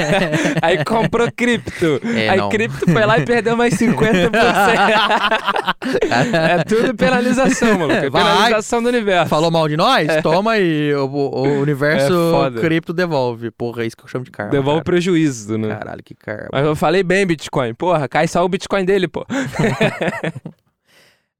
Aí 0.63 0.83
comprou 0.83 1.31
cripto. 1.31 2.01
É, 2.17 2.31
Aí 2.31 2.39
não. 2.39 2.49
cripto 2.49 2.91
foi 2.91 3.05
lá 3.05 3.19
e 3.19 3.27
perdeu 3.27 3.55
mais 3.57 3.75
50%. 3.75 4.31
é 6.33 6.65
tudo 6.65 6.95
penalização, 6.95 7.77
maluco. 7.77 7.93
É 7.93 8.09
penalização 8.09 8.83
do 8.83 8.89
universo. 8.89 9.29
Falou 9.29 9.51
mal 9.51 9.69
de 9.69 9.77
nós? 9.77 10.07
Toma 10.23 10.53
aí. 10.53 10.95
O, 10.95 11.05
o 11.07 11.43
universo 11.61 12.13
É 12.13 12.31
foda. 12.31 12.61
cripto 12.61 12.95
devolve. 12.95 13.51
Porra, 13.51 13.83
é 13.83 13.87
isso 13.87 13.97
que 13.97 14.05
eu 14.05 14.09
chamo 14.09 14.25
de 14.25 14.31
karma. 14.31 14.53
Devolve 14.53 14.79
cara. 14.79 14.85
prejuízo, 14.85 15.59
né? 15.59 15.69
Caralho, 15.75 16.03
que 16.03 16.15
karma. 16.15 16.49
Mas 16.51 16.65
eu 16.65 16.75
falei 16.75 17.03
bem 17.03 17.27
Bitcoin. 17.27 17.75
Porra, 17.75 18.09
cai 18.09 18.27
só 18.27 18.43
o 18.43 18.49
Bitcoin 18.49 18.87
dele, 18.87 19.07
pô. 19.07 19.27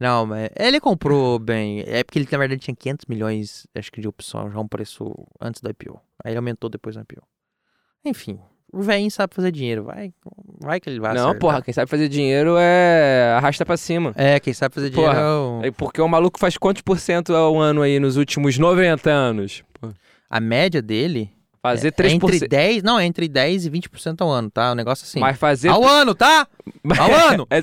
Não, 0.01 0.27
mas 0.27 0.51
ele 0.57 0.81
comprou 0.81 1.39
bem. 1.39 1.83
É 1.87 2.03
porque 2.03 2.19
ele, 2.19 2.29
na 2.31 2.39
verdade, 2.39 2.61
tinha 2.61 2.75
500 2.77 3.07
milhões, 3.07 3.67
acho 3.75 3.91
que 3.93 4.01
de 4.01 4.09
opção, 4.09 4.51
já 4.51 4.59
um 4.59 4.67
preço 4.69 5.15
antes 5.41 5.61
do 5.63 5.71
IPO. 5.71 6.01
Aí 6.23 6.33
ele 6.33 6.39
aumentou 6.39 6.69
depois 6.69 6.97
do 6.97 7.03
IPO. 7.03 7.23
Enfim, 8.05 8.39
o 8.73 8.83
velhinho 8.83 9.11
sabe 9.11 9.35
fazer 9.35 9.51
dinheiro. 9.53 9.85
Vai, 9.85 10.13
vai 10.61 10.81
que 10.81 10.91
ele 10.91 11.01
vai 11.01 11.15
Não, 11.15 11.23
acertar. 11.29 11.39
porra, 11.41 11.63
quem 11.63 11.73
sabe 11.73 11.89
fazer 11.91 12.09
dinheiro 12.09 12.57
é 12.59 13.35
arrasta 13.37 13.65
pra 13.65 13.77
cima. 13.77 14.13
É, 14.17 14.39
quem 14.41 14.53
sabe 14.53 14.75
fazer 14.75 14.91
dinheiro 14.91 15.13
Porra. 15.13 15.23
é 15.23 15.29
o- 15.31 15.61
É 15.65 15.71
Porque 15.71 16.01
o 16.01 16.09
maluco 16.09 16.39
faz 16.39 16.59
quantos 16.59 16.83
por 16.83 16.99
cento 16.99 17.35
ao 17.35 17.59
ano 17.59 17.81
aí 17.83 17.99
nos 18.01 18.17
últimos 18.17 18.59
90 18.59 19.11
anos? 19.11 19.63
Pô, 19.81 19.91
A 20.29 20.41
média 20.41 20.83
dele 20.83 21.31
Fazer 21.65 21.89
é 21.89 21.91
3%. 21.93 22.13
entre 22.13 22.47
10, 22.47 22.83
não, 22.83 22.99
é 23.01 23.07
entre 23.07 23.27
10 23.27 23.65
e 23.65 23.71
20% 23.71 24.21
ao 24.21 24.31
ano, 24.31 24.51
tá? 24.51 24.73
O 24.73 24.75
negócio 24.75 25.07
assim. 25.07 25.19
Mas 25.19 25.39
fazer. 25.39 25.71
Ao 25.71 25.83
ano, 25.83 26.15
tá? 26.15 26.47
Ao 26.99 27.11
ano! 27.33 27.47
É 27.49 27.59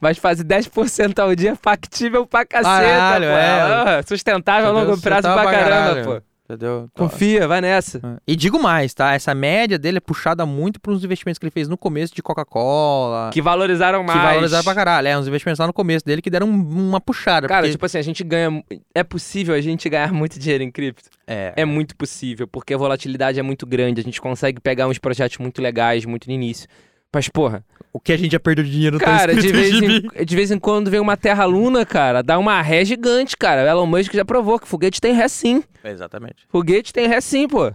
Mas 0.00 0.18
fazer 0.18 0.42
10% 0.42 1.16
ao 1.20 1.32
dia 1.36 1.52
é 1.52 1.54
factível 1.54 2.26
pra 2.26 2.44
caceta, 2.44 2.68
Caralho, 2.68 3.26
pô. 3.26 3.30
é. 3.32 3.98
Ah, 3.98 4.02
Sustentável 4.04 4.70
a 4.70 4.72
longo 4.72 5.00
prazo 5.00 5.22
pra 5.22 5.34
pra 5.34 5.52
caramba, 5.52 5.94
caralho. 5.94 6.04
pô. 6.20 6.33
Entendeu? 6.46 6.88
Confia, 6.94 7.48
vai 7.48 7.62
nessa. 7.62 8.20
E 8.26 8.36
digo 8.36 8.62
mais, 8.62 8.92
tá? 8.92 9.14
Essa 9.14 9.34
média 9.34 9.78
dele 9.78 9.96
é 9.96 10.00
puxada 10.00 10.44
muito 10.44 10.78
por 10.78 10.92
uns 10.92 11.02
investimentos 11.02 11.38
que 11.38 11.44
ele 11.46 11.50
fez 11.50 11.68
no 11.68 11.78
começo 11.78 12.14
de 12.14 12.22
Coca-Cola. 12.22 13.30
Que 13.32 13.40
valorizaram 13.40 14.00
Que 14.00 14.06
mais. 14.08 14.20
valorizaram 14.22 14.62
pra 14.62 14.74
caralho. 14.74 15.08
É, 15.08 15.16
uns 15.18 15.26
investimentos 15.26 15.58
lá 15.58 15.66
no 15.66 15.72
começo 15.72 16.04
dele 16.04 16.20
que 16.20 16.28
deram 16.28 16.46
um- 16.46 16.88
uma 16.88 17.00
puxada. 17.00 17.48
Cara, 17.48 17.62
porque... 17.62 17.72
tipo 17.72 17.86
assim, 17.86 17.96
a 17.96 18.02
gente 18.02 18.22
ganha. 18.22 18.62
É 18.94 19.02
possível 19.02 19.54
a 19.54 19.60
gente 19.62 19.88
ganhar 19.88 20.12
muito 20.12 20.38
dinheiro 20.38 20.62
em 20.62 20.70
cripto? 20.70 21.08
é. 21.26 21.54
É 21.56 21.64
muito 21.64 21.96
possível, 21.96 22.46
porque 22.46 22.74
a 22.74 22.76
volatilidade 22.76 23.40
é 23.40 23.42
muito 23.42 23.64
grande. 23.66 24.00
A 24.02 24.04
gente 24.04 24.20
consegue 24.20 24.60
pegar 24.60 24.86
uns 24.86 24.98
projetos 24.98 25.38
muito 25.38 25.62
legais, 25.62 26.04
muito 26.04 26.26
no 26.28 26.34
início. 26.34 26.68
Mas, 27.14 27.28
porra, 27.28 27.64
O 27.92 28.00
que 28.00 28.12
a 28.12 28.16
gente 28.16 28.32
já 28.32 28.40
perdeu 28.40 28.64
de 28.64 28.72
dinheiro 28.72 28.98
tá 28.98 29.04
cara, 29.04 29.32
de 29.32 29.38
escrito 29.38 29.56
no 29.56 29.88
vez, 29.88 30.04
em, 30.20 30.24
de 30.26 30.36
vez 30.36 30.50
em 30.50 30.58
quando 30.58 30.90
vem 30.90 30.98
uma 30.98 31.16
terra-luna, 31.16 31.86
cara, 31.86 32.22
dá 32.22 32.36
uma 32.38 32.60
ré 32.60 32.84
gigante, 32.84 33.36
cara. 33.36 33.62
O 33.62 33.66
Elon 33.68 33.86
Musk 33.86 34.12
já 34.12 34.24
provou 34.24 34.58
que 34.58 34.66
foguete 34.66 35.00
tem 35.00 35.14
ré 35.14 35.28
sim. 35.28 35.62
Exatamente. 35.84 36.44
Foguete 36.48 36.92
tem 36.92 37.06
ré 37.06 37.20
sim, 37.20 37.46
pô. 37.46 37.72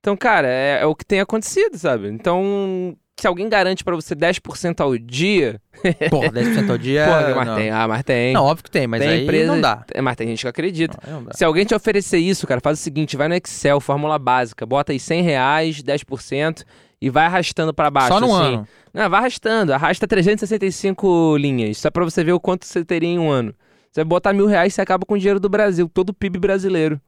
Então, 0.00 0.16
cara, 0.16 0.48
é, 0.48 0.78
é 0.80 0.86
o 0.86 0.94
que 0.94 1.04
tem 1.04 1.20
acontecido, 1.20 1.76
sabe? 1.76 2.08
Então, 2.08 2.96
se 3.20 3.26
alguém 3.26 3.48
garante 3.48 3.84
pra 3.84 3.94
você 3.94 4.14
10% 4.14 4.80
ao 4.80 4.96
dia. 4.96 5.60
Porra, 6.08 6.30
10% 6.30 6.70
ao 6.70 6.78
dia. 6.78 7.04
Porra, 7.04 7.34
mas 7.34 7.46
não. 7.46 7.56
tem. 7.56 7.70
Ah, 7.70 7.86
mas 7.88 8.02
tem. 8.04 8.32
Não, 8.32 8.44
óbvio 8.44 8.64
que 8.64 8.70
tem, 8.70 8.86
mas 8.86 9.00
tem 9.00 9.10
aí 9.10 9.22
empresa, 9.24 9.52
não 9.52 9.60
dá. 9.60 9.84
É, 9.92 10.00
mas 10.00 10.16
tem 10.16 10.28
gente 10.28 10.40
que 10.40 10.48
acredita. 10.48 10.98
Não, 11.06 11.20
não. 11.20 11.32
Se 11.32 11.44
alguém 11.44 11.66
te 11.66 11.74
oferecer 11.74 12.18
isso, 12.18 12.46
cara, 12.46 12.60
faz 12.62 12.78
o 12.78 12.82
seguinte: 12.82 13.16
vai 13.18 13.28
no 13.28 13.34
Excel, 13.34 13.80
fórmula 13.80 14.18
básica, 14.18 14.64
bota 14.64 14.92
aí 14.92 15.00
100 15.00 15.22
reais, 15.22 15.82
10% 15.82 16.64
e 17.00 17.10
vai 17.10 17.26
arrastando 17.26 17.72
pra 17.72 17.90
baixo. 17.90 18.08
Só 18.08 18.20
no 18.20 18.34
assim. 18.34 18.54
ano. 18.54 18.68
Não, 18.92 19.10
vai 19.10 19.20
arrastando, 19.20 19.72
arrasta 19.72 20.06
365 20.06 21.36
linhas, 21.36 21.78
só 21.78 21.90
pra 21.90 22.04
você 22.04 22.24
ver 22.24 22.32
o 22.32 22.40
quanto 22.40 22.66
você 22.66 22.84
teria 22.84 23.08
em 23.08 23.18
um 23.18 23.30
ano. 23.30 23.54
Você 23.90 24.04
botar 24.04 24.32
mil 24.32 24.46
reais, 24.46 24.74
você 24.74 24.80
acaba 24.80 25.04
com 25.06 25.14
o 25.14 25.18
dinheiro 25.18 25.40
do 25.40 25.48
Brasil, 25.48 25.88
todo 25.88 26.10
o 26.10 26.14
PIB 26.14 26.38
brasileiro. 26.38 27.00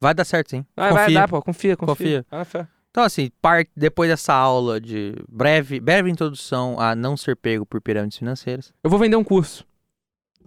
Vai 0.00 0.14
dar 0.14 0.24
certo, 0.24 0.50
sim. 0.50 0.64
Vai, 0.76 0.92
vai 0.92 1.12
dar, 1.12 1.28
pô, 1.28 1.40
confia, 1.40 1.76
confia. 1.76 2.24
Confia. 2.30 2.44
Fé. 2.44 2.68
Então, 2.90 3.02
assim, 3.02 3.30
parte, 3.42 3.70
depois 3.76 4.08
dessa 4.08 4.32
aula 4.32 4.80
de 4.80 5.14
breve, 5.28 5.80
breve 5.80 6.10
introdução 6.10 6.78
a 6.78 6.94
não 6.94 7.16
ser 7.16 7.34
pego 7.34 7.66
por 7.66 7.80
pirâmides 7.80 8.18
financeiras. 8.18 8.72
Eu 8.84 8.90
vou 8.90 8.98
vender 8.98 9.16
um 9.16 9.24
curso. 9.24 9.66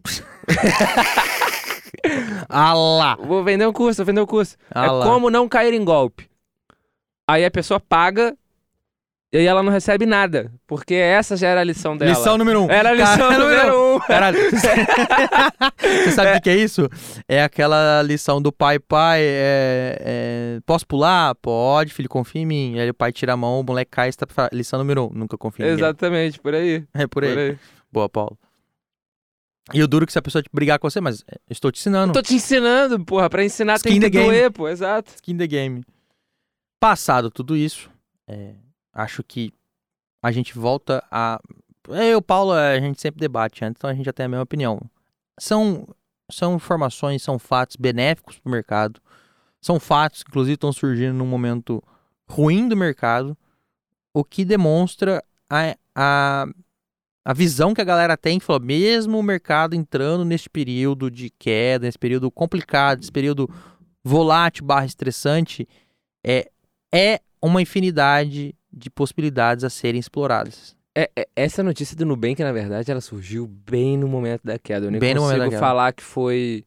Ah 2.49 2.73
lá! 2.73 3.15
Vou 3.15 3.43
vender 3.43 3.67
um 3.67 3.73
curso, 3.73 3.97
vou 3.97 4.05
vender 4.05 4.21
um 4.21 4.25
curso. 4.25 4.55
Ah 4.73 4.85
é 4.85 4.89
como 4.89 5.29
não 5.29 5.47
cair 5.47 5.73
em 5.73 5.83
golpe. 5.83 6.29
Aí 7.27 7.43
a 7.43 7.51
pessoa 7.51 7.79
paga 7.79 8.35
e 9.31 9.37
aí 9.37 9.45
ela 9.45 9.61
não 9.61 9.71
recebe 9.71 10.05
nada. 10.05 10.51
Porque 10.65 10.93
essa 10.93 11.35
já 11.35 11.49
era 11.49 11.61
a 11.61 11.63
lição 11.63 11.97
dela. 11.97 12.11
Lição 12.11 12.37
número 12.37 12.63
um. 12.63 12.71
Era 12.71 12.89
a 12.89 12.93
lição 12.93 13.37
número 13.37 13.95
um. 13.95 13.99
Caralho. 13.99 14.37
Você 15.79 16.11
sabe 16.11 16.31
o 16.31 16.33
que 16.35 16.41
que 16.41 16.49
é 16.49 16.55
isso? 16.55 16.87
É 17.27 17.43
aquela 17.43 18.01
lição 18.03 18.41
do 18.41 18.53
pai, 18.53 18.79
pai, 18.79 19.21
é, 19.21 19.97
é, 19.99 20.59
posso 20.65 20.87
pular? 20.87 21.35
Pode, 21.35 21.93
filho, 21.93 22.07
confia 22.07 22.41
em 22.41 22.45
mim. 22.45 22.79
Aí 22.79 22.89
o 22.89 22.93
pai 22.93 23.11
tira 23.11 23.33
a 23.33 23.37
mão, 23.37 23.59
o 23.59 23.63
moleque 23.63 23.91
cai, 23.91 24.07
está 24.07 24.25
pra... 24.25 24.49
lição 24.53 24.79
número 24.79 25.07
um, 25.07 25.09
nunca 25.13 25.37
confia 25.37 25.65
em 25.65 25.69
ninguém. 25.71 25.85
Exatamente, 25.85 26.39
por 26.39 26.55
aí. 26.55 26.85
É 26.93 27.05
por 27.05 27.25
aí. 27.25 27.33
Por 27.33 27.39
aí. 27.39 27.57
Boa, 27.91 28.07
Paulo. 28.07 28.37
E 29.73 29.83
o 29.83 29.87
duro 29.87 30.03
é 30.03 30.05
que 30.05 30.13
se 30.13 30.19
a 30.19 30.21
pessoa 30.21 30.41
te 30.41 30.49
brigar 30.53 30.79
com 30.79 30.89
você, 30.89 31.01
mas 31.01 31.23
é, 31.29 31.35
estou 31.49 31.69
te 31.69 31.79
ensinando. 31.79 32.13
Tô 32.13 32.21
te 32.21 32.33
ensinando, 32.33 33.03
porra. 33.03 33.29
Pra 33.29 33.43
ensinar 33.43 33.75
Skin 33.75 33.99
tem 33.99 34.09
que 34.09 34.23
doer, 34.23 34.51
pô. 34.51 34.69
Exato. 34.69 35.11
Skin 35.15 35.37
the 35.37 35.47
game. 35.47 35.83
Passado 36.79 37.29
tudo 37.29 37.57
isso, 37.57 37.89
é, 38.27 38.53
acho 38.97 39.23
que 39.23 39.53
a 40.21 40.31
gente 40.31 40.57
volta 40.57 41.03
a. 41.11 41.39
Eu 41.87 42.21
Paulo, 42.21 42.51
a 42.51 42.77
gente 42.79 42.99
sempre 42.99 43.21
debate 43.21 43.63
antes, 43.63 43.79
então 43.79 43.89
a 43.89 43.93
gente 43.93 44.05
já 44.05 44.11
tem 44.11 44.25
a 44.25 44.29
mesma 44.29 44.43
opinião. 44.43 44.81
São, 45.39 45.87
são 46.29 46.55
informações, 46.55 47.21
são 47.21 47.39
fatos 47.39 47.77
benéficos 47.77 48.39
para 48.39 48.49
o 48.49 48.51
mercado. 48.51 48.99
São 49.61 49.79
fatos 49.79 50.23
que, 50.23 50.29
inclusive, 50.29 50.55
estão 50.55 50.73
surgindo 50.73 51.13
num 51.13 51.25
momento 51.25 51.81
ruim 52.29 52.67
do 52.67 52.75
mercado, 52.75 53.37
o 54.13 54.23
que 54.23 54.43
demonstra 54.43 55.23
a, 55.49 55.77
a, 55.95 56.45
a 57.23 57.33
visão 57.33 57.73
que 57.73 57.79
a 57.79 57.85
galera 57.85 58.17
tem, 58.17 58.39
que 58.39 58.45
falou, 58.45 58.61
mesmo 58.61 59.17
o 59.17 59.23
mercado 59.23 59.73
entrando 59.73 60.25
nesse 60.25 60.49
período 60.49 61.09
de 61.09 61.29
queda, 61.29 61.85
nesse 61.85 61.97
período 61.97 62.29
complicado, 62.29 62.97
nesse 62.97 63.11
período 63.11 63.49
volátil 64.03 64.65
barra 64.65 64.85
estressante, 64.85 65.67
é, 66.25 66.51
é 66.93 67.21
uma 67.41 67.61
infinidade 67.61 68.53
de 68.77 68.89
possibilidades 68.89 69.63
a 69.63 69.69
serem 69.69 69.99
exploradas. 69.99 70.75
É, 70.95 71.09
é- 71.15 71.27
essa 71.35 71.61
notícia 71.61 71.95
do 71.95 72.05
Nubank, 72.05 72.41
na 72.41 72.51
verdade, 72.51 72.89
ela 72.91 73.01
surgiu 73.01 73.45
bem 73.47 73.97
no 73.97 74.07
momento 74.07 74.41
da 74.43 74.57
queda. 74.57 74.85
Eu 74.87 74.91
nem 74.91 74.99
Bem 74.99 75.13
no 75.13 75.21
consigo 75.21 75.37
momento 75.37 75.51
da 75.51 75.57
queda. 75.57 75.67
falar 75.67 75.93
que 75.93 76.03
foi 76.03 76.63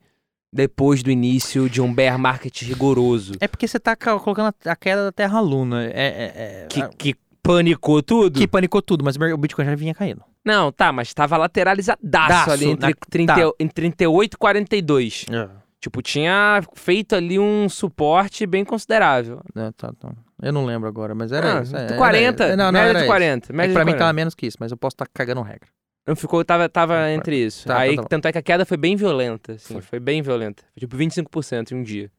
depois 0.52 1.02
do 1.02 1.10
início 1.10 1.68
de 1.68 1.80
um 1.80 1.92
bear 1.92 2.18
market 2.18 2.62
rigoroso. 2.62 3.34
É 3.40 3.48
porque 3.48 3.66
você 3.68 3.78
tá 3.78 3.94
ca- 3.96 4.18
colocando 4.18 4.54
a 4.64 4.76
queda 4.76 5.04
da 5.04 5.12
Terra 5.12 5.40
Luna. 5.40 5.84
É, 5.84 5.90
é- 5.90 6.32
é- 6.64 6.66
Que, 6.68 6.82
a- 6.82 6.88
que 6.88 7.14
panicou 7.42 8.02
tudo? 8.02 8.38
que 8.38 8.46
panicou 8.46 8.80
tudo, 8.82 9.04
mas 9.04 9.16
o 9.16 9.36
Bitcoin 9.36 9.64
já 9.64 9.74
vinha 9.74 9.94
caindo. 9.94 10.22
Não, 10.44 10.72
tá, 10.72 10.90
mas 10.92 11.12
tava 11.12 11.36
lateralizadaço 11.36 12.28
Daço, 12.28 12.50
ali 12.50 12.66
entre, 12.70 12.88
na- 12.90 12.94
30, 13.10 13.34
tá. 13.34 13.40
entre 13.60 13.74
38 13.74 14.34
e 14.34 14.36
42. 14.38 15.26
Tipo, 15.80 16.02
tinha 16.02 16.60
feito 16.74 17.14
ali 17.16 17.38
um 17.38 17.66
suporte 17.68 18.44
bem 18.46 18.64
considerável. 18.64 19.40
É, 19.56 19.70
tá, 19.72 19.92
tá. 19.98 20.12
Eu 20.42 20.52
não 20.52 20.66
lembro 20.66 20.86
agora, 20.88 21.14
mas 21.14 21.32
era 21.32 21.58
Ah, 21.58 21.62
isso. 21.62 21.74
é, 21.76 21.96
40, 21.96 22.44
era- 22.44 22.56
não, 22.56 22.66
não, 22.66 22.72
média 22.72 22.88
era 22.90 22.98
de 22.98 23.04
isso. 23.04 23.06
40. 23.10 23.52
É 23.52 23.56
Média 23.56 23.68
de 23.68 23.74
pra 23.74 23.84
mim 23.84 23.92
40. 23.92 23.98
tava 23.98 24.12
menos 24.12 24.34
que 24.34 24.46
isso, 24.46 24.56
mas 24.60 24.70
eu 24.70 24.76
posso 24.76 24.94
estar 24.94 25.06
cagando 25.12 25.40
regra. 25.42 25.68
Não 26.06 26.14
ficou, 26.16 26.44
tava, 26.44 26.68
tava 26.68 26.94
Tá, 26.94 27.10
entre 27.12 27.36
isso. 27.36 27.66
tá, 27.66 27.78
Aí, 27.78 27.96
tá, 27.96 28.02
tá. 28.02 28.08
tanto 28.08 28.26
é 28.28 28.32
que 28.32 28.38
a 28.38 28.42
queda 28.42 28.64
foi 28.66 28.76
bem 28.76 28.94
violenta, 28.96 29.52
assim, 29.52 29.74
Foi. 29.74 29.82
foi. 29.82 30.00
bem 30.00 30.20
violenta. 30.22 30.62
Foi 30.74 30.80
tipo 30.80 30.96
25% 30.96 31.72
em 31.72 31.76
um 31.76 31.82
dia. 31.82 32.10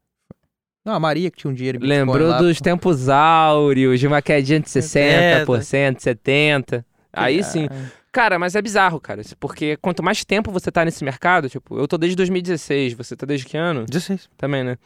Não, 0.84 0.94
a 0.96 1.00
Maria 1.00 1.30
que 1.30 1.38
tinha 1.38 1.52
um 1.52 1.54
dinheiro 1.54 1.78
em 1.78 1.82
Bitcoin 1.82 2.00
Lembrou 2.00 2.28
lá, 2.30 2.38
dos 2.40 2.60
tempos 2.60 3.10
áureos, 3.10 4.00
de 4.00 4.08
uma 4.08 4.22
quedinha 4.24 4.60
de 4.60 4.68
60%, 4.70 6.00
70%. 6.02 6.84
Aí 7.14 7.44
sim. 7.44 7.68
Cara, 8.12 8.38
mas 8.38 8.56
é 8.56 8.62
bizarro, 8.62 9.00
cara. 9.00 9.22
Porque 9.40 9.78
quanto 9.78 10.04
mais 10.04 10.26
tempo 10.26 10.52
você 10.52 10.72
tá 10.72 10.84
nesse 10.84 11.04
mercado, 11.04 11.50
tipo, 11.50 11.78
eu 11.78 11.88
tô 11.88 11.98
desde 11.98 12.16
2016, 12.18 12.94
você 12.94 13.16
tá 13.16 13.26
desde 13.26 13.46
que 13.46 13.56
ano? 13.56 13.86
16. 13.86 14.30
Também, 14.38 14.64
né? 14.64 14.78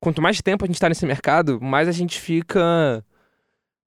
Quanto 0.00 0.22
mais 0.22 0.40
tempo 0.40 0.64
a 0.64 0.66
gente 0.66 0.80
tá 0.80 0.88
nesse 0.88 1.04
mercado, 1.04 1.60
mais 1.60 1.86
a 1.86 1.92
gente 1.92 2.18
fica 2.18 3.04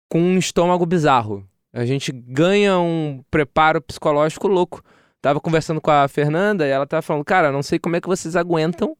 com 0.07 0.21
um 0.21 0.37
estômago 0.37 0.85
bizarro. 0.85 1.43
A 1.73 1.85
gente 1.85 2.11
ganha 2.11 2.77
um 2.77 3.23
preparo 3.31 3.81
psicológico 3.81 4.47
louco. 4.47 4.83
Tava 5.19 5.39
conversando 5.39 5.81
com 5.81 5.89
a 5.89 6.07
Fernanda 6.07 6.67
e 6.67 6.69
ela 6.69 6.85
tava 6.85 7.01
falando, 7.01 7.25
cara, 7.25 7.51
não 7.51 7.63
sei 7.63 7.79
como 7.79 7.95
é 7.95 8.01
que 8.01 8.07
vocês 8.07 8.35
aguentam 8.35 8.95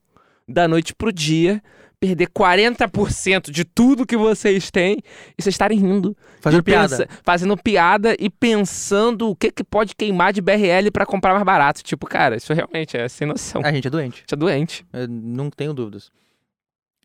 da 0.48 0.66
noite 0.66 0.92
pro 0.92 1.12
dia 1.12 1.62
perder 2.06 2.28
40% 2.28 3.50
de 3.50 3.64
tudo 3.64 4.06
que 4.06 4.16
vocês 4.16 4.70
têm 4.70 4.98
e 5.36 5.42
vocês 5.42 5.54
estarem 5.54 5.78
rindo. 5.78 6.16
Fazendo 6.40 6.62
piada. 6.62 6.88
pensa- 6.96 7.08
fazendo 7.22 7.56
piada 7.56 8.14
e 8.18 8.28
pensando 8.28 9.30
o 9.30 9.36
que, 9.36 9.50
que 9.50 9.64
pode 9.64 9.94
queimar 9.96 10.32
de 10.32 10.40
BRL 10.40 10.90
pra 10.92 11.06
comprar 11.06 11.32
mais 11.32 11.44
barato. 11.44 11.82
Tipo, 11.82 12.06
cara, 12.06 12.36
isso 12.36 12.52
realmente 12.52 12.96
é 12.96 13.08
sem 13.08 13.26
noção. 13.26 13.62
A 13.64 13.72
gente 13.72 13.86
é 13.86 13.90
doente. 13.90 14.24
Você 14.26 14.34
é 14.34 14.38
doente. 14.38 14.86
Eu 14.92 15.08
não 15.08 15.50
tenho 15.50 15.72
dúvidas. 15.72 16.10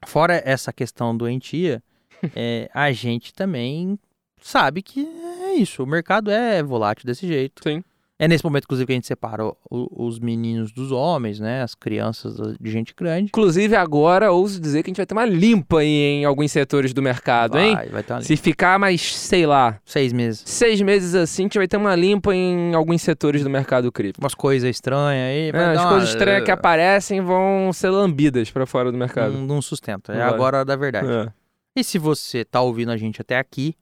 Fora 0.06 0.41
essa 0.45 0.72
questão 0.74 1.16
doentia, 1.16 1.82
é, 2.36 2.70
a 2.74 2.91
gente 2.91 3.34
também 3.34 3.97
sabe 4.41 4.82
que 4.82 5.06
é 5.06 5.54
isso. 5.56 5.84
O 5.84 5.88
mercado 5.88 6.32
é 6.32 6.62
volátil 6.64 7.06
desse 7.06 7.28
jeito. 7.28 7.62
Sim. 7.64 7.84
É 8.22 8.28
nesse 8.28 8.43
momento, 8.43 8.65
inclusive, 8.65 8.86
que 8.86 8.91
a 8.91 8.95
gente 8.95 9.07
separa 9.07 9.45
o- 9.45 9.55
o- 9.72 10.05
os 10.05 10.20
meninos 10.20 10.74
dos 10.74 10.91
homens, 10.91 11.39
né? 11.39 11.61
As 11.61 11.74
crianças 11.74 12.36
de 12.59 12.70
gente 12.70 12.93
grande. 12.93 13.28
Inclusive, 13.30 13.74
agora, 13.78 14.30
ouso 14.30 14.59
dizer 14.59 14.84
que 14.84 14.89
a 14.89 14.91
gente 14.91 14.97
vai 14.97 15.05
ter 15.05 15.13
uma 15.13 15.24
limpa 15.26 15.80
aí 15.80 15.88
em 15.88 16.26
alguns 16.26 16.51
setores 16.51 16.93
do 16.93 17.01
mercado, 17.01 17.57
hein? 17.57 17.74
Vai, 17.76 17.88
vai 17.88 18.03
ter 18.03 18.11
uma... 18.13 18.22
Se 18.22 18.36
ficar 18.36 18.78
mais, 18.78 19.01
sei 19.15 19.45
lá, 19.45 19.80
Seis 19.86 20.11
meses. 20.11 20.43
seis 20.45 20.82
meses 20.82 21.15
assim, 21.15 21.43
a 21.43 21.45
gente 21.45 21.57
vai 21.57 21.65
ter 21.67 21.78
uma 21.78 21.95
limpa 21.95 22.36
em 22.36 22.76
alguns 22.76 23.01
setores 23.01 23.41
do 23.41 23.49
mercado 23.49 23.89
cripto. 23.89 24.20
Umas 24.20 24.36
coisas 24.36 24.70
estranhas 24.70 25.30
aí. 25.30 25.51
vai 25.53 25.61
É, 25.61 25.65
as 25.76 25.80
uma- 25.82 25.89
coisas 25.91 26.09
estranhas 26.09 26.43
que 26.43 26.51
aparecem 26.51 27.22
vão 27.22 27.72
ser 27.72 27.89
lambidas 27.89 28.51
pra 28.51 28.65
fora 28.65 28.91
do 28.91 28.97
mercado. 28.97 29.32
Não, 29.32 29.45
não 29.47 29.61
sustenta. 29.61 30.11
É 30.11 30.17
Vai. 30.17 30.28
agora 30.28 30.65
da 30.65 30.76
verdade. 30.76 31.07
É. 31.09 31.32
E 31.74 31.84
se 31.86 31.97
você 31.97 32.43
tá 32.43 32.59
ouvindo 32.59 32.91
a 32.91 32.97
gente 32.97 33.22
até 33.22 33.38
aqui, 33.39 33.76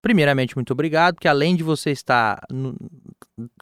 primeiramente, 0.00 0.56
muito 0.56 0.72
obrigado, 0.72 1.16
porque 1.16 1.28
além 1.28 1.54
de 1.56 1.62
você 1.62 1.90
estar 1.90 2.40
no- 2.50 2.74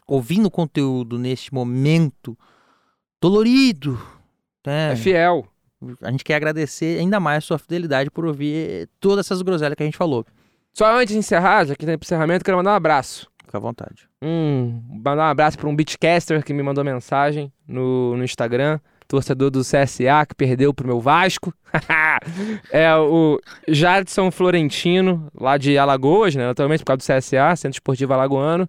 ouvindo 0.07 0.47
o 0.47 0.51
conteúdo 0.51 1.17
neste 1.17 1.53
momento 1.53 2.37
dolorido, 3.21 3.99
né? 4.65 4.93
É 4.93 4.95
fiel. 4.95 5.47
a 6.01 6.11
gente 6.11 6.23
quer 6.23 6.35
agradecer 6.35 6.99
ainda 6.99 7.19
mais 7.19 7.39
a 7.39 7.47
sua 7.47 7.57
fidelidade 7.57 8.09
por 8.11 8.25
ouvir 8.25 8.89
todas 8.99 9.25
essas 9.25 9.41
groselhas 9.41 9.75
que 9.75 9.83
a 9.83 9.85
gente 9.85 9.97
falou. 9.97 10.25
Só 10.73 10.93
antes 10.93 11.13
de 11.13 11.19
encerrar, 11.19 11.65
já 11.65 11.75
que 11.75 11.85
tem 11.85 11.95
encerramento, 11.95 12.43
quero 12.43 12.57
mandar 12.57 12.71
um 12.71 12.75
abraço. 12.75 13.29
Fica 13.45 13.57
à 13.57 13.61
vontade. 13.61 14.09
Hum, 14.21 14.81
mandar 14.89 15.27
um 15.27 15.31
abraço 15.31 15.57
para 15.57 15.69
um 15.69 15.75
Beatcaster 15.75 16.43
que 16.43 16.53
me 16.53 16.61
mandou 16.61 16.83
mensagem 16.83 17.51
no, 17.67 18.17
no 18.17 18.23
Instagram. 18.23 18.79
Torcedor 19.07 19.51
do 19.51 19.61
CSA 19.61 20.25
que 20.27 20.35
perdeu 20.35 20.73
pro 20.73 20.87
meu 20.87 20.99
Vasco. 20.99 21.53
é 22.71 22.93
o 22.95 23.39
Jadson 23.67 24.31
Florentino, 24.31 25.31
lá 25.39 25.57
de 25.57 25.77
Alagoas, 25.77 26.35
né? 26.35 26.45
Naturalmente 26.45 26.79
por 26.79 26.87
causa 26.87 26.97
do 26.97 27.19
CSA, 27.21 27.55
Centro 27.55 27.75
Esportivo 27.75 28.13
Alagoano. 28.13 28.67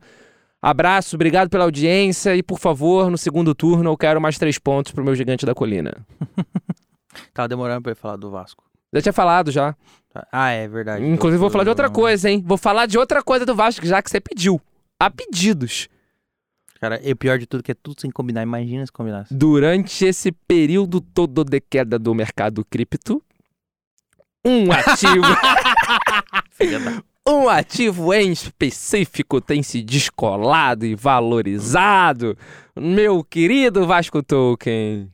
Abraço, 0.69 1.15
obrigado 1.15 1.49
pela 1.49 1.63
audiência 1.63 2.35
e, 2.35 2.43
por 2.43 2.59
favor, 2.59 3.09
no 3.09 3.17
segundo 3.17 3.55
turno 3.55 3.89
eu 3.91 3.97
quero 3.97 4.21
mais 4.21 4.37
três 4.37 4.59
pontos 4.59 4.91
pro 4.91 5.05
meu 5.05 5.15
gigante 5.15 5.47
da 5.47 5.55
colina. 5.55 5.95
Tava 7.33 7.47
demorando 7.47 7.83
pra 7.83 7.93
ele 7.93 8.01
falar 8.01 8.17
do 8.17 8.31
Vasco. 8.31 8.65
Já 8.93 9.01
tinha 9.01 9.13
falado 9.13 9.53
já. 9.53 9.77
Ah, 10.33 10.51
é 10.51 10.67
verdade. 10.67 11.05
Inclusive, 11.07 11.39
vou 11.39 11.51
falar 11.51 11.63
de 11.65 11.71
outra 11.71 11.87
Eu- 11.87 11.93
coisa, 11.93 12.29
hein? 12.29 12.43
Vou 12.45 12.59
falar 12.59 12.87
de 12.87 12.99
outra 12.99 13.23
coisa 13.23 13.47
do 13.47 13.55
Vasco, 13.55 13.87
já 13.87 14.03
que 14.03 14.11
você 14.11 14.21
pediu. 14.21 14.61
A 14.99 15.09
pedidos. 15.09 15.89
Cara, 16.81 17.01
e 17.03 17.13
o 17.13 17.17
pior 17.17 17.39
de 17.39 17.47
tudo 17.47 17.61
é 17.61 17.63
que 17.63 17.71
é 17.73 17.75
tudo 17.81 18.01
sem 18.01 18.11
combinar. 18.11 18.43
Imagina 18.43 18.85
se 18.85 18.91
combinasse. 18.93 19.33
Durante 19.33 20.05
esse 20.05 20.33
período 20.33 21.01
todo 21.01 21.45
de 21.45 21.61
queda 21.61 21.97
do 21.99 22.13
mercado 22.15 22.65
cripto, 22.65 23.23
um 24.45 24.71
ativo, 24.73 25.23
um 27.27 27.49
ativo 27.49 28.15
em 28.15 28.31
específico 28.31 29.41
tem 29.41 29.63
se 29.63 29.83
descolado 29.83 30.87
e 30.87 30.95
valorizado. 30.95 32.37
Meu 32.75 33.25
querido 33.25 33.87
Vasco 33.87 34.23
Token. 34.23 35.11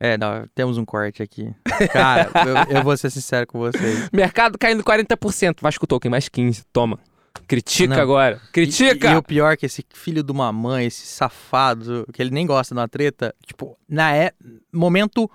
É, 0.00 0.16
não, 0.16 0.46
temos 0.54 0.78
um 0.78 0.84
corte 0.84 1.22
aqui. 1.22 1.52
Cara, 1.92 2.30
eu, 2.70 2.76
eu 2.76 2.84
vou 2.84 2.96
ser 2.96 3.10
sincero 3.10 3.46
com 3.46 3.58
vocês. 3.58 4.08
Mercado 4.12 4.56
caindo 4.56 4.84
40%, 4.84 5.56
Vasco 5.60 5.86
Token 5.86 6.10
mais 6.10 6.28
15, 6.28 6.64
toma. 6.72 6.98
Critica 7.46 7.96
Não. 7.96 8.02
agora. 8.02 8.40
Critica! 8.52 9.08
E, 9.08 9.12
e 9.12 9.16
o 9.16 9.22
pior 9.22 9.52
é 9.52 9.56
que 9.56 9.66
esse 9.66 9.84
filho 9.94 10.22
de 10.22 10.30
uma 10.30 10.52
mãe, 10.52 10.86
esse 10.86 11.06
safado, 11.06 12.06
que 12.12 12.20
ele 12.20 12.30
nem 12.30 12.46
gosta 12.46 12.74
de 12.74 12.80
uma 12.80 12.88
treta, 12.88 13.34
tipo, 13.46 13.76
na 13.88 14.14
é 14.14 14.32
momento 14.72 15.30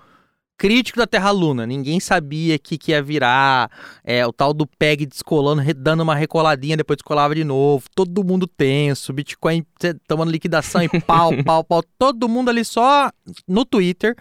crítico 0.56 0.98
da 0.98 1.06
Terra 1.06 1.30
Luna, 1.30 1.66
ninguém 1.66 1.98
sabia 2.00 2.58
que, 2.58 2.78
que 2.78 2.92
ia 2.92 3.02
virar, 3.02 3.70
é, 4.04 4.26
o 4.26 4.32
tal 4.32 4.54
do 4.54 4.66
PEG 4.66 5.06
descolando, 5.06 5.62
dando 5.74 6.02
uma 6.02 6.14
recoladinha, 6.14 6.76
depois 6.76 6.96
descolava 6.96 7.34
de 7.34 7.44
novo, 7.44 7.86
todo 7.94 8.24
mundo 8.24 8.46
tenso, 8.46 9.12
Bitcoin 9.12 9.64
tomando 10.06 10.30
liquidação 10.30 10.82
e 10.82 10.88
pau, 11.00 11.30
pau, 11.44 11.64
pau, 11.64 11.82
todo 11.98 12.28
mundo 12.28 12.50
ali 12.50 12.64
só 12.64 13.10
no 13.48 13.64
Twitter, 13.64 14.16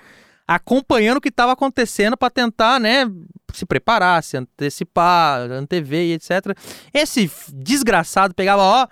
acompanhando 0.47 1.17
o 1.17 1.21
que 1.21 1.29
estava 1.29 1.53
acontecendo 1.53 2.17
para 2.17 2.29
tentar, 2.29 2.79
né, 2.79 3.09
se 3.53 3.65
preparar, 3.65 4.23
se 4.23 4.37
antecipar, 4.37 5.51
antever 5.51 6.01
e 6.01 6.13
etc. 6.13 6.57
Esse 6.93 7.29
desgraçado 7.53 8.33
pegava, 8.33 8.61
ó, 8.61 8.87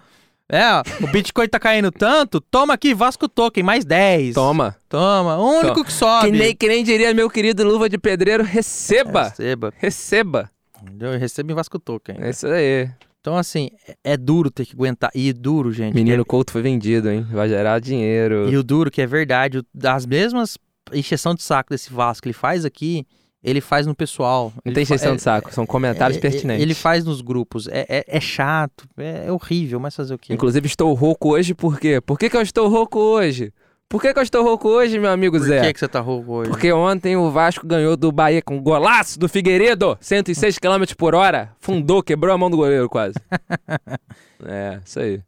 é, 0.52 0.74
ó, 0.74 0.84
o 1.04 1.08
Bitcoin 1.08 1.48
tá 1.48 1.60
caindo 1.60 1.92
tanto, 1.92 2.42
toma 2.42 2.74
aqui 2.74 2.94
Vasco 2.94 3.28
Token, 3.30 3.64
mais 3.64 3.86
10. 3.86 4.36
Toma. 4.36 4.76
Toma, 4.90 5.38
o 5.38 5.60
único 5.60 5.84
que 5.84 5.94
sobe. 5.94 6.32
Que 6.32 6.38
nem, 6.38 6.56
que 6.56 6.68
nem 6.68 6.84
diria 6.84 7.14
meu 7.14 7.30
querido 7.30 7.64
Luva 7.64 7.88
de 7.90 7.98
Pedreiro, 7.98 8.44
receba! 8.44 9.24
Receba. 9.30 9.74
Receba! 9.78 10.50
Entendeu? 10.84 11.18
Receba 11.18 11.52
em 11.52 11.56
Vasco 11.56 11.80
Token. 11.80 12.16
É 12.20 12.30
isso 12.30 12.48
aí. 12.48 12.90
Então, 13.22 13.38
assim, 13.38 13.70
é, 13.88 14.14
é 14.14 14.18
duro 14.18 14.50
ter 14.50 14.66
que 14.66 14.74
aguentar. 14.74 15.12
E 15.14 15.30
é 15.30 15.34
duro, 15.34 15.72
gente. 15.72 15.94
Menino 15.94 16.24
que 16.26 16.30
Couto 16.30 16.52
foi 16.52 16.62
vendido, 16.64 17.08
hein? 17.10 17.26
Vai 17.32 17.48
gerar 17.48 17.80
dinheiro. 17.80 18.48
é- 18.48 18.52
E 18.52 18.58
o 18.58 18.64
duro 18.64 18.90
que 18.90 19.00
é 19.02 19.06
verdade, 19.06 19.62
das 19.74 20.06
mesmas 20.08 20.58
encheção 20.92 21.34
de 21.36 21.44
saco 21.44 21.70
desse 21.70 21.94
Vasco 21.94 22.24
que 22.24 22.30
ele 22.30 22.34
faz 22.34 22.66
aqui, 22.66 23.06
ele 23.44 23.62
faz 23.62 23.88
no 23.88 23.96
pessoal. 23.96 24.54
Não 24.64 24.74
tem 24.74 24.84
exceção 24.84 25.14
é- 25.14 25.16
de 25.16 25.22
saco, 25.22 25.54
são 25.54 25.66
comentários 25.66 26.18
é- 26.18 26.20
é- 26.20 26.22
pertinentes. 26.22 26.62
Ele 26.62 26.74
faz 26.74 27.04
nos 27.04 27.22
grupos. 27.22 27.68
É, 27.68 27.86
é, 27.90 28.06
é 28.08 28.20
chato, 28.20 28.88
é, 28.98 29.26
é 29.28 29.32
horrível, 29.32 29.80
mas 29.80 29.96
fazer 29.96 30.14
o 30.14 30.18
quê? 30.18 30.34
Inclusive, 30.34 30.68
estou 30.68 30.94
rouco 30.94 31.30
hoje 31.34 31.54
por 31.54 31.80
quê? 31.80 32.00
Por 32.00 32.20
que, 32.20 32.30
que 32.30 32.38
eu 32.38 32.42
estou 32.42 32.68
rouco 32.70 33.00
hoje? 33.00 33.52
Por 33.90 34.02
que, 34.02 34.14
que 34.14 34.20
eu 34.20 34.24
estou 34.24 34.42
rouco 34.42 34.70
hoje, 34.70 34.98
meu 34.98 35.12
amigo 35.12 35.38
Por 35.38 35.46
Zé? 35.46 35.60
que, 35.62 35.74
que 35.74 35.80
você 35.80 35.88
tá 35.88 36.00
rouco 36.00 36.32
hoje? 36.32 36.50
Porque 36.50 36.72
ontem 36.72 37.18
o 37.18 37.30
Vasco 37.30 37.68
ganhou 37.68 37.98
do 37.98 38.10
Bahia 38.10 38.42
com 38.42 38.62
golaço 38.62 39.20
do 39.20 39.28
Figueiredo, 39.28 39.98
106 40.00 40.58
km 40.58 40.96
por 40.98 41.14
hora. 41.14 41.54
Fundou, 41.60 42.02
quebrou 42.02 42.34
a 42.34 42.38
mão 42.38 42.50
do 42.50 42.56
goleiro 42.56 42.88
quase. 42.88 43.16
é, 44.46 44.80
isso 44.86 44.98
aí. 44.98 45.22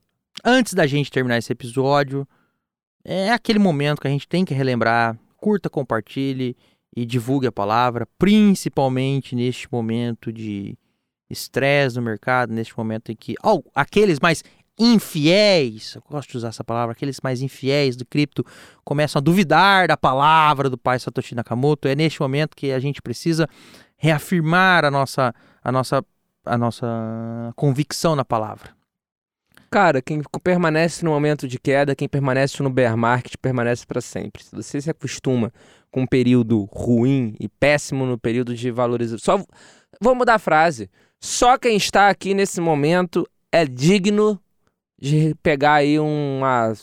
Antes 0.45 0.73
da 0.73 0.87
gente 0.87 1.11
terminar 1.11 1.37
esse 1.39 1.51
episódio, 1.51 2.25
é 3.03 3.31
aquele 3.31 3.59
momento 3.59 3.99
que 3.99 4.07
a 4.07 4.11
gente 4.11 4.27
tem 4.27 4.45
que 4.45 4.53
relembrar. 4.53 5.17
Curta, 5.35 5.69
compartilhe 5.69 6.55
e 6.95 7.05
divulgue 7.05 7.47
a 7.47 7.51
palavra, 7.51 8.07
principalmente 8.17 9.35
neste 9.35 9.71
momento 9.71 10.31
de 10.31 10.77
estresse 11.29 11.95
no 11.95 12.01
mercado, 12.01 12.53
neste 12.53 12.77
momento 12.77 13.11
em 13.11 13.15
que 13.15 13.35
oh, 13.43 13.63
aqueles 13.73 14.19
mais 14.19 14.43
infiéis, 14.77 15.95
eu 15.95 16.03
gosto 16.09 16.31
de 16.31 16.37
usar 16.37 16.49
essa 16.49 16.63
palavra, 16.63 16.93
aqueles 16.93 17.19
mais 17.21 17.41
infiéis 17.41 17.95
do 17.95 18.05
cripto 18.05 18.45
começam 18.83 19.19
a 19.19 19.23
duvidar 19.23 19.87
da 19.87 19.97
palavra 19.97 20.69
do 20.69 20.77
pai 20.77 20.99
Satoshi 20.99 21.35
Nakamoto. 21.35 21.87
É 21.87 21.95
neste 21.95 22.21
momento 22.21 22.55
que 22.55 22.71
a 22.71 22.79
gente 22.79 23.01
precisa 23.01 23.47
reafirmar 23.97 24.85
a 24.85 24.91
nossa 24.91 25.33
a 25.63 25.71
nossa 25.71 26.03
a 26.45 26.57
nossa 26.57 27.53
convicção 27.55 28.15
na 28.15 28.25
palavra. 28.25 28.75
Cara, 29.73 30.03
quem 30.03 30.21
permanece 30.43 31.03
no 31.03 31.09
momento 31.09 31.47
de 31.47 31.57
queda, 31.57 31.95
quem 31.95 32.07
permanece 32.07 32.61
no 32.61 32.69
bear 32.69 32.95
market, 32.95 33.33
permanece 33.41 33.83
para 33.87 34.01
sempre. 34.01 34.43
Se 34.43 34.55
você 34.55 34.79
se 34.79 34.87
acostuma 34.87 35.51
com 35.89 36.01
um 36.01 36.05
período 36.05 36.63
ruim 36.71 37.35
e 37.39 37.49
péssimo 37.49 38.05
no 38.05 38.15
período 38.15 38.53
de 38.53 38.69
valorização. 38.69 39.39
Só 39.39 39.45
vou 39.99 40.13
mudar 40.13 40.35
a 40.35 40.39
frase. 40.39 40.91
Só 41.19 41.57
quem 41.57 41.75
está 41.75 42.09
aqui 42.09 42.35
nesse 42.35 42.61
momento 42.61 43.27
é 43.51 43.65
digno 43.65 44.39
de 45.01 45.33
pegar 45.41 45.73
aí 45.73 45.99
uma 45.99 46.73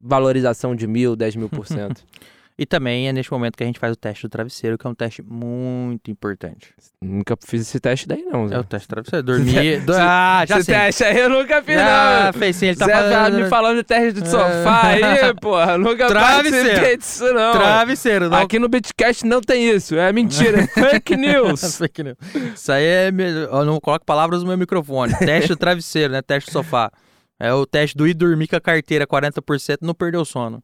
valorização 0.00 0.74
de 0.74 0.88
mil, 0.88 1.14
dez 1.14 1.36
mil 1.36 1.48
por 1.48 1.68
cento. 1.68 2.04
E 2.62 2.66
também 2.66 3.08
é 3.08 3.12
neste 3.14 3.32
momento 3.32 3.56
que 3.56 3.62
a 3.62 3.66
gente 3.66 3.78
faz 3.78 3.94
o 3.94 3.96
teste 3.96 4.26
do 4.26 4.28
travesseiro, 4.28 4.76
que 4.76 4.86
é 4.86 4.90
um 4.90 4.94
teste 4.94 5.22
muito 5.22 6.10
importante. 6.10 6.74
Nunca 7.00 7.34
fiz 7.42 7.62
esse 7.62 7.80
teste 7.80 8.06
daí, 8.06 8.22
não. 8.22 8.46
Zé. 8.46 8.54
É 8.54 8.58
o 8.58 8.64
teste 8.64 8.86
do 8.86 8.90
travesseiro. 8.90 9.24
Dormir. 9.24 9.80
do- 9.80 9.94
Ah, 9.96 10.44
já 10.46 10.56
esse 10.58 10.66
sei. 10.66 10.74
teste 10.74 11.04
aí 11.04 11.18
eu 11.20 11.30
nunca 11.30 11.62
fiz, 11.62 11.76
Já 11.76 12.24
não. 12.26 12.38
fez 12.38 12.56
sim, 12.56 12.66
ele 12.66 12.76
tá 12.76 12.84
Zé 12.84 12.92
tá 12.92 12.98
falando. 13.10 13.42
me 13.42 13.48
falando 13.48 13.76
de 13.78 13.82
teste 13.84 14.20
de 14.20 14.28
sofá 14.28 14.88
aí, 14.88 15.34
porra. 15.40 15.78
Nunca 15.78 16.06
Travesseiro. 16.06 16.98
disso, 16.98 17.24
não. 17.32 17.52
Travesseiro, 17.52 18.28
não. 18.28 18.36
Aqui 18.38 18.58
no 18.58 18.68
Bitcast 18.68 19.24
não 19.24 19.40
tem 19.40 19.70
isso. 19.70 19.96
É 19.96 20.12
mentira. 20.12 20.60
é 20.60 20.66
Fake 20.66 21.16
news. 21.18 21.78
Fake 21.78 22.02
news. 22.02 22.16
Isso 22.54 22.70
aí 22.70 22.84
é. 22.84 23.08
Eu 23.50 23.64
não 23.64 23.80
coloco 23.80 24.04
palavras 24.04 24.42
no 24.42 24.48
meu 24.48 24.58
microfone. 24.58 25.16
Teste 25.18 25.48
do 25.48 25.56
travesseiro, 25.56 26.12
né? 26.12 26.20
Teste 26.20 26.50
do 26.50 26.52
sofá. 26.52 26.90
É 27.38 27.54
o 27.54 27.64
teste 27.64 27.96
do 27.96 28.06
ir 28.06 28.12
dormir 28.12 28.48
com 28.48 28.56
a 28.56 28.60
carteira 28.60 29.06
40% 29.06 29.78
e 29.82 29.86
não 29.86 29.94
perder 29.94 30.18
o 30.18 30.26
sono. 30.26 30.62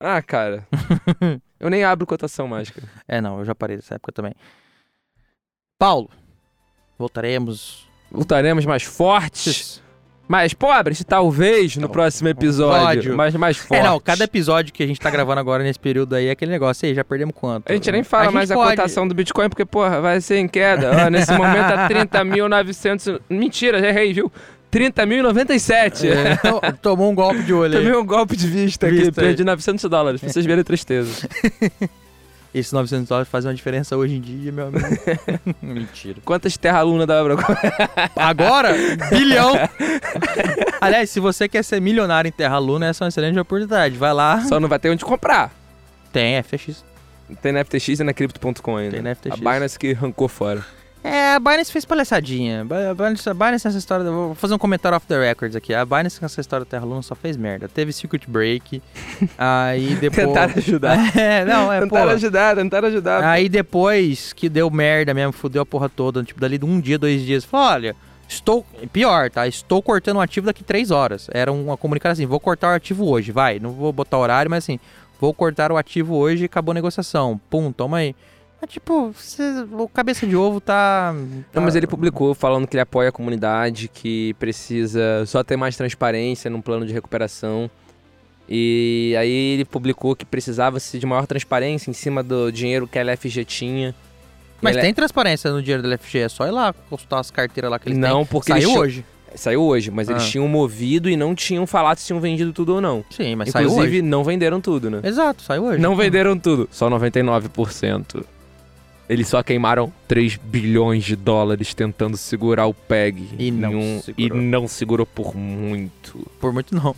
Ah, 0.00 0.20
cara. 0.22 0.66
Eu 1.58 1.70
nem 1.70 1.84
abro 1.84 2.06
cotação 2.06 2.46
mais, 2.46 2.68
cara. 2.68 2.86
É, 3.08 3.18
não, 3.20 3.38
eu 3.38 3.44
já 3.46 3.54
parei 3.54 3.76
dessa 3.76 3.94
época 3.94 4.12
também. 4.12 4.34
Paulo, 5.78 6.10
voltaremos. 6.98 7.86
Voltaremos 8.10 8.64
mais 8.66 8.82
fortes, 8.82 9.82
mais 10.28 10.52
pobres, 10.54 11.02
talvez, 11.02 11.76
no 11.76 11.88
próximo 11.88 12.28
episódio. 12.28 13.16
Mas 13.16 13.34
mais 13.34 13.56
É, 13.56 13.60
fortes. 13.62 13.84
não, 13.86 13.98
cada 13.98 14.24
episódio 14.24 14.72
que 14.72 14.82
a 14.82 14.86
gente 14.86 15.00
tá 15.00 15.08
gravando 15.10 15.40
agora 15.40 15.62
nesse 15.64 15.78
período 15.80 16.14
aí 16.14 16.26
é 16.26 16.30
aquele 16.32 16.50
negócio. 16.50 16.86
Aí, 16.86 16.94
já 16.94 17.02
perdemos 17.02 17.34
quanto? 17.34 17.70
A 17.70 17.74
gente 17.74 17.90
nem 17.90 18.04
fala 18.04 18.24
gente 18.26 18.34
mais 18.34 18.50
a 18.50 18.54
pode- 18.54 18.76
cotação 18.76 19.08
do 19.08 19.14
Bitcoin, 19.14 19.48
porque, 19.48 19.64
porra, 19.64 20.00
vai 20.00 20.20
ser 20.20 20.36
em 20.36 20.46
queda. 20.48 21.06
Ó, 21.06 21.10
nesse 21.10 21.32
momento 21.32 21.68
tá 21.74 21.88
30.900. 21.88 23.20
Mentira, 23.30 23.80
já 23.80 23.88
errei, 23.88 24.12
viu? 24.12 24.30
30.097. 24.76 26.10
É, 26.10 26.72
tomou 26.72 27.10
um 27.10 27.14
golpe 27.14 27.42
de 27.42 27.52
olho 27.52 27.78
aí. 27.78 27.84
Tomei 27.84 27.98
um 27.98 28.04
golpe 28.04 28.36
de 28.36 28.46
vista, 28.46 28.86
aqui, 28.86 28.96
Vista 28.96 29.20
aí. 29.20 29.26
perdi 29.28 29.44
900 29.44 29.84
dólares, 29.88 30.20
pra 30.20 30.30
vocês 30.30 30.44
verem 30.44 30.60
a 30.60 30.64
tristeza. 30.64 31.28
Esses 32.54 32.72
900 32.72 33.08
dólares 33.08 33.28
fazem 33.28 33.50
uma 33.50 33.54
diferença 33.54 33.96
hoje 33.98 34.14
em 34.14 34.20
dia, 34.20 34.50
meu 34.50 34.68
amigo. 34.68 34.86
Mentira. 35.60 36.16
Quantas 36.24 36.56
terra 36.56 36.80
luna 36.80 37.06
dá 37.06 37.22
pra 37.22 37.36
Agora, 38.16 38.72
bilhão. 39.10 39.52
Aliás, 40.80 41.10
se 41.10 41.20
você 41.20 41.48
quer 41.48 41.62
ser 41.62 41.80
milionário 41.82 42.28
em 42.28 42.32
Terra 42.32 42.56
Luna, 42.58 42.86
essa 42.86 43.02
é 43.02 43.04
uma 43.04 43.08
excelente 43.08 43.38
oportunidade. 43.38 43.98
Vai 43.98 44.14
lá. 44.14 44.40
Só 44.44 44.58
não 44.58 44.70
vai 44.70 44.78
ter 44.78 44.88
onde 44.88 45.04
comprar. 45.04 45.52
Tem 46.10 46.42
FTX. 46.42 46.82
Tem 47.42 47.52
na 47.52 47.62
FTX 47.62 48.00
e 48.00 48.04
na 48.04 48.14
Crypto.com 48.14 48.76
ainda. 48.76 48.92
Tem 48.92 49.02
na 49.02 49.14
FTX. 49.14 49.32
A 49.32 49.36
Binance 49.36 49.78
que 49.78 49.92
arrancou 49.92 50.26
fora. 50.26 50.64
É, 51.06 51.34
a 51.34 51.38
Binance 51.38 51.70
fez 51.70 51.84
palhaçadinha. 51.84 52.62
A 52.62 52.94
Binance, 52.94 53.28
a 53.28 53.32
Binance 53.32 53.64
nessa 53.64 53.78
história. 53.78 54.04
Vou 54.10 54.34
fazer 54.34 54.54
um 54.54 54.58
comentário 54.58 54.96
off 54.96 55.06
the 55.06 55.16
records 55.16 55.54
aqui. 55.54 55.72
A 55.72 55.84
Binance 55.84 56.20
nessa 56.20 56.40
história 56.40 56.64
da 56.64 56.68
Terra 56.68 56.84
Luna 56.84 57.00
só 57.00 57.14
fez 57.14 57.36
merda. 57.36 57.68
Teve 57.68 57.92
circuit 57.92 58.28
break. 58.28 58.82
aí 59.38 59.94
depois. 59.94 60.26
Tentaram 60.26 60.54
ajudar. 60.56 60.96
É, 61.16 61.44
não, 61.44 61.72
é, 61.72 61.78
pô. 61.80 61.86
tentaram 61.86 62.10
ajudar, 62.12 62.56
tentaram 62.56 62.88
ajudar. 62.88 63.24
Aí 63.24 63.48
depois 63.48 64.32
que 64.32 64.48
deu 64.48 64.68
merda 64.68 65.14
mesmo, 65.14 65.32
fudeu 65.32 65.62
a 65.62 65.66
porra 65.66 65.88
toda, 65.88 66.22
tipo, 66.24 66.40
dali 66.40 66.58
de 66.58 66.64
um 66.64 66.80
dia, 66.80 66.98
dois 66.98 67.22
dias, 67.22 67.44
falou, 67.44 67.68
olha, 67.68 67.96
estou, 68.28 68.66
pior, 68.92 69.30
tá? 69.30 69.46
Estou 69.46 69.80
cortando 69.80 70.16
um 70.16 70.20
ativo 70.20 70.46
daqui 70.46 70.64
três 70.64 70.90
horas. 70.90 71.28
Era 71.32 71.52
uma 71.52 71.76
comunicação 71.76 72.12
assim, 72.12 72.26
vou 72.26 72.40
cortar 72.40 72.72
o 72.72 72.74
ativo 72.74 73.08
hoje, 73.08 73.30
vai. 73.30 73.60
Não 73.60 73.70
vou 73.70 73.92
botar 73.92 74.18
horário, 74.18 74.50
mas 74.50 74.64
assim, 74.64 74.80
vou 75.20 75.32
cortar 75.32 75.70
o 75.70 75.76
ativo 75.76 76.16
hoje 76.16 76.42
e 76.42 76.46
acabou 76.46 76.72
a 76.72 76.74
negociação. 76.74 77.40
Pum, 77.48 77.70
toma 77.70 77.98
aí. 77.98 78.14
É 78.60 78.66
tipo, 78.66 79.12
cê- 79.18 79.42
o 79.72 79.86
cabeça 79.88 80.26
de 80.26 80.34
ovo 80.34 80.60
tá... 80.60 81.14
Não, 81.52 81.62
mas 81.62 81.74
ele 81.76 81.86
publicou 81.86 82.34
falando 82.34 82.66
que 82.66 82.74
ele 82.74 82.80
apoia 82.80 83.10
a 83.10 83.12
comunidade, 83.12 83.88
que 83.92 84.34
precisa 84.38 85.24
só 85.26 85.44
ter 85.44 85.56
mais 85.56 85.76
transparência 85.76 86.50
num 86.50 86.60
plano 86.62 86.86
de 86.86 86.92
recuperação. 86.92 87.70
E 88.48 89.14
aí 89.18 89.54
ele 89.54 89.64
publicou 89.64 90.16
que 90.16 90.24
precisava-se 90.24 90.98
de 90.98 91.04
maior 91.04 91.26
transparência 91.26 91.90
em 91.90 91.92
cima 91.92 92.22
do 92.22 92.50
dinheiro 92.50 92.86
que 92.86 92.98
a 92.98 93.02
LFG 93.02 93.44
tinha. 93.44 93.94
Mas 94.62 94.74
Ele- 94.76 94.84
tem 94.86 94.94
transparência 94.94 95.50
no 95.50 95.60
dinheiro 95.60 95.82
da 95.82 95.88
LFG, 95.88 96.18
é 96.20 96.28
só 96.28 96.46
ir 96.46 96.50
lá 96.50 96.72
consultar 96.88 97.20
as 97.20 97.30
carteiras 97.30 97.70
lá 97.70 97.78
que 97.78 97.88
eles 97.88 97.98
Não, 97.98 98.18
têm. 98.18 98.26
porque 98.26 98.52
Saiu 98.52 98.68
eles 98.70 98.80
hoje. 98.80 99.04
Saiu 99.34 99.62
hoje, 99.62 99.90
mas 99.90 100.08
eles 100.08 100.22
Ah. 100.22 100.26
tinham 100.30 100.48
movido 100.48 101.10
e 101.10 101.16
não 101.16 101.34
tinham 101.34 101.66
falado 101.66 101.98
se 101.98 102.06
tinham 102.06 102.18
vendido 102.20 102.54
tudo 102.54 102.76
ou 102.76 102.80
não. 102.80 103.04
Sim, 103.10 103.34
mas 103.34 103.50
saiu 103.50 103.66
Inclusive, 103.68 103.96
hoje. 103.98 104.02
não 104.02 104.24
venderam 104.24 104.62
tudo, 104.62 104.88
né? 104.88 105.00
Exato, 105.04 105.42
saiu 105.42 105.64
hoje. 105.64 105.78
Não 105.82 105.94
venderam 105.94 106.38
tudo, 106.38 106.66
só 106.72 106.88
99%. 106.88 108.24
Eles 109.08 109.28
só 109.28 109.42
queimaram 109.42 109.92
3 110.08 110.36
bilhões 110.36 111.04
de 111.04 111.14
dólares 111.14 111.72
tentando 111.74 112.16
segurar 112.16 112.66
o 112.66 112.74
PEG. 112.74 113.28
E 113.38 113.50
não 113.50 113.70
Nenhum- 113.70 114.02
segurou. 114.02 114.38
e 114.38 114.40
não 114.42 114.68
segurou 114.68 115.06
por 115.06 115.34
muito. 115.36 116.30
Por 116.40 116.52
muito 116.52 116.74
não. 116.74 116.94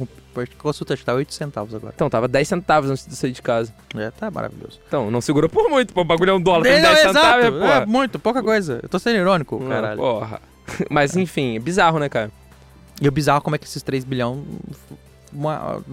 Consulta 0.57 0.97
tá 0.97 1.15
8 1.15 1.35
centavos 1.35 1.75
agora. 1.75 1.93
Então, 1.97 2.09
tava 2.09 2.29
10 2.29 2.47
centavos 2.47 2.89
antes 2.91 3.05
de 3.07 3.17
sair 3.17 3.33
de 3.33 3.43
casa. 3.43 3.75
É, 3.97 4.09
tá 4.13 4.31
maravilhoso. 4.31 4.79
Então, 4.87 5.11
não 5.11 5.21
segurou 5.21 5.51
por 5.51 5.69
muito, 5.69 5.93
pô. 5.93 6.03
O 6.03 6.05
bagulho 6.05 6.31
é 6.31 6.35
um 6.35 6.41
dólar, 6.41 6.63
tem 6.63 6.73
É, 6.75 6.81
não, 6.83 6.95
10 6.95 7.07
centavos, 7.09 7.45
é, 7.45 7.49
É, 7.49 7.81
pô. 7.81 7.91
muito, 7.91 8.19
pouca 8.21 8.41
coisa. 8.43 8.79
Eu 8.83 8.89
tô 8.89 8.99
sendo 9.01 9.17
irônico, 9.17 9.61
Ah, 9.67 9.69
caralho. 9.69 9.99
Porra. 9.99 10.41
Mas 10.89 11.17
enfim, 11.17 11.57
é 11.57 11.59
bizarro, 11.59 11.99
né, 11.99 12.09
cara? 12.09 12.31
E 13.03 13.09
o 13.09 13.11
bizarro 13.13 13.39
é 13.39 13.41
como 13.41 13.57
é 13.57 13.59
que 13.59 13.65
esses 13.67 13.83
3 13.83 14.05
bilhões 14.05 14.39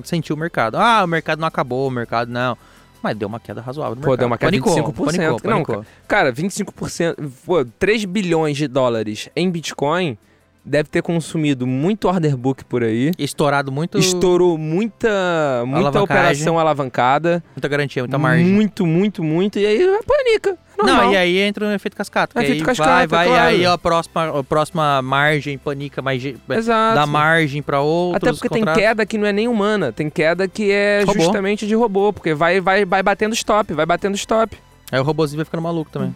sentiu 0.04 0.36
o 0.36 0.40
mercado. 0.40 0.78
Ah, 0.78 1.04
o 1.04 1.08
mercado 1.08 1.40
não 1.40 1.48
acabou, 1.48 1.88
o 1.88 1.92
mercado 1.92 2.30
não. 2.32 2.58
Mas 3.06 3.16
deu 3.16 3.28
uma 3.28 3.40
queda 3.40 3.62
razoável 3.62 3.94
no 3.96 4.02
Pô, 4.02 4.08
mercado. 4.10 4.18
deu 4.20 4.28
uma 4.28 4.38
queda 4.40 4.52
de 4.52 4.60
panicou, 4.60 4.92
25%. 4.92 5.06
Panicou, 5.06 5.50
Não, 5.52 5.64
panicou. 5.64 5.86
Cara, 6.08 6.34
25%, 6.34 7.32
pô, 7.46 7.64
3 7.78 8.04
bilhões 8.06 8.58
de 8.58 8.68
dólares 8.68 9.30
em 9.36 9.48
Bitcoin 9.52 10.18
deve 10.66 10.90
ter 10.90 11.02
consumido 11.04 11.68
muito 11.68 12.08
order 12.08 12.36
book 12.36 12.66
por 12.66 12.84
aí. 12.84 13.12
Estourado 13.20 13.72
muito. 13.72 13.98
Estourou 14.00 14.58
muita, 14.58 15.64
muita 15.66 16.02
operação 16.02 16.58
alavancada. 16.60 17.44
Muita 17.56 17.68
garantia, 17.68 18.02
muita 18.04 18.18
margem. 18.18 18.46
Muito, 18.48 18.86
muito, 18.86 19.24
muito. 19.24 19.60
E 19.60 19.66
aí 19.66 19.80
panica. 20.08 20.58
Normal. 20.78 21.06
Não, 21.06 21.14
e 21.14 21.16
aí 21.18 21.38
entra 21.38 21.66
o 21.68 21.72
efeito 21.72 21.96
cascata. 21.96 22.34
que 22.38 22.46
Efeito 22.46 22.60
aí 22.62 22.66
cascata, 22.66 22.90
vai, 22.92 23.08
vai, 23.08 23.28
claro. 23.28 23.48
aí 23.48 23.66
a 23.66 23.78
próxima, 23.78 24.40
a 24.40 24.44
próxima 24.44 25.02
margem 25.02 25.58
panica 25.58 26.02
mais. 26.02 26.22
ge- 26.22 26.36
Exato. 26.50 26.96
Dá 26.96 27.06
margem 27.06 27.62
pra 27.62 27.80
outros. 27.80 28.18
Até 28.18 28.34
porque 28.34 28.50
tem 28.50 28.60
contratos. 28.60 28.82
queda 28.84 29.06
que 29.06 29.18
não 29.18 29.26
é 29.26 29.32
nem 29.32 29.48
humana, 29.48 29.94
tem 29.94 30.10
queda 30.10 30.48
que 30.50 30.70
é 30.72 31.04
Robô. 31.08 31.22
justamente 31.22 31.66
de 31.66 31.74
robô, 31.76 32.12
porque 32.12 32.34
vai, 32.34 32.60
vai, 32.60 32.84
vai 32.84 33.02
batendo 33.02 33.34
stop, 33.34 33.74
vai 33.74 33.86
batendo 33.86 34.16
stop. 34.16 34.58
Aí 34.92 35.00
o 35.00 35.04
robôzinho 35.04 35.38
vai 35.38 35.46
ficando 35.46 35.62
maluco 35.64 35.90
também. 35.90 36.14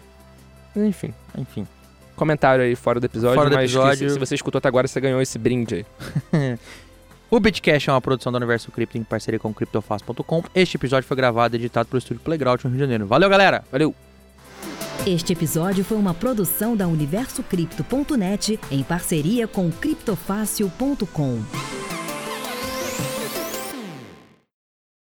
Enfim, 0.76 1.14
Enfim. 1.38 1.66
Comentário 2.20 2.62
aí 2.62 2.76
fora 2.76 3.00
do 3.00 3.06
episódio, 3.06 3.34
Fora 3.34 3.50
do 3.50 3.56
mas 3.56 3.70
que 3.70 3.76
episódio. 3.76 4.08
se, 4.08 4.14
se 4.14 4.18
você 4.18 4.34
escutou 4.34 4.58
até 4.58 4.68
agora, 4.68 4.86
você 4.86 5.00
ganhou 5.00 5.20
esse 5.20 5.38
brinde 5.38 5.86
aí. 6.32 6.58
O 7.30 7.38
Bitcash 7.38 7.86
é 7.86 7.92
uma 7.92 8.00
produção 8.00 8.32
do 8.32 8.38
Universo 8.38 8.72
Cripto 8.72 8.98
em 8.98 9.04
parceria 9.04 9.38
com 9.38 9.50
o 9.50 9.54
CryptoFast.com. 9.54 10.42
Este 10.52 10.76
episódio 10.76 11.06
foi 11.06 11.16
gravado 11.16 11.54
e 11.54 11.60
editado 11.60 11.88
pelo 11.88 11.98
Estúdio 11.98 12.20
Playground 12.24 12.60
no 12.64 12.70
Rio 12.70 12.78
de 12.78 12.82
Janeiro. 12.82 13.06
Valeu, 13.06 13.30
galera! 13.30 13.62
Valeu! 13.70 13.94
Este 15.06 15.32
episódio 15.32 15.84
foi 15.84 15.96
uma 15.96 16.12
produção 16.12 16.76
da 16.76 16.88
UniversoCripto.net 16.88 18.58
em 18.72 18.82
parceria 18.82 19.46
com 19.46 19.70
criptofácil.com. 19.70 21.79